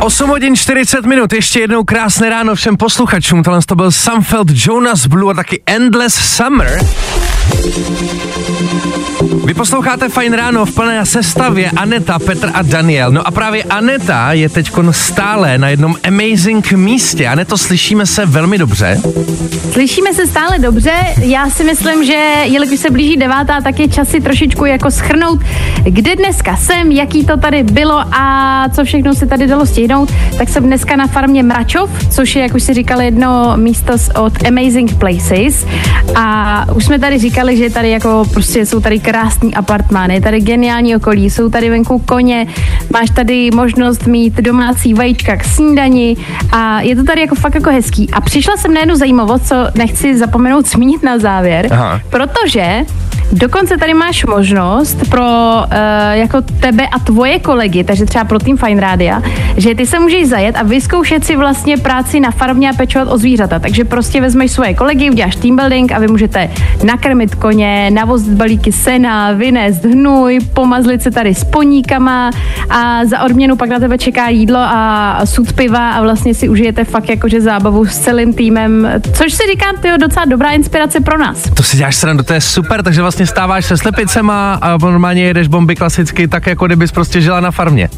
Osm 0.00 0.28
hodin 0.28 0.56
40 0.56 1.06
minut, 1.06 1.32
ještě 1.32 1.60
jednou 1.60 1.84
krásné 1.84 2.30
ráno 2.30 2.54
všem 2.54 2.76
posluchačům. 2.76 3.42
Tohle 3.42 3.60
to 3.66 3.74
byl 3.74 3.90
Samfeld 3.90 4.48
Jonas 4.54 5.06
Blue 5.06 5.30
a 5.30 5.34
taky 5.34 5.62
Endless 5.66 6.14
Summer. 6.14 6.80
Vy 9.44 9.54
posloucháte 9.54 10.08
Fajn 10.08 10.32
ráno 10.32 10.66
v 10.66 10.74
plné 10.74 11.06
sestavě 11.06 11.70
Aneta, 11.70 12.18
Petr 12.18 12.50
a 12.54 12.62
Daniel. 12.62 13.12
No 13.12 13.26
a 13.26 13.30
právě 13.30 13.64
Aneta 13.64 14.32
je 14.32 14.48
teď 14.48 14.70
stále 14.90 15.58
na 15.58 15.68
jednom 15.68 15.96
amazing 16.08 16.72
místě. 16.72 17.28
Aneto, 17.28 17.58
slyšíme 17.58 18.06
se 18.06 18.26
velmi 18.26 18.58
dobře. 18.58 19.00
Slyšíme 19.72 20.14
se 20.14 20.26
stále 20.26 20.58
dobře. 20.58 20.92
Já 21.22 21.50
si 21.50 21.64
myslím, 21.64 22.04
že 22.04 22.18
jelikož 22.44 22.78
se 22.78 22.90
blíží 22.90 23.16
devátá, 23.16 23.60
tak 23.60 23.78
je 23.78 23.88
čas 23.88 24.08
si 24.08 24.20
trošičku 24.20 24.64
jako 24.64 24.90
schrnout, 24.90 25.40
kde 25.82 26.16
dneska 26.16 26.56
jsem, 26.56 26.92
jaký 26.92 27.24
to 27.26 27.36
tady 27.36 27.62
bylo 27.62 28.04
a 28.12 28.64
co 28.74 28.84
všechno 28.84 29.14
se 29.14 29.26
tady 29.26 29.46
dalo 29.46 29.66
stihnout. 29.66 30.12
Tak 30.38 30.48
jsem 30.48 30.64
dneska 30.64 30.96
na 30.96 31.06
farmě 31.06 31.42
Mračov, 31.42 31.90
což 32.10 32.36
je, 32.36 32.42
jak 32.42 32.54
už 32.54 32.62
si 32.62 32.74
říkal, 32.74 33.00
jedno 33.00 33.52
místo 33.56 33.92
od 34.14 34.46
Amazing 34.46 34.94
Places. 34.94 35.66
A 36.14 36.66
už 36.74 36.84
jsme 36.84 36.98
tady 36.98 37.18
říkali, 37.18 37.39
že 37.48 37.70
tady 37.70 37.90
jako 37.90 38.24
prostě 38.32 38.66
jsou 38.66 38.80
tady 38.80 38.98
krásný 38.98 39.54
apartmány, 39.54 40.14
je 40.14 40.20
tady 40.20 40.40
geniální 40.40 40.96
okolí, 40.96 41.30
jsou 41.30 41.50
tady 41.50 41.70
venku 41.70 41.98
koně, 41.98 42.46
máš 42.92 43.10
tady 43.10 43.50
možnost 43.54 44.06
mít 44.06 44.34
domácí 44.34 44.94
vajíčka 44.94 45.36
k 45.36 45.44
snídani 45.44 46.16
a 46.52 46.80
je 46.80 46.96
to 46.96 47.04
tady 47.04 47.20
jako 47.20 47.34
fakt 47.34 47.54
jako 47.54 47.70
hezký. 47.70 48.10
A 48.12 48.20
přišla 48.20 48.56
jsem 48.56 48.74
na 48.74 48.80
jednu 48.80 48.96
zajímavost, 48.96 49.48
co 49.48 49.54
nechci 49.74 50.18
zapomenout 50.18 50.68
zmínit 50.68 51.02
na 51.02 51.18
závěr, 51.18 51.68
Aha. 51.70 52.00
protože 52.10 52.84
Dokonce 53.32 53.76
tady 53.76 53.94
máš 53.94 54.24
možnost 54.24 54.98
pro 55.08 55.22
uh, 55.22 55.72
jako 56.12 56.40
tebe 56.60 56.86
a 56.86 56.98
tvoje 56.98 57.38
kolegy, 57.38 57.84
takže 57.84 58.06
třeba 58.06 58.24
pro 58.24 58.38
tým 58.38 58.56
Fine 58.56 58.80
Rádia, 58.80 59.22
že 59.56 59.74
ty 59.74 59.86
se 59.86 59.98
můžeš 59.98 60.28
zajet 60.28 60.56
a 60.56 60.62
vyzkoušet 60.62 61.24
si 61.24 61.36
vlastně 61.36 61.76
práci 61.76 62.20
na 62.20 62.30
farmě 62.30 62.70
a 62.70 62.72
pečovat 62.72 63.08
o 63.10 63.18
zvířata. 63.18 63.58
Takže 63.58 63.84
prostě 63.84 64.20
vezmeš 64.20 64.50
svoje 64.50 64.74
kolegy, 64.74 65.10
uděláš 65.10 65.36
team 65.36 65.56
building 65.56 65.92
a 65.92 65.98
vy 65.98 66.08
můžete 66.08 66.50
nakrmit 66.84 67.34
koně, 67.34 67.90
navozit 67.90 68.32
balíky 68.32 68.72
sena, 68.72 69.32
vynést 69.32 69.84
hnůj, 69.84 70.38
pomazlit 70.54 71.02
se 71.02 71.10
tady 71.10 71.34
s 71.34 71.44
poníkama 71.44 72.30
a 72.70 73.04
za 73.04 73.22
odměnu 73.22 73.56
pak 73.56 73.68
na 73.68 73.78
tebe 73.78 73.98
čeká 73.98 74.28
jídlo 74.28 74.58
a 74.58 75.20
sud 75.24 75.52
piva 75.52 75.90
a 75.90 76.02
vlastně 76.02 76.34
si 76.34 76.48
užijete 76.48 76.84
fakt 76.84 77.08
jakože 77.08 77.40
zábavu 77.40 77.86
s 77.86 77.98
celým 77.98 78.34
týmem, 78.34 78.88
což 79.12 79.32
si 79.32 79.42
říkám, 79.52 79.76
to 79.80 79.88
je 79.88 79.98
docela 79.98 80.24
dobrá 80.24 80.50
inspirace 80.50 81.00
pro 81.00 81.18
nás. 81.18 81.42
To 81.54 81.62
si 81.62 81.76
děláš 81.76 81.96
srandu, 81.96 82.22
to 82.22 82.32
je 82.32 82.40
super, 82.40 82.82
takže 82.82 83.02
vlastně 83.02 83.19
stáváš 83.26 83.66
se 83.66 83.76
slepicema 83.76 84.54
a 84.54 84.76
normálně 84.76 85.22
jedeš 85.22 85.48
bomby 85.48 85.76
klasicky, 85.76 86.28
tak 86.28 86.46
jako 86.46 86.66
kdybys 86.66 86.92
prostě 86.92 87.20
žila 87.20 87.40
na 87.40 87.50
farmě. 87.50 87.88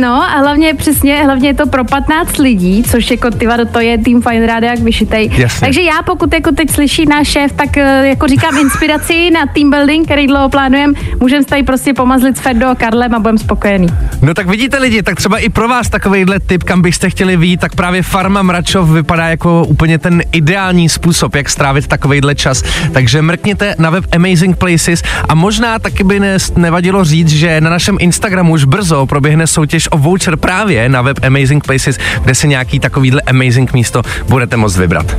No 0.00 0.22
a 0.22 0.38
hlavně 0.38 0.74
přesně, 0.74 1.24
hlavně 1.24 1.48
je 1.48 1.54
to 1.54 1.66
pro 1.66 1.84
15 1.84 2.38
lidí, 2.38 2.82
což 2.82 3.10
jako 3.10 3.30
ty 3.30 3.46
vado, 3.46 3.64
to 3.64 3.80
je 3.80 3.98
tým 3.98 4.22
Fine 4.22 4.46
Radio 4.46 4.70
jak 4.70 4.78
vyšitej. 4.78 5.30
Jasně. 5.36 5.66
Takže 5.66 5.82
já 5.82 6.02
pokud 6.06 6.34
jako 6.34 6.52
teď 6.52 6.70
slyší 6.70 7.06
náš 7.06 7.28
šéf, 7.28 7.52
tak 7.52 7.76
eh, 7.76 8.08
jako 8.08 8.28
říkám 8.28 8.58
inspiraci 8.58 9.30
na 9.30 9.46
team 9.54 9.70
building, 9.70 10.04
který 10.04 10.26
dlouho 10.26 10.48
plánujeme, 10.48 10.94
můžeme 11.20 11.44
tady 11.44 11.62
prostě 11.62 11.94
pomazlit 11.94 12.36
s 12.36 12.40
Ferdo 12.40 12.68
a 12.68 12.74
Karlem 12.74 13.14
a 13.14 13.18
budeme 13.18 13.38
spokojený. 13.38 13.86
No 14.22 14.34
tak 14.34 14.46
vidíte 14.46 14.78
lidi, 14.78 15.02
tak 15.02 15.16
třeba 15.16 15.38
i 15.38 15.48
pro 15.48 15.68
vás 15.68 15.88
takovýhle 15.88 16.40
tip, 16.40 16.64
kam 16.64 16.82
byste 16.82 17.10
chtěli 17.10 17.36
vít, 17.36 17.60
tak 17.60 17.74
právě 17.74 18.02
Farma 18.02 18.42
Mračov 18.42 18.90
vypadá 18.90 19.28
jako 19.28 19.64
úplně 19.68 19.98
ten 19.98 20.22
ideální 20.32 20.88
způsob, 20.88 21.34
jak 21.34 21.48
strávit 21.48 21.86
takovýhle 21.86 22.34
čas. 22.34 22.62
Takže 22.92 23.22
mrkněte 23.22 23.74
na 23.78 23.90
web 23.90 24.04
Amazing 24.12 24.56
Places 24.56 25.02
a 25.28 25.34
možná 25.34 25.78
taky 25.78 26.04
by 26.04 26.20
ne, 26.20 26.36
nevadilo 26.56 27.04
říct, 27.04 27.28
že 27.28 27.60
na 27.60 27.70
našem 27.70 27.96
Instagramu 28.00 28.52
už 28.52 28.64
brzo 28.64 29.06
proběhne 29.06 29.46
soutěž 29.46 29.81
o 29.90 29.98
voucher 29.98 30.36
právě 30.36 30.88
na 30.88 31.02
web 31.02 31.24
Amazing 31.24 31.66
Places, 31.66 31.98
kde 32.22 32.34
se 32.34 32.46
nějaký 32.46 32.80
takovýhle 32.80 33.20
amazing 33.20 33.72
místo 33.72 34.02
budete 34.28 34.56
moct 34.56 34.76
vybrat. 34.76 35.16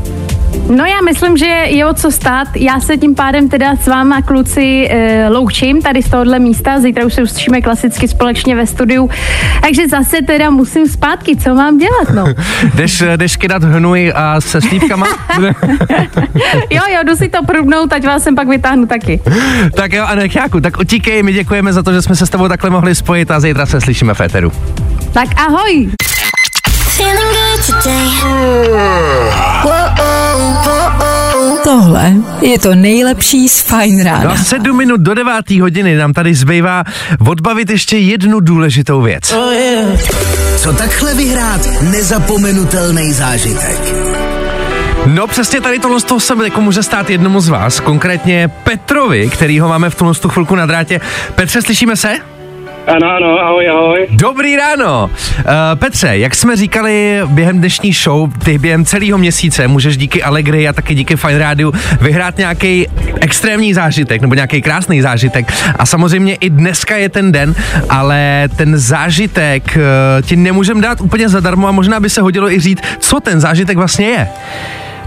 No 0.70 0.86
já 0.86 1.02
myslím, 1.06 1.38
že 1.38 1.46
je 1.46 1.86
o 1.86 1.94
co 1.94 2.12
stát. 2.12 2.48
Já 2.56 2.80
se 2.80 2.98
tím 2.98 3.16
pádem 3.16 3.50
teda 3.50 3.76
s 3.76 3.88
váma 3.88 4.22
kluci 4.22 4.88
e, 4.90 5.30
loučím 5.30 5.82
tady 5.82 6.04
z 6.04 6.10
tohohle 6.10 6.40
místa. 6.40 6.80
Zítra 6.80 7.06
už 7.06 7.14
se 7.14 7.24
uslyšíme 7.24 7.62
klasicky 7.62 8.08
společně 8.08 8.56
ve 8.56 8.68
studiu. 8.68 9.10
Takže 9.62 9.88
zase 9.88 10.18
teda 10.28 10.50
musím 10.50 10.88
zpátky. 10.88 11.36
Co 11.36 11.56
mám 11.56 11.78
dělat, 11.78 12.10
no? 12.14 12.26
Jdeš, 12.76 13.04
jdeš 13.16 13.36
kydat 13.38 13.64
hnůj 13.64 14.14
a 14.16 14.42
se 14.42 14.62
slívkama? 14.62 15.08
jo, 16.70 16.82
jo, 16.90 17.00
jdu 17.04 17.16
si 17.16 17.30
to 17.30 17.46
prubnout, 17.46 17.94
ať 17.94 18.06
vás 18.06 18.24
sem 18.24 18.36
pak 18.36 18.48
vytáhnu 18.48 18.86
taky. 18.86 19.20
tak 19.76 19.94
jo, 19.94 20.06
Anecháku, 20.06 20.62
tak 20.62 20.80
utíkej, 20.80 21.24
my 21.24 21.34
děkujeme 21.34 21.74
za 21.74 21.84
to, 21.84 21.94
že 21.94 22.02
jsme 22.02 22.16
se 22.16 22.26
s 22.26 22.30
tebou 22.30 22.48
takhle 22.48 22.70
mohli 22.70 22.96
spojit 22.96 23.32
a 23.32 23.40
zítra 23.40 23.66
se 23.66 23.82
slyšíme 23.82 24.14
v 24.14 24.22
éteru. 24.22 24.52
Tak 25.14 25.28
ahoj! 25.38 25.90
Feeling 26.98 27.34
good 27.34 27.84
today. 27.84 29.53
Tohle 31.74 32.14
je 32.42 32.60
to 32.60 32.76
nejlepší 32.76 33.50
z 33.50 33.62
Fine 33.62 34.04
No 34.04 34.10
rána. 34.10 34.32
a 34.32 34.36
sedm 34.38 34.78
minut 34.78 35.02
do 35.02 35.14
devátý 35.14 35.62
hodiny 35.62 35.96
nám 35.96 36.14
tady 36.14 36.36
zbývá 36.36 36.84
odbavit 37.28 37.70
ještě 37.70 37.98
jednu 37.98 38.40
důležitou 38.40 39.02
věc. 39.02 39.34
Co 40.58 40.74
takhle 40.74 41.14
vyhrát 41.14 41.62
nezapomenutelný 41.82 43.14
zážitek? 43.14 43.80
No 45.06 45.28
přesně 45.28 45.62
tady 45.62 45.80
tohle 45.80 46.00
z 46.00 46.04
toho 46.04 46.20
se 46.20 46.34
jako 46.44 46.62
může 46.62 46.84
stát 46.84 47.10
jednomu 47.10 47.42
z 47.42 47.50
vás, 47.50 47.80
konkrétně 47.80 48.48
Petrovi, 48.64 49.30
který 49.30 49.60
ho 49.60 49.70
máme 49.70 49.90
v 49.90 49.96
tuhle 49.96 50.14
tu 50.14 50.30
chvilku 50.30 50.56
na 50.56 50.66
drátě. 50.66 51.02
Petře, 51.36 51.62
slyšíme 51.62 51.96
se? 51.96 52.33
Ano, 52.88 53.08
ano, 53.08 53.40
ahoj, 53.40 53.70
ahoj. 53.70 54.08
Dobrý 54.12 54.56
ráno. 54.56 55.10
Uh, 55.38 55.44
Petře, 55.76 56.18
jak 56.18 56.36
jsme 56.36 56.56
říkali 56.56 57.22
během 57.28 57.60
dnešní 57.60 57.94
show, 57.94 58.30
ty 58.46 58.58
během 58.58 58.86
celého 58.86 59.18
měsíce 59.18 59.68
můžeš 59.68 59.98
díky 59.98 60.24
Allegri 60.24 60.68
a 60.68 60.74
taky 60.74 60.96
díky 60.96 61.16
Fine 61.16 61.40
Radio 61.40 61.72
vyhrát 62.02 62.38
nějaký 62.38 62.88
extrémní 63.22 63.74
zážitek 63.74 64.22
nebo 64.22 64.36
nějaký 64.36 64.62
krásný 64.62 65.02
zážitek. 65.02 65.54
A 65.80 65.86
samozřejmě 65.86 66.36
i 66.36 66.50
dneska 66.50 66.98
je 66.98 67.10
ten 67.10 67.32
den, 67.32 67.56
ale 67.90 68.50
ten 68.56 68.78
zážitek 68.78 69.64
uh, 69.76 69.82
ti 70.22 70.36
nemůžeme 70.36 70.82
dát 70.82 71.02
úplně 71.02 71.30
zadarmo 71.30 71.68
a 71.68 71.72
možná 71.72 72.00
by 72.00 72.10
se 72.10 72.22
hodilo 72.22 72.52
i 72.52 72.60
říct, 72.60 72.82
co 73.00 73.20
ten 73.20 73.40
zážitek 73.40 73.78
vlastně 73.78 74.06
je. 74.06 74.28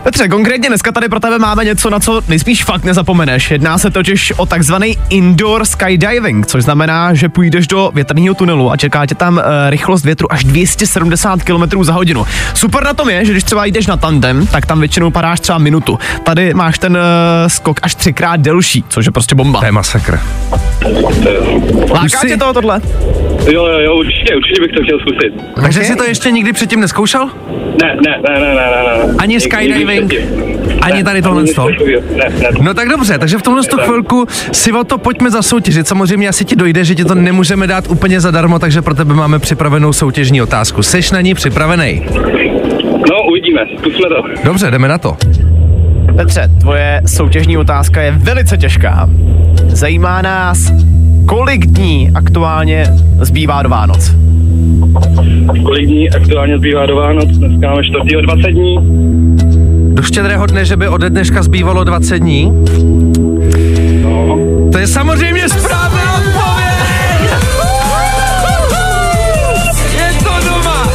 Petře, 0.06 0.28
konkrétně 0.28 0.68
dneska 0.68 0.92
tady 0.92 1.08
pro 1.08 1.20
tebe 1.20 1.38
máme 1.38 1.64
něco, 1.64 1.90
na 1.90 2.00
co 2.00 2.20
nejspíš 2.28 2.64
fakt 2.64 2.84
nezapomeneš. 2.84 3.50
Jedná 3.50 3.78
se 3.78 3.90
totiž 3.90 4.32
o 4.36 4.46
takzvaný 4.46 4.98
indoor 5.08 5.64
skydiving, 5.64 6.46
což 6.46 6.64
znamená, 6.64 7.14
že 7.14 7.28
půjdeš 7.28 7.66
do 7.66 7.90
větrného 7.94 8.34
tunelu 8.34 8.70
a 8.70 8.76
čeká 8.76 9.06
tě 9.06 9.14
tam 9.14 9.36
uh, 9.36 9.42
rychlost 9.68 10.04
větru 10.04 10.32
až 10.32 10.44
270 10.44 11.42
km 11.42 11.84
za 11.84 11.92
hodinu. 11.92 12.26
Super 12.54 12.84
na 12.84 12.94
tom 12.94 13.10
je, 13.10 13.24
že 13.24 13.32
když 13.32 13.44
třeba 13.44 13.64
jdeš 13.64 13.86
na 13.86 13.96
tandem, 13.96 14.46
tak 14.46 14.66
tam 14.66 14.80
většinou 14.80 15.10
padáš 15.10 15.40
třeba 15.40 15.58
minutu. 15.58 15.98
Tady 16.22 16.54
máš 16.54 16.78
ten 16.78 16.92
uh, 16.92 16.98
skok 17.48 17.80
až 17.82 17.94
třikrát 17.94 18.40
delší, 18.40 18.84
což 18.88 19.06
je 19.06 19.12
prostě 19.12 19.34
bomba. 19.34 19.58
To 19.58 19.66
je 19.66 19.72
masakr. 19.72 20.20
Láká 21.90 22.20
tě 22.28 22.36
to 22.36 22.52
tohle? 22.52 22.80
Jo, 23.50 23.66
jo, 23.66 23.78
jo, 23.78 23.94
určitě, 23.96 24.36
určitě 24.36 24.60
bych 24.60 24.72
to 24.72 24.82
chtěl 24.82 24.98
zkusit. 24.98 25.62
Takže 25.62 25.84
jsi 25.84 25.96
to 25.96 26.04
ještě 26.04 26.30
nikdy 26.30 26.52
předtím 26.52 26.80
neskoušel? 26.80 27.30
Ne, 27.82 27.96
ne, 28.06 28.18
ne, 28.28 28.40
ne, 28.40 28.54
ne, 28.54 28.54
ne, 28.54 29.06
ne. 29.06 29.14
Ani 29.18 29.40
skydiving? 29.40 29.95
Předtím. 30.00 30.56
Ani 30.82 30.96
Ne, 30.96 31.04
tady 31.04 31.22
tohle 31.22 31.44
to? 31.44 31.68
Ne, 32.16 32.24
ne. 32.42 32.48
No 32.60 32.74
tak 32.74 32.88
dobře, 32.88 33.18
takže 33.18 33.38
v 33.38 33.42
tomhle 33.42 33.62
tu 33.62 33.76
chvilku 33.76 34.26
si 34.52 34.72
o 34.72 34.84
to 34.84 34.98
pojďme 34.98 35.30
zasoutěžit. 35.30 35.88
Samozřejmě 35.88 36.28
asi 36.28 36.44
ti 36.44 36.56
dojde, 36.56 36.84
že 36.84 36.94
ti 36.94 37.04
to 37.04 37.14
nemůžeme 37.14 37.66
dát 37.66 37.90
úplně 37.90 38.20
zadarmo, 38.20 38.58
takže 38.58 38.82
pro 38.82 38.94
tebe 38.94 39.14
máme 39.14 39.38
připravenou 39.38 39.92
soutěžní 39.92 40.42
otázku. 40.42 40.82
Seš 40.82 41.10
na 41.10 41.20
ní 41.20 41.34
připravený? 41.34 42.02
No, 43.10 43.16
uvidíme, 43.30 43.60
zkusme 43.78 44.08
to. 44.08 44.44
Dobře, 44.44 44.70
jdeme 44.70 44.88
na 44.88 44.98
to. 44.98 45.16
Petře, 46.16 46.50
tvoje 46.60 47.02
soutěžní 47.06 47.58
otázka 47.58 48.02
je 48.02 48.10
velice 48.10 48.56
těžká. 48.56 49.08
Zajímá 49.68 50.22
nás, 50.22 50.72
kolik 51.26 51.66
dní 51.66 52.10
aktuálně 52.14 52.86
zbývá 53.20 53.62
do 53.62 53.68
Vánoc. 53.68 54.12
Kolik 55.64 55.86
dní 55.86 56.10
aktuálně 56.10 56.58
zbývá 56.58 56.86
do 56.86 56.96
Vánoc? 56.96 57.28
Dneska 57.28 57.68
máme 57.70 57.82
4. 57.84 58.22
20 58.22 58.50
dní. 58.50 58.78
Do 59.96 60.02
štědrého 60.02 60.46
dne, 60.46 60.64
že 60.64 60.76
by 60.76 60.88
ode 60.88 61.10
dneška 61.10 61.42
zbývalo 61.42 61.84
20 61.84 62.18
dní? 62.18 62.52
No. 64.02 64.38
To 64.72 64.78
je 64.78 64.86
samozřejmě 64.86 65.48
správná 65.48 66.14
odpověď! 66.14 67.30
Je 69.96 70.12
to 70.24 70.30
doma! 70.48 70.88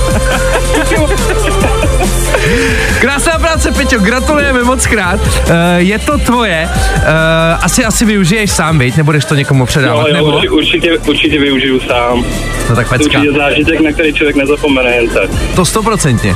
Krásná 2.99 3.39
práce, 3.39 3.71
Peťo, 3.71 3.99
gratulujeme 3.99 4.63
moc 4.63 4.85
krát. 4.87 5.19
Uh, 5.21 5.53
je 5.77 5.99
to 5.99 6.17
tvoje. 6.17 6.69
Uh, 6.95 7.01
asi 7.61 7.85
asi 7.85 8.05
využiješ 8.05 8.51
sám, 8.51 8.79
viď? 8.79 8.97
Nebudeš 8.97 9.25
to 9.25 9.35
někomu 9.35 9.61
Jo, 9.63 9.65
předávat, 9.65 10.07
jo, 10.07 10.13
nebo? 10.13 10.41
určitě, 10.55 10.97
určitě, 10.97 11.39
využiju 11.39 11.79
sám. 11.79 12.25
No 12.69 12.75
tak 12.75 12.87
To 12.89 12.93
pecka. 12.97 13.19
určitě 13.19 13.37
zážitek, 13.37 13.79
na 13.79 13.91
který 13.91 14.13
člověk 14.13 14.35
nezapomene 14.35 14.89
jen 14.95 15.09
tak. 15.09 15.29
To 15.55 15.65
stoprocentně. 15.65 16.35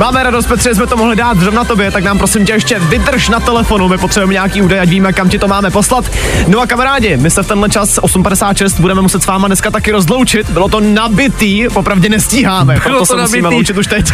Máme 0.00 0.22
radost, 0.22 0.46
Petře, 0.46 0.68
že 0.68 0.74
jsme 0.74 0.86
to 0.86 0.96
mohli 0.96 1.16
dát 1.16 1.38
zrovna 1.38 1.64
tobě, 1.64 1.90
tak 1.90 2.04
nám 2.04 2.18
prosím 2.18 2.46
tě 2.46 2.52
ještě 2.52 2.78
vydrž 2.78 3.28
na 3.28 3.40
telefonu, 3.40 3.88
my 3.88 3.98
potřebujeme 3.98 4.32
nějaký 4.32 4.62
údaj, 4.62 4.80
ať 4.80 4.88
víme, 4.88 5.12
kam 5.12 5.28
ti 5.28 5.38
to 5.38 5.48
máme 5.48 5.70
poslat. 5.70 6.10
No 6.48 6.60
a 6.60 6.66
kamarádi, 6.66 7.16
my 7.16 7.30
se 7.30 7.42
v 7.42 7.46
tenhle 7.46 7.68
čas 7.68 7.98
8.56 7.98 8.80
budeme 8.80 9.00
muset 9.00 9.22
s 9.22 9.26
váma 9.26 9.46
dneska 9.46 9.70
taky 9.70 9.92
rozloučit. 9.92 10.50
Bylo 10.50 10.68
to 10.68 10.80
nabitý, 10.80 11.66
popravdě 11.72 12.08
nestíháme, 12.08 12.74
Bylo 12.74 12.82
proto 12.82 12.98
to 12.98 13.06
se 13.06 13.16
musíme 13.22 13.42
nabitý. 13.42 13.54
loučit 13.54 13.78
už 13.78 13.86
teď. 13.86 14.12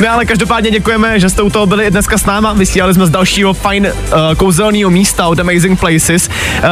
No 0.00 0.10
ale 0.10 0.26
každopádně 0.26 0.70
děkujeme, 0.70 1.20
že 1.20 1.30
jste 1.30 1.42
u 1.42 1.50
toho 1.50 1.66
byli 1.66 1.84
i 1.84 1.90
dneska 1.90 2.18
s 2.18 2.26
náma, 2.26 2.52
vysílali 2.52 2.94
jsme 2.94 3.06
z 3.06 3.10
dalšího 3.10 3.54
fajn 3.54 3.86
uh, 3.86 4.34
kouzelného 4.36 4.90
místa 4.90 5.26
od 5.26 5.40
Amazing 5.40 5.80
Places. 5.80 6.28
Uh, 6.28 6.64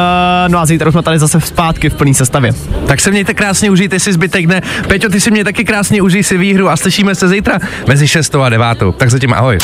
no 0.49 0.59
a 0.59 0.67
zítra 0.67 0.89
už 0.89 0.95
jsme 0.95 1.03
tady 1.03 1.19
zase 1.19 1.41
zpátky 1.41 1.91
v 1.91 1.95
plné 1.95 2.15
sestavě. 2.15 2.53
Tak 2.87 3.01
se 3.01 3.11
mějte 3.11 3.35
krásně, 3.35 3.71
užijte 3.71 4.01
si 4.01 4.13
zbytek 4.13 4.47
dne. 4.47 4.63
Peťo, 4.89 5.09
ty 5.09 5.21
si 5.21 5.31
mě 5.31 5.45
taky 5.45 5.65
krásně 5.65 6.03
užij 6.03 6.23
si 6.23 6.39
výhru 6.39 6.69
a 6.69 6.77
slyšíme 6.77 7.15
se 7.15 7.29
zítra 7.29 7.59
mezi 7.87 8.09
6 8.09 8.35
a 8.35 8.48
9. 8.49 8.79
Tak 8.97 9.11
zatím 9.11 9.33
ahoj. 9.35 9.59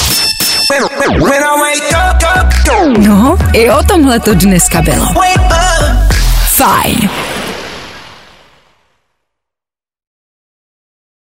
No, 2.99 3.37
i 3.53 3.71
o 3.71 3.83
tomhle 3.83 4.21
to 4.21 4.35
dneska 4.35 4.83
bylo. 4.83 5.07
Fajn 6.57 7.11